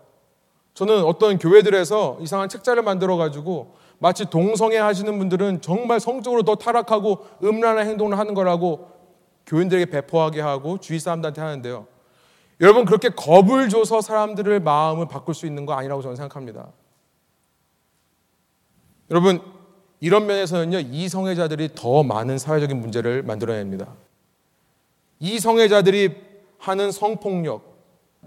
저는 0.76 1.04
어떤 1.04 1.38
교회들에서 1.38 2.18
이상한 2.22 2.50
책자를 2.50 2.84
만들어 2.84 3.18
가지고 3.18 3.76
마치 4.00 4.26
동성애 4.26 4.78
하시는 4.78 5.18
분들은 5.18 5.62
정말 5.62 6.00
성적으로 6.00 6.44
더 6.44 6.56
타락하고 6.56 7.26
음란한 7.44 7.88
행동을 7.88 8.18
하는 8.18 8.34
거라고 8.34 8.92
교인들에게 9.46 9.86
배포하게 9.88 10.42
하고 10.42 10.78
주위 10.78 11.00
사람들한테 11.00 11.42
하는데요. 11.42 11.93
여러분 12.62 12.86
그렇게 12.86 13.10
겁을 13.10 13.70
줘서 13.70 14.02
사람들의 14.02 14.60
마음을 14.62 15.08
바꿀 15.08 15.34
수 15.34 15.46
있는 15.46 15.66
거 15.66 15.74
아니라고 15.74 16.02
저는 16.02 16.16
생각합니다. 16.16 16.72
여러분 19.10 19.42
이런 20.00 20.26
면에서는요 20.26 20.80
이성애자들이 20.80 21.76
더 21.76 22.04
많은 22.04 22.38
사회적인 22.38 22.80
문제를 22.80 23.24
만들어냅니다. 23.24 23.88
이성애자들이 25.20 26.16
하는 26.58 26.92
성폭력 26.92 27.74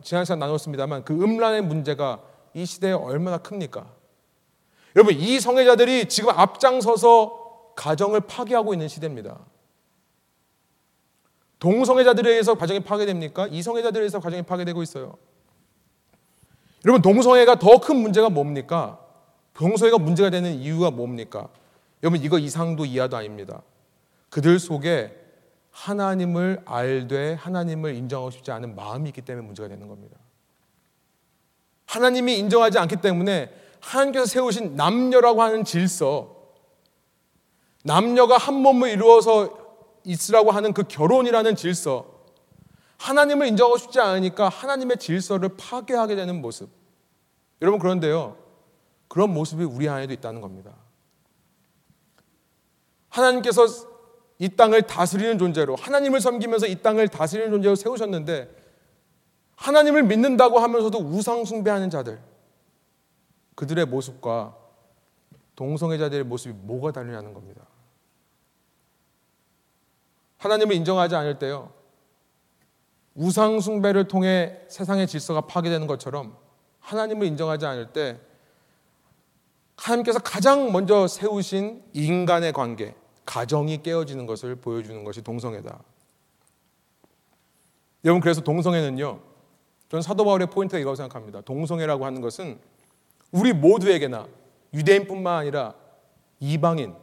지난 0.02 0.24
시간 0.24 0.38
나눴습니다만 0.38 1.04
그 1.04 1.14
음란의 1.14 1.62
문제가 1.62 2.20
이 2.54 2.66
시대에 2.66 2.92
얼마나 2.92 3.38
큽니까? 3.38 3.86
여러분 4.94 5.14
이성애자들이 5.14 6.08
지금 6.08 6.30
앞장서서 6.30 7.72
가정을 7.76 8.20
파괴하고 8.20 8.72
있는 8.72 8.88
시대입니다. 8.88 9.38
동성애자들에 11.58 12.30
의해서 12.30 12.54
가정이 12.54 12.80
파괴됩니까? 12.80 13.46
이성애자들에 13.48 14.02
의해서 14.02 14.20
가정이 14.20 14.42
파괴되고 14.42 14.82
있어요. 14.82 15.16
여러분 16.84 17.02
동성애가 17.02 17.58
더 17.58 17.78
큰 17.78 17.96
문제가 17.96 18.28
뭡니까? 18.28 19.00
동성애가 19.54 19.98
문제가 19.98 20.30
되는 20.30 20.54
이유가 20.54 20.90
뭡니까? 20.90 21.48
여러분 22.02 22.22
이거 22.22 22.38
이상도 22.38 22.84
이하도 22.84 23.16
아닙니다. 23.16 23.62
그들 24.28 24.58
속에 24.58 25.16
하나님을 25.70 26.62
알되 26.64 27.34
하나님을 27.34 27.94
인정하고 27.94 28.30
싶지 28.30 28.50
않은 28.50 28.76
마음이 28.76 29.08
있기 29.10 29.22
때문에 29.22 29.44
문제가 29.44 29.68
되는 29.68 29.88
겁니다. 29.88 30.16
하나님이 31.86 32.38
인정하지 32.38 32.78
않기 32.78 32.96
때문에 32.96 33.50
하나님께서 33.80 34.26
세우신 34.26 34.74
남녀라고 34.74 35.42
하는 35.42 35.64
질서, 35.64 36.34
남녀가 37.84 38.36
한 38.36 38.54
몸을 38.54 38.90
이루어서 38.90 39.65
있으라고 40.06 40.52
하는 40.52 40.72
그 40.72 40.84
결혼이라는 40.84 41.56
질서, 41.56 42.16
하나님을 42.98 43.48
인정하고 43.48 43.76
싶지 43.76 44.00
않으니까 44.00 44.48
하나님의 44.48 44.98
질서를 44.98 45.50
파괴하게 45.56 46.16
되는 46.16 46.40
모습. 46.40 46.70
여러분 47.60 47.78
그런데요. 47.78 48.38
그런 49.08 49.34
모습이 49.34 49.64
우리 49.64 49.88
안에도 49.88 50.12
있다는 50.14 50.40
겁니다. 50.40 50.74
하나님께서 53.08 53.66
이 54.38 54.48
땅을 54.48 54.82
다스리는 54.82 55.38
존재로 55.38 55.76
하나님을 55.76 56.20
섬기면서 56.20 56.66
이 56.66 56.76
땅을 56.82 57.08
다스리는 57.08 57.50
존재로 57.50 57.74
세우셨는데 57.74 58.54
하나님을 59.56 60.02
믿는다고 60.02 60.58
하면서도 60.58 60.98
우상 60.98 61.44
숭배하는 61.44 61.90
자들 61.90 62.20
그들의 63.54 63.86
모습과 63.86 64.54
동성애자들의 65.56 66.24
모습이 66.24 66.54
뭐가 66.54 66.92
다르냐는 66.92 67.32
겁니다. 67.32 67.62
하나님을 70.46 70.74
인정하지 70.76 71.14
않을 71.14 71.38
때요. 71.38 71.72
우상 73.14 73.60
숭배를 73.60 74.08
통해 74.08 74.60
세상의 74.68 75.06
질서가 75.06 75.42
파괴되는 75.42 75.86
것처럼 75.86 76.36
하나님을 76.80 77.26
인정하지 77.26 77.66
않을 77.66 77.92
때 77.92 78.20
하나님께서 79.76 80.18
가장 80.20 80.72
먼저 80.72 81.06
세우신 81.06 81.82
인간의 81.92 82.52
관계, 82.52 82.94
가정이 83.24 83.82
깨어지는 83.82 84.26
것을 84.26 84.56
보여주는 84.56 85.02
것이 85.04 85.22
동성애다. 85.22 85.78
여러분 88.04 88.20
그래서 88.20 88.40
동성애는요. 88.40 89.20
저는 89.88 90.02
사도 90.02 90.24
바울의 90.24 90.48
포인트가 90.48 90.78
이거라고 90.78 90.96
생각합니다. 90.96 91.40
동성애라고 91.40 92.06
하는 92.06 92.20
것은 92.20 92.58
우리 93.32 93.52
모두에게나 93.52 94.26
유대인뿐만 94.72 95.38
아니라 95.38 95.74
이방인, 96.38 96.94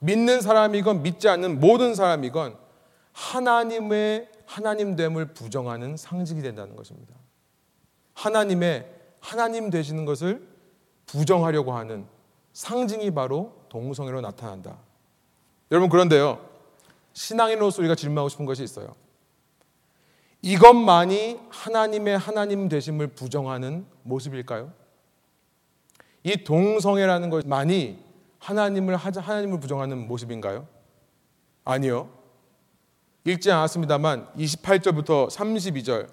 믿는 0.00 0.40
사람이건 0.40 1.02
믿지 1.02 1.28
않는 1.28 1.60
모든 1.60 1.94
사람이건 1.94 2.56
하나님의 3.12 4.28
하나님됨을 4.46 5.32
부정하는 5.32 5.96
상징이 5.96 6.42
된다는 6.42 6.76
것입니다. 6.76 7.14
하나님의 8.14 8.88
하나님 9.20 9.70
되시는 9.70 10.04
것을 10.04 10.46
부정하려고 11.06 11.72
하는 11.72 12.06
상징이 12.52 13.10
바로 13.12 13.54
동성애로 13.68 14.20
나타난다. 14.20 14.78
여러분 15.70 15.88
그런데요. 15.88 16.46
신앙인으로서 17.12 17.80
우리가 17.80 17.94
질문하고 17.94 18.28
싶은 18.28 18.44
것이 18.46 18.62
있어요. 18.62 18.94
이것만이 20.42 21.40
하나님의 21.48 22.18
하나님 22.18 22.68
되심을 22.68 23.08
부정하는 23.08 23.86
모습일까요? 24.02 24.72
이 26.22 26.44
동성애라는 26.44 27.30
것만이 27.30 28.05
하나님을 28.46 28.96
하나님을 28.96 29.58
부정하는 29.58 30.06
모습인가요? 30.06 30.68
아니요. 31.64 32.10
읽지 33.24 33.50
않았습니다만 33.50 34.28
28절부터 34.36 35.28
32절 35.28 36.08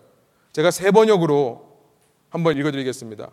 제가 0.51 0.71
세 0.71 0.89
번역으로 0.89 1.77
한번 2.29 2.57
읽어드리겠습니다. 2.57 3.29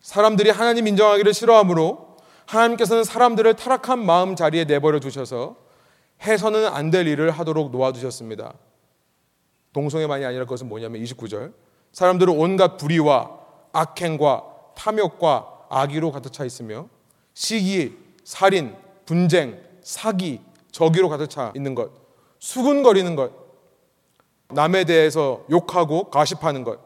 사람들이 0.00 0.48
하나님 0.50 0.86
인정하기를 0.86 1.34
싫어하므로 1.34 2.16
하나님께서는 2.46 3.04
사람들을 3.04 3.54
타락한 3.56 3.98
마음 4.04 4.34
자리에 4.36 4.64
내버려 4.64 5.00
두셔서 5.00 5.56
해서는 6.22 6.66
안 6.66 6.90
될 6.90 7.06
일을 7.06 7.30
하도록 7.30 7.70
놓아두셨습니다. 7.70 8.54
동성애만이 9.74 10.24
아니라 10.24 10.44
그것은 10.44 10.66
뭐냐면 10.70 11.02
29절. 11.02 11.52
사람들은 11.92 12.34
온갖 12.38 12.78
불의와 12.78 13.38
악행과 13.72 14.44
탐욕과 14.74 15.66
악의로 15.68 16.10
가득 16.10 16.32
차 16.32 16.46
있으며 16.46 16.88
시기, 17.38 17.96
살인, 18.24 18.74
분쟁, 19.06 19.62
사기, 19.80 20.40
저기로 20.72 21.08
가득 21.08 21.30
차 21.30 21.52
있는 21.54 21.76
것. 21.76 21.92
수군거리는 22.40 23.14
것. 23.14 23.30
남에 24.48 24.82
대해서 24.82 25.44
욕하고 25.48 26.10
가십하는 26.10 26.64
것. 26.64 26.80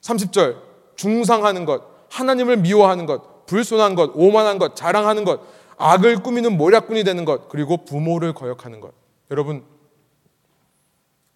30절. 0.00 0.56
중상하는 0.96 1.66
것. 1.66 1.84
하나님을 2.10 2.56
미워하는 2.56 3.06
것. 3.06 3.46
불손한 3.46 3.94
것, 3.94 4.10
오만한 4.14 4.58
것, 4.58 4.74
자랑하는 4.74 5.22
것, 5.24 5.40
악을 5.76 6.24
꾸미는 6.24 6.56
모략꾼이 6.56 7.04
되는 7.04 7.24
것, 7.24 7.48
그리고 7.48 7.84
부모를 7.84 8.32
거역하는 8.32 8.80
것. 8.80 8.92
여러분, 9.30 9.64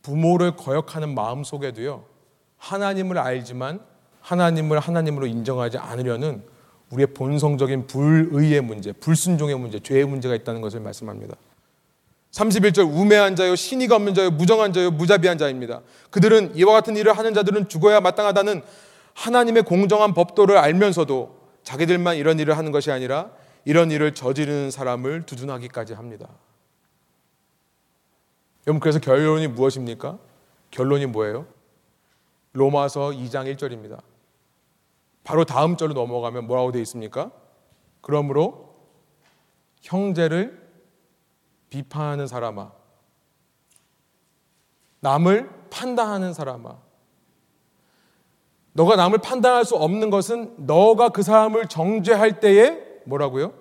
부모를 0.03 0.57
거역하는 0.57 1.15
마음 1.15 1.45
속에도요, 1.45 2.05
하나님을 2.59 3.17
알지만 3.19 3.81
하나님을 4.21 4.81
하나님으로 4.81 5.27
인정하지 5.27 5.79
않으려는 5.79 6.45
우리의 6.91 7.09
본성적인 7.09 7.87
불의의 7.87 8.61
문제, 8.61 8.93
불순종의 8.93 9.59
문제, 9.59 9.81
죄의 9.81 10.05
문제가 10.05 10.35
있다는 10.35 10.61
것을 10.61 10.81
말씀합니다. 10.81 11.37
31절 12.31 12.93
우매한 12.93 13.37
자요 13.37 13.55
신의가 13.55 13.97
없는 13.97 14.15
자요 14.15 14.31
무정한 14.31 14.73
자요 14.73 14.91
무자비한 14.91 15.39
자입니다. 15.39 15.83
그들은 16.11 16.57
이와 16.57 16.73
같은 16.73 16.97
일을 16.97 17.17
하는 17.17 17.33
자들은 17.33 17.69
죽어야 17.69 18.01
마땅하다는 18.01 18.63
하나님의 19.15 19.63
공정한 19.63 20.15
법도를 20.15 20.59
알면서도 20.59 21.39
자기들만 21.63 22.17
이런 22.17 22.39
일을 22.41 22.57
하는 22.59 22.73
것이 22.73 22.91
아니라 22.91 23.31
이런 23.65 23.91
일을 23.91 24.15
저지르는 24.15 24.71
사람을 24.71 25.27
두둔하기까지 25.27 25.95
합니다. 25.95 26.29
여러분 28.67 28.81
그래서 28.81 28.99
결론이 28.99 29.47
무엇입니까? 29.49 30.19
결론이 30.71 31.07
뭐예요? 31.07 31.47
로마서 32.53 33.11
2장 33.11 33.55
1절입니다. 33.55 34.01
바로 35.25 35.45
다음 35.45 35.77
절로 35.77 35.95
넘어가면 35.95 36.47
뭐라고 36.47 36.71
되어 36.71 36.83
있습니까? 36.83 37.33
그러므로 38.03 38.77
형제를 39.81 40.63
비판하는 41.71 42.27
사람아 42.27 42.73
남을 45.01 45.51
판단하는 45.71 46.33
사람아 46.33 46.79
너가 48.75 48.97
남을 48.97 49.19
판단할 49.19 49.65
수 49.65 49.77
없는 49.77 50.11
것은 50.11 50.55
너가 50.67 51.09
그 51.09 51.23
사람을 51.23 51.69
정죄할 51.69 52.41
때에 52.41 52.81
뭐라고요? 53.07 53.55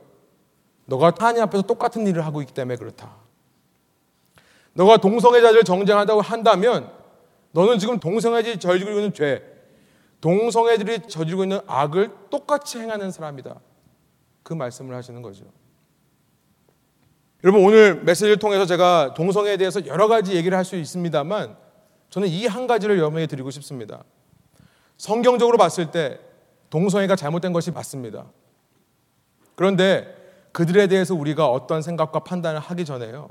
너가 0.85 1.13
하나님 1.17 1.43
앞에서 1.43 1.63
똑같은 1.63 2.05
일을 2.07 2.25
하고 2.25 2.41
있기 2.41 2.53
때문에 2.53 2.77
그렇다. 2.77 3.15
너가 4.73 4.97
동성애자를 4.97 5.63
정죄한다고 5.63 6.21
한다면 6.21 6.91
너는 7.51 7.77
지금 7.77 7.99
동성애자들이 7.99 8.59
저지르고 8.59 8.97
있는 8.99 9.13
죄, 9.13 9.52
동성애들이 10.23 11.01
저지르고 11.09 11.43
있는 11.43 11.59
악을 11.67 12.09
똑같이 12.29 12.79
행하는 12.79 13.11
사람이다. 13.11 13.59
그 14.41 14.53
말씀을 14.53 14.95
하시는 14.95 15.21
거죠. 15.21 15.43
여러분 17.43 17.65
오늘 17.65 18.01
메시지를 18.05 18.37
통해서 18.37 18.65
제가 18.65 19.15
동성애에 19.15 19.57
대해서 19.57 19.85
여러 19.85 20.07
가지 20.07 20.33
얘기를 20.33 20.57
할 20.57 20.63
수 20.63 20.77
있습니다만 20.77 21.57
저는 22.09 22.29
이 22.29 22.45
한 22.47 22.67
가지를 22.67 22.99
염두에 22.99 23.27
드리고 23.27 23.51
싶습니다. 23.51 24.05
성경적으로 24.95 25.57
봤을 25.57 25.91
때 25.91 26.21
동성애가 26.69 27.17
잘못된 27.17 27.51
것이 27.51 27.71
맞습니다. 27.71 28.31
그런데 29.55 30.15
그들에 30.53 30.87
대해서 30.87 31.15
우리가 31.15 31.49
어떤 31.51 31.81
생각과 31.81 32.19
판단을 32.19 32.61
하기 32.61 32.85
전에요. 32.85 33.29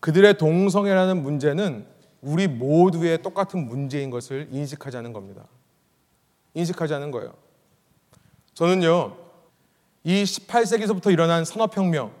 그들의 0.00 0.38
동성애라는 0.38 1.22
문제는 1.22 1.86
우리 2.20 2.48
모두의 2.48 3.22
똑같은 3.22 3.64
문제인 3.68 4.10
것을 4.10 4.48
인식하자는 4.50 5.12
겁니다. 5.12 5.46
인식하자는 6.54 7.10
거예요. 7.10 7.34
저는요, 8.54 9.16
이 10.04 10.22
18세기서부터 10.22 11.12
일어난 11.12 11.44
산업혁명, 11.44 12.12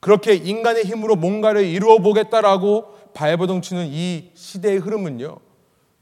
그렇게 0.00 0.34
인간의 0.34 0.84
힘으로 0.84 1.16
뭔가를 1.16 1.64
이루어 1.64 1.98
보겠다라고 1.98 2.94
발버둥 3.14 3.62
치는 3.62 3.86
이 3.88 4.30
시대의 4.34 4.78
흐름은요, 4.78 5.38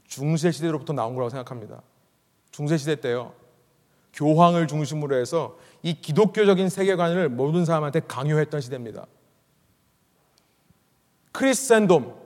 중세 0.07 0.51
시대로부터 0.51 0.93
나온 0.93 1.15
거라고 1.15 1.29
생각합니다. 1.29 1.81
중세 2.51 2.77
시대 2.77 2.95
때요. 2.95 3.33
교황을 4.13 4.67
중심으로 4.67 5.15
해서 5.15 5.57
이 5.81 5.99
기독교적인 5.99 6.69
세계관을 6.69 7.29
모든 7.29 7.65
사람한테 7.65 8.01
강요했던 8.01 8.61
시대입니다. 8.61 9.07
크리스센돔, 11.31 12.22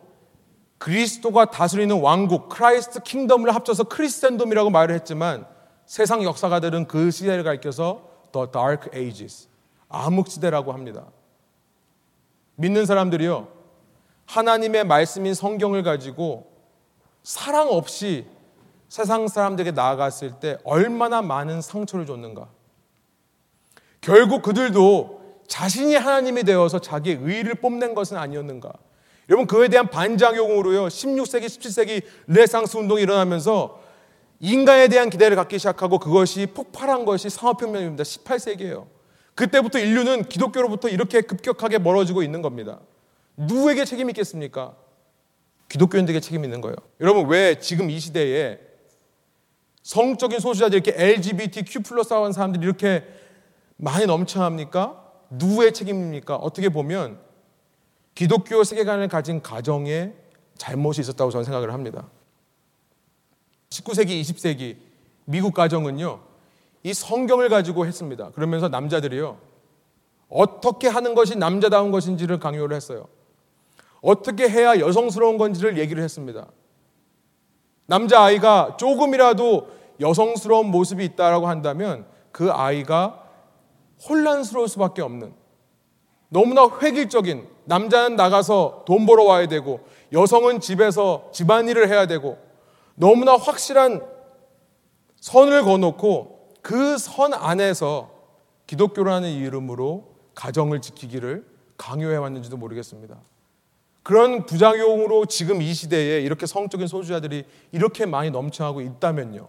그리스도가 0.77 1.45
다스리는 1.45 1.99
왕국, 1.99 2.49
Christ 2.49 3.01
Kingdom을 3.01 3.53
합쳐서 3.55 3.85
Christendom이라고 3.85 4.69
말을 4.69 4.93
했지만 4.95 5.47
세상 5.85 6.23
역사가들은 6.23 6.87
그 6.87 7.11
시대를 7.11 7.43
가리켜서 7.43 8.09
The 8.31 8.47
Dark 8.51 8.91
Ages, 8.93 9.47
암흑 9.89 10.27
시대라고 10.27 10.73
합니다. 10.73 11.05
믿는 12.55 12.85
사람들이요. 12.85 13.47
하나님의 14.25 14.83
말씀인 14.83 15.33
성경을 15.33 15.83
가지고 15.83 16.51
사랑 17.23 17.69
없이 17.69 18.25
세상 18.89 19.27
사람들에게 19.27 19.71
나아갔을 19.71 20.39
때 20.39 20.57
얼마나 20.63 21.21
많은 21.21 21.61
상처를 21.61 22.05
줬는가. 22.05 22.49
결국 24.01 24.41
그들도 24.41 25.41
자신이 25.47 25.95
하나님이 25.95 26.43
되어서 26.43 26.79
자기의 26.79 27.19
의를 27.21 27.55
뽐낸 27.55 27.93
것은 27.95 28.17
아니었는가. 28.17 28.71
여러분 29.29 29.45
그에 29.45 29.67
대한 29.67 29.89
반작용으로요. 29.89 30.87
16세기, 30.87 31.45
17세기 31.45 32.03
르네상스 32.27 32.77
운동이 32.77 33.01
일어나면서 33.01 33.81
인간에 34.39 34.87
대한 34.87 35.09
기대를 35.09 35.35
갖기 35.35 35.57
시작하고 35.57 35.99
그것이 35.99 36.47
폭발한 36.47 37.05
것이 37.05 37.29
상업혁명입니다. 37.29 38.03
18세기예요. 38.03 38.87
그때부터 39.35 39.79
인류는 39.79 40.29
기독교로부터 40.29 40.89
이렇게 40.89 41.21
급격하게 41.21 41.79
멀어지고 41.79 42.23
있는 42.23 42.41
겁니다. 42.41 42.79
누구에게 43.35 43.85
책임이 43.85 44.11
있겠습니까? 44.11 44.75
기독교인들에게 45.69 46.19
책임이 46.19 46.45
있는 46.45 46.61
거예요. 46.61 46.75
여러분 47.01 47.27
왜 47.27 47.59
지금 47.59 47.89
이 47.89 47.99
시대에 47.99 48.59
성적인 49.83 50.39
소수자들 50.39 50.75
이렇게 50.75 50.93
LGBTQ 50.95 51.81
플러스 51.81 52.13
한 52.13 52.31
사람들이 52.31 52.65
이렇게 52.65 53.03
많이 53.75 54.05
넘쳐납니까? 54.05 55.03
누구의 55.29 55.73
책임입니까? 55.73 56.35
어떻게 56.35 56.69
보면 56.69 57.19
기독교 58.17 58.63
세계관을 58.63 59.09
가진 59.09 59.43
가정에 59.43 60.11
잘못이 60.57 61.01
있었다고 61.01 61.29
저는 61.29 61.43
생각을 61.43 61.71
합니다. 61.71 62.09
19세기, 63.69 64.19
20세기 64.21 64.77
미국 65.25 65.53
가정은요, 65.53 66.19
이 66.81 66.95
성경을 66.95 67.47
가지고 67.49 67.85
했습니다. 67.85 68.31
그러면서 68.31 68.69
남자들이요, 68.69 69.37
어떻게 70.29 70.87
하는 70.87 71.13
것이 71.13 71.37
남자다운 71.37 71.91
것인지를 71.91 72.39
강요를 72.39 72.75
했어요. 72.75 73.07
어떻게 74.01 74.49
해야 74.49 74.79
여성스러운 74.79 75.37
건지를 75.37 75.77
얘기를 75.77 76.01
했습니다. 76.01 76.47
남자아이가 77.85 78.77
조금이라도 78.77 79.67
여성스러운 79.99 80.71
모습이 80.71 81.05
있다라고 81.05 81.47
한다면 81.47 82.07
그 82.31 82.51
아이가 82.51 83.29
혼란스러울 84.09 84.67
수밖에 84.69 85.03
없는 85.03 85.35
너무나 86.29 86.67
획일적인 86.81 87.47
남자는 87.65 88.15
나가서 88.15 88.83
돈 88.85 89.05
벌어 89.05 89.23
와야 89.23 89.47
되고 89.47 89.79
여성은 90.13 90.59
집에서 90.59 91.29
집안일을 91.33 91.89
해야 91.89 92.05
되고 92.07 92.37
너무나 92.95 93.35
확실한 93.35 94.01
선을 95.19 95.63
거놓고 95.63 96.53
그 96.61 96.97
선 96.97 97.33
안에서 97.33 98.11
기독교라는 98.67 99.29
이름으로 99.31 100.15
가정을 100.35 100.81
지키기를 100.81 101.45
강요해 101.77 102.17
왔는지도 102.17 102.57
모르겠습니다. 102.57 103.17
그런 104.03 104.45
부작용으로 104.45 105.25
지금 105.25 105.61
이 105.61 105.73
시대에 105.73 106.21
이렇게 106.21 106.45
성적인 106.45 106.87
소유자들이 106.87 107.45
이렇게 107.71 108.05
많이 108.05 108.31
넘쳐나고 108.31 108.81
있다면요. 108.81 109.47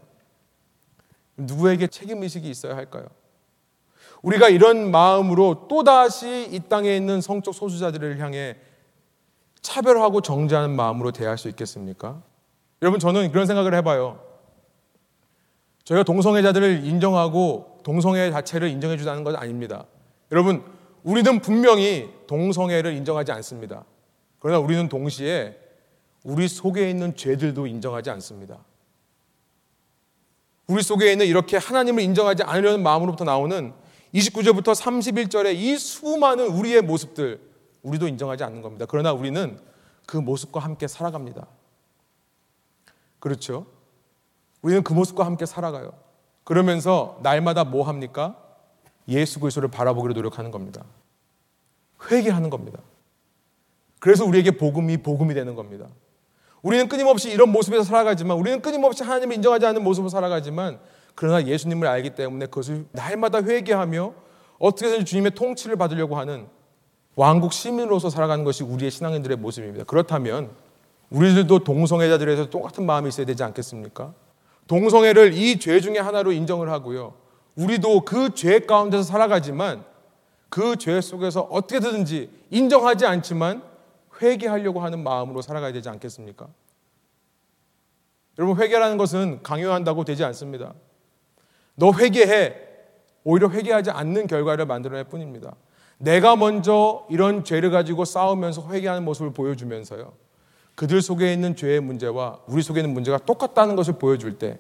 누구에게 1.37 1.87
책임의식이 1.87 2.49
있어야 2.49 2.76
할까요? 2.76 3.07
우리가 4.23 4.49
이런 4.49 4.91
마음으로 4.91 5.69
또다시 5.69 6.49
이 6.51 6.61
땅에 6.69 6.97
있는 6.97 7.21
성적 7.21 7.53
소수자들을 7.55 8.19
향해 8.21 8.57
차별하고 9.61 10.21
정죄하는 10.21 10.75
마음으로 10.75 11.12
대할 11.12 11.39
수 11.39 11.49
있겠습니까? 11.49 12.23
여러분, 12.83 13.01
저는 13.01 13.33
그런 13.33 13.47
생각을 13.47 13.75
해봐요. 13.75 14.21
저희가 15.85 16.05
동성애자들을 16.05 16.85
인정하고 16.85 17.79
동성애 17.83 18.31
자체를 18.31 18.69
인정해 18.69 18.97
주자는 18.97 19.25
건 19.25 19.37
아닙니다. 19.37 19.85
여러분, 20.33 20.62
우리는 21.03 21.41
분명히 21.41 22.11
동성애를 22.27 22.93
인정하지 22.93 23.33
않습니다. 23.33 23.85
그러나 24.39 24.59
우리는 24.59 24.89
동시에 24.89 25.57
우리 26.25 26.49
속에 26.49 26.91
있는 26.91 27.16
죄들도 27.16 27.66
인정하지 27.66 28.11
않습니다. 28.11 28.59
우리 30.66 30.83
속에 30.83 31.11
있는 31.12 31.27
이렇게 31.27 31.57
하나님을 31.57 32.03
인정하지 32.03 32.43
않으려는 32.43 32.83
마음으로부터 32.83 33.25
나오는 33.25 33.73
29절부터 34.15 34.75
31절의 34.75 35.55
이 35.55 35.77
수많은 35.77 36.49
우리의 36.49 36.83
모습들, 36.83 37.41
우리도 37.83 38.09
인정하지 38.09 38.45
않는 38.45 38.63
겁니다. 38.63 38.87
그러나 38.89 39.13
우리는 39.13 39.59
그 40.07 40.17
모습과 40.17 40.61
함께 40.61 40.87
살아갑니다. 40.87 41.47
그렇죠? 43.19 43.67
우리는 44.63 44.83
그 44.83 44.93
모습과 44.93 45.27
함께 45.27 45.47
살아가요. 45.47 45.93
그러면서 46.45 47.19
날마다 47.23 47.65
뭐 47.65 47.87
합니까? 47.87 48.37
예수 49.09 49.41
그리스도를 49.41 49.71
바라보기로 49.71 50.15
노력하는 50.15 50.51
겁니다. 50.51 50.85
회개하는 52.11 52.51
겁니다. 52.51 52.81
그래서 53.99 54.25
우리에게 54.25 54.53
복음이 54.53 54.99
복음이 54.99 55.35
되는 55.35 55.55
겁니다. 55.55 55.87
우리는 56.63 56.89
끊임없이 56.89 57.31
이런 57.31 57.51
모습에서 57.51 57.85
살아가지만 57.85 58.37
우리는 58.37 58.61
끊임없이 58.63 59.03
하나님을 59.03 59.37
인정하지 59.37 59.67
않는 59.67 59.83
모습으로 59.83 60.09
살아가지만 60.09 60.81
그러나 61.19 61.45
예수님을 61.45 61.89
알기 61.89 62.11
때문에 62.11 62.47
그것을 62.47 62.87
날마다 62.93 63.43
회개하며 63.43 64.14
어떻게든 64.61 65.05
주님의 65.05 65.33
통치를 65.33 65.75
받으려고 65.75 66.16
하는 66.16 66.47
왕국 67.16 67.53
시민으로서 67.53 68.09
살아가는 68.09 68.45
것이 68.45 68.62
우리의 68.62 68.93
신앙인들의 68.93 69.37
모습입니다. 69.39 69.85
그렇다면 69.85 70.51
우리들도 71.11 71.64
동성애자들에서 71.64 72.51
똑같은 72.51 72.87
마음이 72.87 73.09
있어야 73.09 73.27
되지 73.27 73.43
않겠습니까? 73.43 74.14
동성애를 74.69 75.33
이 75.33 75.59
죄 75.59 75.81
중에 75.81 75.99
하나로 75.99 76.31
인정을 76.31 76.71
하고요. 76.71 77.14
우리도 77.57 78.03
그 78.05 78.31
죄 78.33 78.61
가운데서 78.61 79.03
살아가지만 79.03 79.83
그 80.49 80.77
죄 80.77 81.01
속에서 81.01 81.41
어떻게든지 81.51 82.31
인정하지 82.51 83.07
않지만 83.07 83.64
회개하려고 84.23 84.79
하는 84.79 85.03
마음으로 85.03 85.43
살아가야 85.43 85.73
되지 85.73 85.89
않겠습니까? 85.89 86.47
여러분, 88.39 88.57
회개라는 88.62 88.99
것은 88.99 89.43
강요한다고 89.43 90.05
되지 90.05 90.23
않습니다. 90.23 90.75
너 91.79 91.93
회개해. 91.93 92.55
오히려 93.22 93.49
회개하지 93.49 93.91
않는 93.91 94.26
결과를 94.26 94.66
만들어낼 94.66 95.05
뿐입니다. 95.05 95.55
내가 95.99 96.35
먼저 96.37 97.07
이런 97.09 97.45
죄를 97.45 97.70
가지고 97.70 98.05
싸우면서 98.05 98.68
회개하는 98.68 99.05
모습을 99.05 99.33
보여주면서요. 99.33 100.12
그들 100.74 101.03
속에 101.03 101.33
있는 101.33 101.57
죄의 101.57 101.81
문제와 101.81 102.41
우리 102.47 102.62
속에 102.62 102.81
있는 102.81 102.95
문제가 102.95 103.18
똑같다는 103.18 103.76
것을 103.76 103.95
보여줄 103.95 104.39
때 104.39 104.59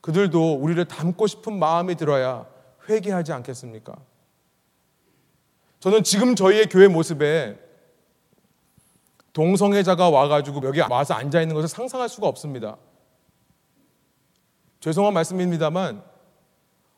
그들도 0.00 0.54
우리를 0.54 0.84
닮고 0.84 1.26
싶은 1.26 1.58
마음이 1.58 1.94
들어야 1.94 2.46
회개하지 2.88 3.32
않겠습니까? 3.32 3.94
저는 5.78 6.02
지금 6.02 6.34
저희의 6.34 6.66
교회 6.66 6.88
모습에 6.88 7.58
동성애자가 9.32 10.10
와가지고 10.10 10.60
여기 10.64 10.80
와서 10.80 11.14
앉아 11.14 11.40
있는 11.40 11.54
것을 11.54 11.68
상상할 11.68 12.08
수가 12.08 12.26
없습니다. 12.26 12.76
죄송한 14.80 15.14
말씀입니다만 15.14 16.11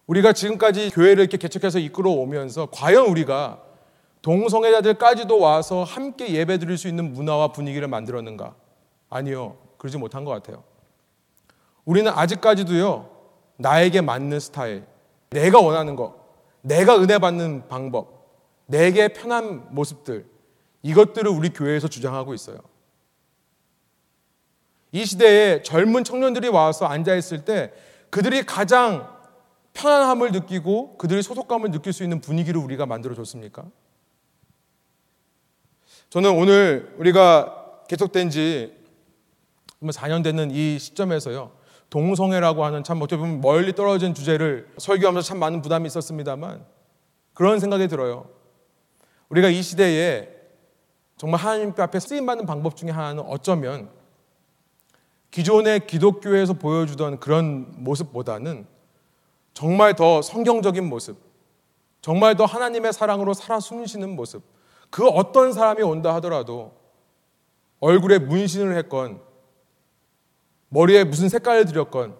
우리가 0.06 0.32
지금까지 0.32 0.90
교회를 0.90 1.22
이렇게 1.22 1.36
개척해서 1.36 1.78
이끌어 1.78 2.10
오면서 2.10 2.68
과연 2.70 3.06
우리가 3.06 3.62
동성애자들까지도 4.22 5.38
와서 5.38 5.84
함께 5.84 6.32
예배 6.32 6.58
드릴 6.58 6.78
수 6.78 6.88
있는 6.88 7.12
문화와 7.12 7.52
분위기를 7.52 7.88
만들었는가? 7.88 8.54
아니요. 9.10 9.56
그러지 9.78 9.98
못한 9.98 10.24
것 10.24 10.30
같아요. 10.30 10.64
우리는 11.84 12.10
아직까지도요, 12.10 13.10
나에게 13.58 14.00
맞는 14.00 14.40
스타일, 14.40 14.84
내가 15.30 15.60
원하는 15.60 15.94
것, 15.94 16.14
내가 16.62 16.98
은혜 16.98 17.18
받는 17.18 17.68
방법, 17.68 18.30
내게 18.66 19.08
편한 19.08 19.66
모습들, 19.70 20.26
이것들을 20.82 21.30
우리 21.30 21.50
교회에서 21.50 21.88
주장하고 21.88 22.32
있어요. 22.32 22.58
이 24.92 25.04
시대에 25.04 25.62
젊은 25.62 26.04
청년들이 26.04 26.48
와서 26.48 26.86
앉아있을 26.86 27.44
때 27.44 27.72
그들이 28.10 28.44
가장 28.44 29.13
편안함을 29.74 30.32
느끼고 30.32 30.96
그들의 30.96 31.22
소속감을 31.22 31.70
느낄 31.70 31.92
수 31.92 32.02
있는 32.02 32.20
분위기를 32.20 32.60
우리가 32.60 32.86
만들어줬습니까? 32.86 33.64
저는 36.10 36.30
오늘 36.30 36.94
우리가 36.98 37.82
계속된 37.88 38.30
지 38.30 38.72
4년 39.82 40.22
되는 40.24 40.50
이 40.50 40.78
시점에서요. 40.78 41.52
동성애라고 41.90 42.64
하는 42.64 42.82
참 42.82 43.02
어떻게 43.02 43.18
보면 43.18 43.40
멀리 43.40 43.74
떨어진 43.74 44.14
주제를 44.14 44.72
설교하면서 44.78 45.28
참 45.28 45.38
많은 45.38 45.60
부담이 45.60 45.86
있었습니다만 45.88 46.64
그런 47.34 47.60
생각이 47.60 47.88
들어요. 47.88 48.30
우리가 49.28 49.48
이 49.48 49.60
시대에 49.62 50.28
정말 51.16 51.40
하나님 51.40 51.72
앞에 51.76 52.00
쓰임받는 52.00 52.46
방법 52.46 52.76
중에 52.76 52.90
하나는 52.90 53.22
어쩌면 53.26 53.90
기존의 55.30 55.86
기독교에서 55.86 56.54
보여주던 56.54 57.18
그런 57.18 57.72
모습보다는 57.82 58.66
정말 59.54 59.94
더 59.94 60.20
성경적인 60.20 60.84
모습, 60.84 61.16
정말 62.00 62.36
더 62.36 62.44
하나님의 62.44 62.92
사랑으로 62.92 63.32
살아 63.32 63.60
숨쉬는 63.60 64.14
모습, 64.14 64.42
그 64.90 65.06
어떤 65.06 65.52
사람이 65.52 65.82
온다 65.82 66.14
하더라도 66.16 66.72
얼굴에 67.80 68.18
문신을 68.18 68.76
했건, 68.76 69.20
머리에 70.68 71.04
무슨 71.04 71.28
색깔을 71.28 71.66
들였건, 71.66 72.16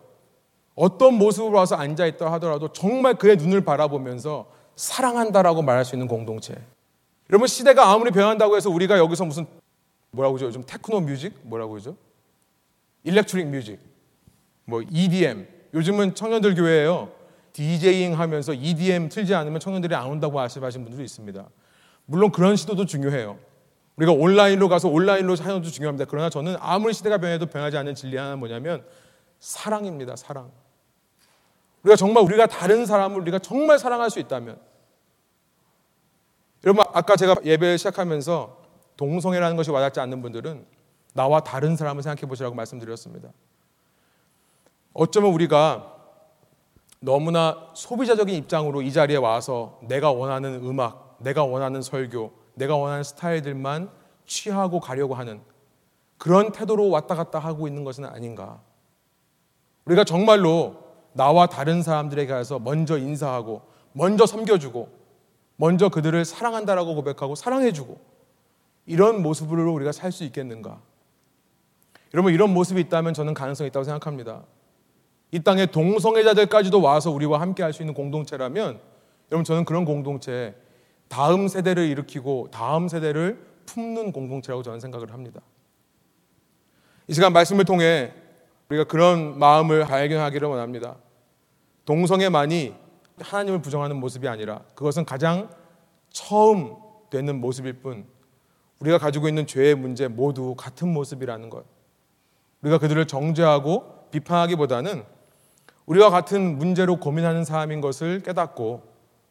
어떤 0.77 1.15
모습으로 1.15 1.59
와서 1.59 1.77
앉아있다 1.77 2.33
하더라도 2.33 2.73
정말 2.73 3.15
그의 3.15 3.37
눈을 3.37 3.65
바라보면서 3.65 4.47
사랑한다라고 4.77 5.63
말할 5.63 5.85
수 5.85 5.95
있는 5.95 6.09
공동체. 6.09 6.55
여러분 7.31 7.47
시대가 7.47 7.91
아무리 7.91 8.11
변한다고 8.11 8.57
해서 8.57 8.71
우리가 8.71 8.99
여기서 8.99 9.25
무슨 9.25 9.47
뭐라고 10.11 10.35
그러죠? 10.35 10.47
요즘 10.47 10.65
techno 10.65 11.01
music 11.01 11.35
뭐라고 11.43 11.73
그러죠? 11.73 11.97
Electric 13.05 13.47
music, 13.49 13.79
뭐 14.65 14.83
EDM. 14.83 15.47
요즘은 15.75 16.15
청년들 16.15 16.55
교회에요. 16.55 17.11
디제잉 17.55 18.19
하면서 18.19 18.53
EDM 18.53 19.09
틀지 19.09 19.35
않으면 19.35 19.61
청년들이 19.61 19.95
안 19.95 20.09
온다고 20.09 20.35
말씀하시는 20.35 20.85
분들도 20.85 21.05
있습니다. 21.05 21.49
물론 22.05 22.33
그런 22.33 22.57
시도도 22.57 22.85
중요해요. 22.85 23.39
우리가 23.97 24.13
온라인으로 24.13 24.69
가서 24.69 24.89
온라인으로 24.89 25.37
사는 25.37 25.55
것도 25.55 25.71
중요합니다. 25.71 26.05
그러나 26.11 26.29
저는 26.29 26.57
아무리 26.59 26.93
시대가 26.93 27.17
변해도 27.17 27.47
변하지 27.47 27.77
않는 27.79 27.95
진리 27.95 28.17
하나는 28.17 28.41
뭐냐면 28.41 28.85
사랑입니다. 29.39 30.17
사랑. 30.17 30.51
우리가 31.85 31.95
정말 31.95 32.25
우리가 32.25 32.49
다른 32.49 32.87
사람을 32.87 33.21
우리가 33.21 33.39
정말 33.39 33.79
사랑할 33.79 34.11
수 34.11 34.19
있다면 34.19 34.59
여러분 36.65 36.85
아까 36.93 37.15
제가 37.15 37.37
예배 37.45 37.77
시작하면서 37.77 38.63
동성애라는 38.97 39.57
것이 39.57 39.71
와닿지 39.71 40.01
않는 40.01 40.23
분들은 40.23 40.67
나와 41.13 41.39
다른 41.41 41.77
사람을 41.77 42.03
생각해 42.03 42.29
보시라고 42.29 42.57
말씀드렸습니다. 42.57 43.29
어쩌면 44.93 45.33
우리가 45.33 45.94
너무나 47.05 47.69
소비자적인 47.75 48.35
입장으로 48.35 48.81
이 48.81 48.91
자리에 48.91 49.19
와서 49.19 49.79
내가 49.83 50.11
원하는 50.11 50.65
음악, 50.65 51.19
내가 51.21 51.45
원하는 51.45 51.83
설교, 51.83 52.33
내가 52.55 52.77
원하는 52.77 53.05
스타일들만 53.05 53.91
취하고 54.25 54.81
가려고 54.81 55.15
하는 55.15 55.43
그런 56.17 56.51
태도로 56.51 56.89
왔다 56.89 57.15
갔다 57.15 57.39
하고 57.39 57.69
있는 57.69 57.85
것은 57.85 58.07
아닌가. 58.07 58.63
우리가 59.85 60.05
정말로 60.05 60.77
나와 61.13 61.47
다른 61.47 61.83
사람들에게 61.83 62.33
가서 62.33 62.59
먼저 62.59 62.97
인사하고, 62.97 63.61
먼저 63.93 64.25
섬겨주고, 64.25 64.89
먼저 65.57 65.91
그들을 65.91 66.25
사랑한다라고 66.25 66.95
고백하고 66.95 67.35
사랑해주고, 67.35 68.01
이런 68.87 69.21
모습으로 69.23 69.75
우리가 69.75 69.93
살 69.93 70.11
수 70.11 70.25
있겠는가? 70.25 70.81
여러분, 72.15 72.33
이런 72.33 72.55
모습이 72.55 72.81
있다면 72.81 73.13
저는 73.13 73.35
가능성이 73.35 73.69
있다고 73.69 73.85
생각합니다. 73.85 74.45
이 75.35 75.41
땅에 75.41 75.67
동성애자들까지도 75.67 76.81
와서 76.81 77.11
우리와 77.11 77.41
함께 77.41 77.65
할 77.65 77.73
수 77.73 77.83
있는 77.83 77.93
공동체라면, 77.93 78.79
여러분, 79.33 79.43
저는 79.45 79.65
그런 79.65 79.85
공동체, 79.85 80.55
다음 81.09 81.49
세대를 81.49 81.89
일으키고 81.89 82.51
다음 82.53 82.87
세대를 82.87 83.45
품는 83.67 84.13
공동체라고 84.13 84.63
저는 84.63 84.79
생각을 84.79 85.13
합니다. 85.13 85.41
이 87.09 87.15
시간 87.15 87.33
말씀을 87.33 87.65
통해 87.65 88.13
우리가 88.69 88.85
그런 88.85 89.37
마음을 89.37 89.85
발견하기를 89.87 90.47
원합니다. 90.47 90.95
동성애만이 91.85 92.73
하나님을 93.19 93.61
부정하는 93.61 93.97
모습이 93.97 94.29
아니라 94.29 94.61
그것은 94.77 95.05
가장 95.05 95.51
처음 96.11 96.77
되는 97.11 97.41
모습일 97.41 97.81
뿐 97.81 98.07
우리가 98.79 98.99
가지고 98.99 99.29
있는 99.29 99.49
죄의 99.49 99.75
문제 99.75 100.07
모두 100.07 100.55
같은 100.55 100.93
모습이라는 100.93 101.51
것. 101.51 101.65
우리가 102.63 102.79
그들을 102.79 103.05
정죄하고 103.07 104.11
비판하기보다는 104.13 105.14
우리와 105.87 106.11
같은 106.11 106.57
문제로 106.59 106.97
고민하는 106.97 107.45
사람인 107.45 107.81
것을 107.81 108.21
깨닫고 108.21 108.83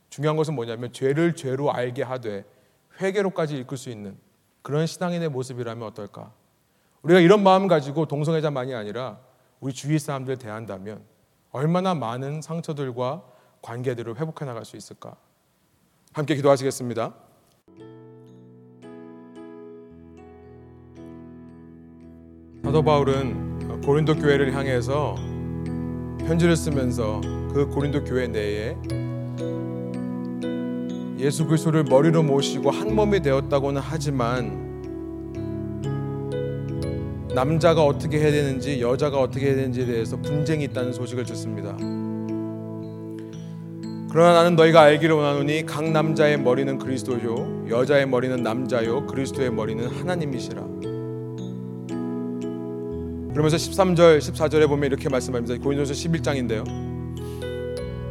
중요한 0.09 0.37
것은 0.37 0.53
뭐냐면 0.53 0.93
죄를 0.93 1.35
죄로 1.35 1.71
알게 1.73 2.03
하되 2.03 2.45
회개로까지 3.01 3.57
이끌 3.57 3.77
수 3.77 3.89
있는 3.89 4.15
그런 4.61 4.85
신앙인의 4.85 5.29
모습이라면 5.29 5.87
어떨까? 5.87 6.31
우리가 7.01 7.19
이런 7.19 7.43
마음 7.43 7.67
가지고 7.67 8.05
동성애자만이 8.05 8.75
아니라 8.75 9.19
우리 9.59 9.73
주위 9.73 9.97
사람들 9.97 10.37
대한다면 10.37 11.01
얼마나 11.51 11.93
많은 11.95 12.41
상처들과 12.41 13.23
관계들을 13.61 14.19
회복해 14.19 14.45
나갈 14.45 14.65
수 14.65 14.77
있을까? 14.77 15.15
함께 16.13 16.35
기도하시겠습니다. 16.35 17.13
사도 22.63 22.83
바울은 22.83 23.81
고린도 23.81 24.15
교회를 24.15 24.53
향해서 24.53 25.32
편지를 26.27 26.55
쓰면서 26.55 27.21
그 27.53 27.67
고린도 27.67 28.03
교회 28.05 28.27
내에 28.27 28.75
예수 31.19 31.45
그리스도를 31.45 31.83
머리로 31.83 32.23
모시고 32.23 32.71
한 32.71 32.95
몸이 32.95 33.21
되었다고는 33.21 33.81
하지만 33.83 34.63
남자가 37.33 37.83
어떻게 37.83 38.19
해야 38.19 38.31
되는지 38.31 38.81
여자가 38.81 39.19
어떻게 39.19 39.47
해야 39.47 39.55
되는지에 39.55 39.85
대해서 39.85 40.17
분쟁이 40.17 40.65
있다는 40.65 40.93
소식을 40.93 41.23
듣습니다. 41.25 41.75
그러나 44.11 44.33
나는 44.33 44.55
너희가 44.55 44.81
알기를 44.81 45.15
원하노니 45.15 45.65
각 45.65 45.89
남자의 45.89 46.39
머리는 46.39 46.77
그리스도요 46.77 47.67
여자의 47.69 48.07
머리는 48.07 48.43
남자요 48.43 49.07
그리스도의 49.07 49.51
머리는 49.51 49.87
하나님이시라. 49.87 50.92
그러면서 53.33 53.57
13절, 53.57 54.19
14절에 54.19 54.67
보면 54.67 54.85
이렇게 54.85 55.09
말씀합니다. 55.09 55.57
고린도서 55.61 55.93
11장인데요. 55.93 56.63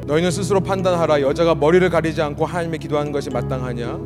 너희는 0.05 0.33
스스로 0.33 0.61
판단하라. 0.61 1.23
여자가 1.23 1.55
머리를 1.55 1.89
가리지 1.89 2.21
않고 2.21 2.45
하나님의 2.45 2.81
기도하는 2.81 3.13
것이 3.13 3.31
마땅하냐? 3.31 4.01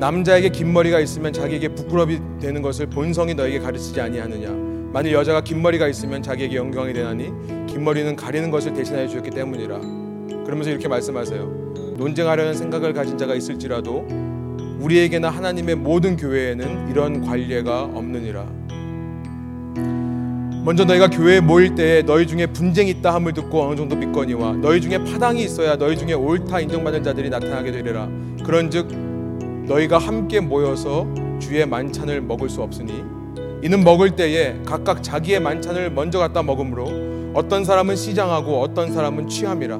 남자에게 0.00 0.48
긴 0.48 0.72
머리가 0.72 0.98
있으면 1.00 1.32
자기에게 1.32 1.68
부끄러움이 1.68 2.18
되는 2.40 2.62
것을 2.62 2.86
본성이 2.86 3.34
너에게 3.34 3.58
가르치지 3.58 4.00
아니하느냐? 4.00 4.50
만일 4.92 5.12
여자가 5.12 5.42
긴 5.42 5.60
머리가 5.60 5.88
있으면 5.88 6.22
자기에게 6.22 6.56
영광이 6.56 6.94
되나니 6.94 7.66
긴 7.66 7.84
머리는 7.84 8.16
가리는 8.16 8.50
것을 8.50 8.72
대신하여 8.72 9.08
주었기 9.08 9.30
때문이라. 9.30 9.78
그러면서 10.44 10.70
이렇게 10.70 10.88
말씀하세요. 10.88 11.94
논쟁하려는 11.98 12.54
생각을 12.54 12.94
가진 12.94 13.18
자가 13.18 13.34
있을지라도 13.34 14.06
우리에게나 14.80 15.28
하나님의 15.28 15.74
모든 15.76 16.16
교회에는 16.16 16.90
이런 16.90 17.20
관례가 17.20 17.84
없느니라. 17.84 18.46
먼저 20.66 20.84
너희가 20.84 21.08
교회에 21.08 21.38
모일 21.38 21.76
때에 21.76 22.02
너희 22.02 22.26
중에 22.26 22.46
분쟁이 22.46 22.90
있다 22.90 23.14
함을 23.14 23.32
듣고 23.34 23.62
어느 23.62 23.76
정도 23.76 23.94
믿거니와 23.94 24.54
너희 24.54 24.80
중에 24.80 24.98
파당이 25.04 25.44
있어야 25.44 25.76
너희 25.76 25.96
중에 25.96 26.12
옳다 26.12 26.58
인정받는 26.58 27.04
자들이 27.04 27.30
나타나게 27.30 27.70
되리라. 27.70 28.08
그런즉 28.44 28.88
너희가 29.68 29.98
함께 29.98 30.40
모여서 30.40 31.06
주의 31.38 31.64
만찬을 31.64 32.20
먹을 32.20 32.48
수 32.48 32.62
없으니 32.62 33.04
이는 33.62 33.84
먹을 33.84 34.16
때에 34.16 34.56
각각 34.66 35.04
자기의 35.04 35.38
만찬을 35.38 35.92
먼저 35.92 36.18
갖다 36.18 36.42
먹으므로 36.42 37.32
어떤 37.32 37.64
사람은 37.64 37.94
시장하고 37.94 38.60
어떤 38.60 38.92
사람은 38.92 39.28
취함이라. 39.28 39.78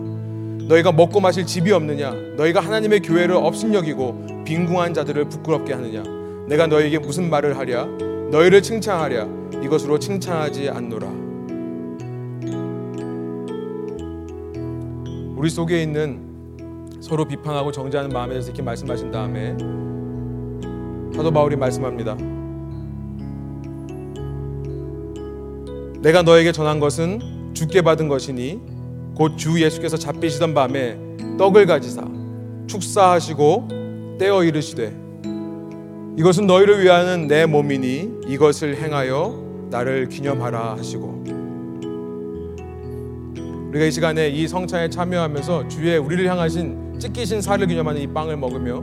너희가 0.69 0.93
먹고 0.93 1.19
마실 1.19 1.47
집이 1.47 1.73
없느냐? 1.73 2.13
너희가 2.37 2.61
하나님의 2.61 3.01
교회를 3.01 3.35
업신여기고 3.35 4.45
빈궁한 4.45 4.95
자들을 4.95 5.31
부끄럽게 5.31 5.73
하느냐? 5.73 6.05
내가 6.47 6.69
너희에게 6.69 7.01
무슨 7.01 7.29
말을 7.29 7.59
하랴 7.59 7.89
너희를 8.31 8.63
칭찬하랴 8.63 9.29
이것으로 9.63 9.99
칭찬하지 9.99 10.69
않노라. 10.69 11.07
우리 15.37 15.51
속에 15.51 15.83
있는 15.83 16.25
서로 17.01 17.25
비판하고 17.27 17.71
정죄하는 17.71 18.11
마음에 18.11 18.31
대해서 18.31 18.49
이렇게 18.49 18.63
말씀하신 18.63 19.11
다음에 19.11 19.57
사도 21.15 21.31
바울이 21.31 21.57
말씀합니다. 21.57 22.17
내가 26.01 26.23
너에게 26.23 26.53
전한 26.53 26.81
것은 26.81 27.55
주께 27.55 27.83
받은 27.83 28.09
것이니 28.09 28.61
곧 29.15 29.37
주 29.37 29.63
예수께서 29.63 29.97
잡히시던 29.97 30.53
밤에 30.53 30.99
떡을 31.39 31.67
가지사 31.67 32.03
축사하시고 32.67 34.17
떼어 34.19 34.45
이르시되 34.45 35.06
이것은 36.17 36.47
너희를 36.47 36.83
위하는 36.83 37.27
내 37.27 37.45
몸이니 37.45 38.21
이것을 38.27 38.77
행하여 38.77 39.69
나를 39.71 40.09
기념하라 40.09 40.77
하시고 40.79 41.25
우리가 43.69 43.85
이 43.85 43.91
시간에 43.91 44.29
이 44.31 44.49
성찬에 44.49 44.89
참여하면서 44.89 45.69
주의 45.69 45.99
우리를 45.99 46.27
향하신 46.27 46.99
찢기신 46.99 47.43
살을 47.43 47.67
기념하는 47.67 48.01
이 48.01 48.07
빵을 48.07 48.39
먹으며 48.39 48.83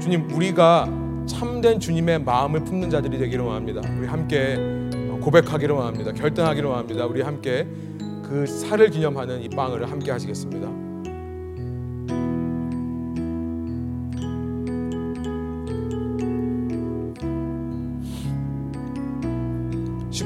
주님 0.00 0.30
우리가 0.32 0.88
참된 1.26 1.78
주님의 1.78 2.22
마음을 2.22 2.64
품는 2.64 2.88
자들이 2.88 3.18
되기를 3.18 3.44
원합니다. 3.44 3.82
우리 3.98 4.06
함께 4.06 4.56
고백하기를 5.20 5.74
원합니다. 5.74 6.12
결단하기를 6.12 6.70
원합니다. 6.70 7.04
우리 7.04 7.20
함께 7.20 7.66
그 8.26 8.46
살을 8.46 8.88
기념하는 8.88 9.42
이 9.42 9.50
빵을 9.50 9.90
함께 9.90 10.10
하시겠습니다. 10.10 10.89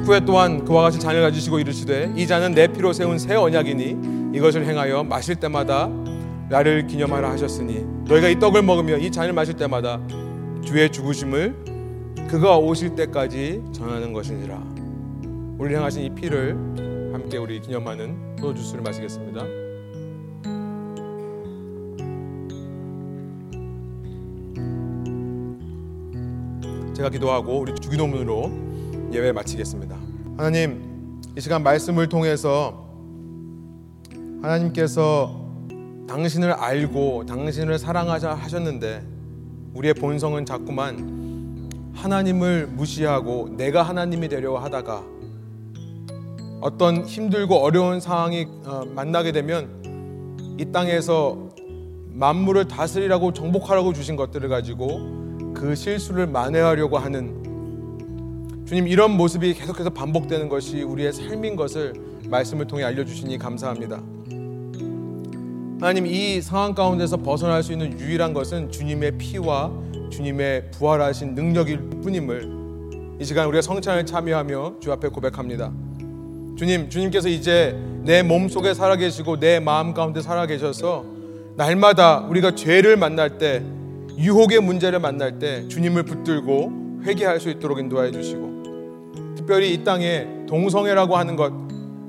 19회 0.04 0.26
또한 0.26 0.64
그와 0.64 0.82
같이 0.82 0.98
잔을 0.98 1.22
가지시고 1.22 1.58
이르시되 1.58 2.12
이 2.14 2.26
잔은 2.26 2.54
내 2.54 2.66
피로 2.66 2.92
세운 2.92 3.18
새 3.18 3.34
언약이니 3.34 4.34
이것을 4.36 4.66
행하여 4.66 5.04
마실 5.04 5.36
때마다 5.36 5.88
나를 6.50 6.86
기념하라 6.86 7.30
하셨으니 7.30 7.84
너희가 8.06 8.28
이 8.28 8.38
떡을 8.38 8.62
먹으며 8.62 8.98
이 8.98 9.10
잔을 9.10 9.32
마실 9.32 9.54
때마다 9.54 10.00
주의 10.62 10.90
죽으심을 10.90 11.54
그가 12.28 12.58
오실 12.58 12.94
때까지 12.94 13.62
전하는 13.72 14.12
것이니라 14.12 14.62
우리 15.58 15.74
향하신 15.74 16.02
이 16.02 16.14
피를 16.14 16.54
함께 17.12 17.38
우리 17.38 17.60
기념하는 17.60 18.36
소주스를 18.40 18.82
마시겠습니다. 18.82 19.40
제가 26.94 27.08
기도하고 27.08 27.60
우리 27.60 27.74
주기도문으로 27.74 28.73
예배 29.14 29.30
마치겠습니다. 29.30 29.96
하나님 30.36 31.20
이 31.36 31.40
시간 31.40 31.62
말씀을 31.62 32.08
통해서 32.08 32.84
하나님께서 34.42 35.40
당신을 36.08 36.50
알고 36.52 37.24
당신을 37.24 37.78
사랑하자 37.78 38.34
하셨는데 38.34 39.06
우리의 39.74 39.94
본성은 39.94 40.44
자꾸만 40.44 41.70
하나님을 41.94 42.66
무시하고 42.66 43.50
내가 43.56 43.84
하나님이 43.84 44.28
되려 44.28 44.56
하다가 44.56 45.04
어떤 46.60 47.04
힘들고 47.04 47.54
어려운 47.54 48.00
상황이 48.00 48.48
어, 48.64 48.84
만나게 48.84 49.30
되면 49.30 50.56
이 50.58 50.72
땅에서 50.72 51.50
만물을 52.14 52.66
다스리라고 52.66 53.32
정복하라고 53.32 53.92
주신 53.92 54.16
것들을 54.16 54.48
가지고 54.48 55.52
그 55.54 55.76
실수를 55.76 56.26
만회하려고 56.26 56.98
하는 56.98 57.43
주님 58.66 58.88
이런 58.88 59.16
모습이 59.16 59.52
계속해서 59.54 59.90
반복되는 59.90 60.48
것이 60.48 60.82
우리의 60.82 61.12
삶인 61.12 61.54
것을 61.56 61.92
말씀을 62.28 62.66
통해 62.66 62.84
알려주시니 62.84 63.38
감사합니다. 63.38 64.02
하나님 65.80 66.06
이 66.06 66.40
상황 66.40 66.74
가운데서 66.74 67.18
벗어날 67.18 67.62
수 67.62 67.72
있는 67.72 67.98
유일한 68.00 68.32
것은 68.32 68.70
주님의 68.70 69.18
피와 69.18 69.70
주님의 70.10 70.70
부활하신 70.70 71.34
능력일 71.34 71.78
뿐임을 72.02 73.18
이 73.20 73.24
시간 73.24 73.46
우리가 73.48 73.60
성찬을 73.60 74.06
참여하며 74.06 74.76
주 74.80 74.92
앞에 74.92 75.08
고백합니다. 75.08 75.70
주님, 76.56 76.88
주님께서 76.88 77.28
이제 77.28 77.76
내 78.02 78.22
몸 78.22 78.48
속에 78.48 78.72
살아계시고 78.74 79.40
내 79.40 79.60
마음 79.60 79.92
가운데 79.92 80.22
살아계셔서 80.22 81.04
날마다 81.56 82.20
우리가 82.20 82.54
죄를 82.54 82.96
만날 82.96 83.38
때 83.38 83.62
유혹의 84.16 84.60
문제를 84.60 85.00
만날 85.00 85.38
때 85.38 85.66
주님을 85.68 86.04
붙들고 86.04 87.02
회개할 87.04 87.40
수 87.40 87.50
있도록 87.50 87.78
인도하여 87.78 88.10
주시고 88.10 88.53
특별히 89.44 89.74
이 89.74 89.84
땅에 89.84 90.26
동성애라고 90.48 91.16
하는 91.16 91.36
것 91.36 91.52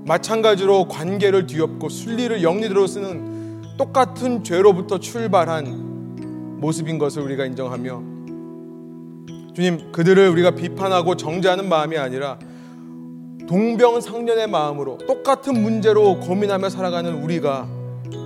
마찬가지로 0.05 0.87
관계를 0.87 1.45
뒤엎고 1.47 1.89
순리를 1.89 2.41
영리대로 2.41 2.87
쓰는 2.87 3.61
똑같은 3.77 4.41
죄로부터 4.41 4.99
출발한 4.99 6.59
모습인 6.61 6.97
것을 6.97 7.23
우리가 7.23 7.45
인정하며 7.45 8.03
주님 9.53 9.91
그들을 9.91 10.29
우리가 10.29 10.51
비판하고 10.51 11.17
정죄하는 11.17 11.67
마음이 11.67 11.97
아니라 11.97 12.39
동병상련의 13.49 14.47
마음으로 14.47 14.97
똑같은 14.99 15.61
문제로 15.61 16.17
고민하며 16.21 16.69
살아가는 16.69 17.21
우리가 17.21 17.67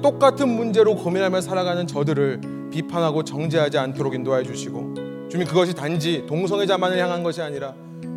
똑같은 0.04 0.50
문제로 0.50 0.96
고민하며 0.96 1.42
살아가는 1.42 1.88
저들을 1.88 2.70
비판하고 2.72 3.24
정죄하지 3.24 3.80
않도록 3.80 4.14
인도하여 4.14 4.44
주시고 4.44 5.30
주님 5.30 5.48
그것이 5.48 5.74
단지 5.74 6.26
동성애자만을 6.28 7.00
향한 7.00 7.24
것이 7.24 7.42
아니라 7.42 7.74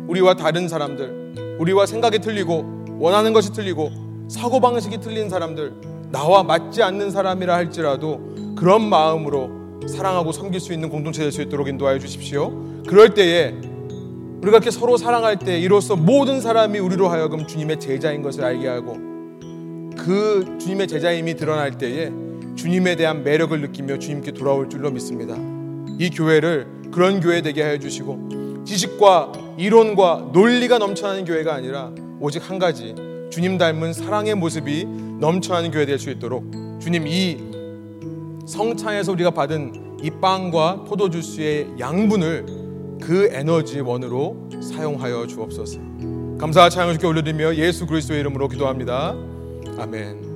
우리와 0.07 0.35
다른 0.35 0.67
사람들 0.67 1.57
우리와 1.59 1.85
생각이 1.85 2.19
틀리고 2.19 2.85
원하는 2.99 3.33
것이 3.33 3.51
틀리고 3.53 3.91
사고 4.27 4.59
방식이 4.59 4.99
틀린 4.99 5.29
사람들 5.29 5.73
나와 6.11 6.43
맞지 6.43 6.83
않는 6.83 7.11
사람이라 7.11 7.53
할지라도 7.53 8.21
그런 8.55 8.87
마음으로 8.87 9.49
사랑하고 9.87 10.31
섬길 10.31 10.59
수 10.59 10.73
있는 10.73 10.89
공동체 10.89 11.21
될 11.23 11.31
수 11.31 11.41
있도록 11.41 11.67
인도하여 11.67 11.99
주십시오. 11.99 12.53
그럴 12.87 13.13
때에 13.13 13.53
우리가 14.41 14.57
이렇게 14.57 14.71
서로 14.71 14.97
사랑할 14.97 15.37
때 15.39 15.59
이로써 15.59 15.95
모든 15.95 16.39
사람이 16.41 16.79
우리로 16.79 17.07
하여금 17.09 17.47
주님의 17.47 17.79
제자인 17.79 18.21
것을 18.21 18.43
알게 18.43 18.67
하고 18.67 18.97
그 19.97 20.57
주님의 20.59 20.87
제자임이 20.87 21.35
드러날 21.35 21.77
때에 21.77 22.11
주님에 22.55 22.95
대한 22.95 23.23
매력을 23.23 23.59
느끼며 23.59 23.99
주님께 23.99 24.31
돌아올 24.33 24.69
줄로 24.69 24.91
믿습니다. 24.91 25.35
이 25.97 26.09
교회를 26.09 26.67
그런 26.91 27.19
교회 27.19 27.41
되게 27.41 27.61
하여 27.63 27.77
주시고 27.79 28.29
지식과 28.65 29.31
이론과 29.57 30.29
논리가 30.33 30.77
넘쳐나는 30.77 31.25
교회가 31.25 31.53
아니라 31.53 31.91
오직 32.19 32.49
한 32.49 32.59
가지 32.59 32.95
주님 33.29 33.57
닮은 33.57 33.93
사랑의 33.93 34.35
모습이 34.35 34.85
넘쳐나는 35.19 35.71
교회 35.71 35.85
될 35.85 35.97
수 35.99 36.09
있도록 36.09 36.49
주님 36.79 37.07
이 37.07 37.37
성창에서 38.45 39.11
우리가 39.11 39.31
받은 39.31 39.99
이 40.01 40.09
빵과 40.09 40.83
포도 40.83 41.09
주스의 41.09 41.67
양분을 41.79 42.45
그 43.01 43.29
에너지 43.31 43.79
원으로 43.79 44.49
사용하여 44.61 45.27
주옵소서. 45.27 45.79
감사와 46.39 46.69
찬양을 46.69 46.95
주께 46.95 47.07
올려드리며 47.07 47.55
예수 47.55 47.85
그리스도의 47.85 48.19
이름으로 48.21 48.47
기도합니다. 48.49 49.15
아멘. 49.77 50.32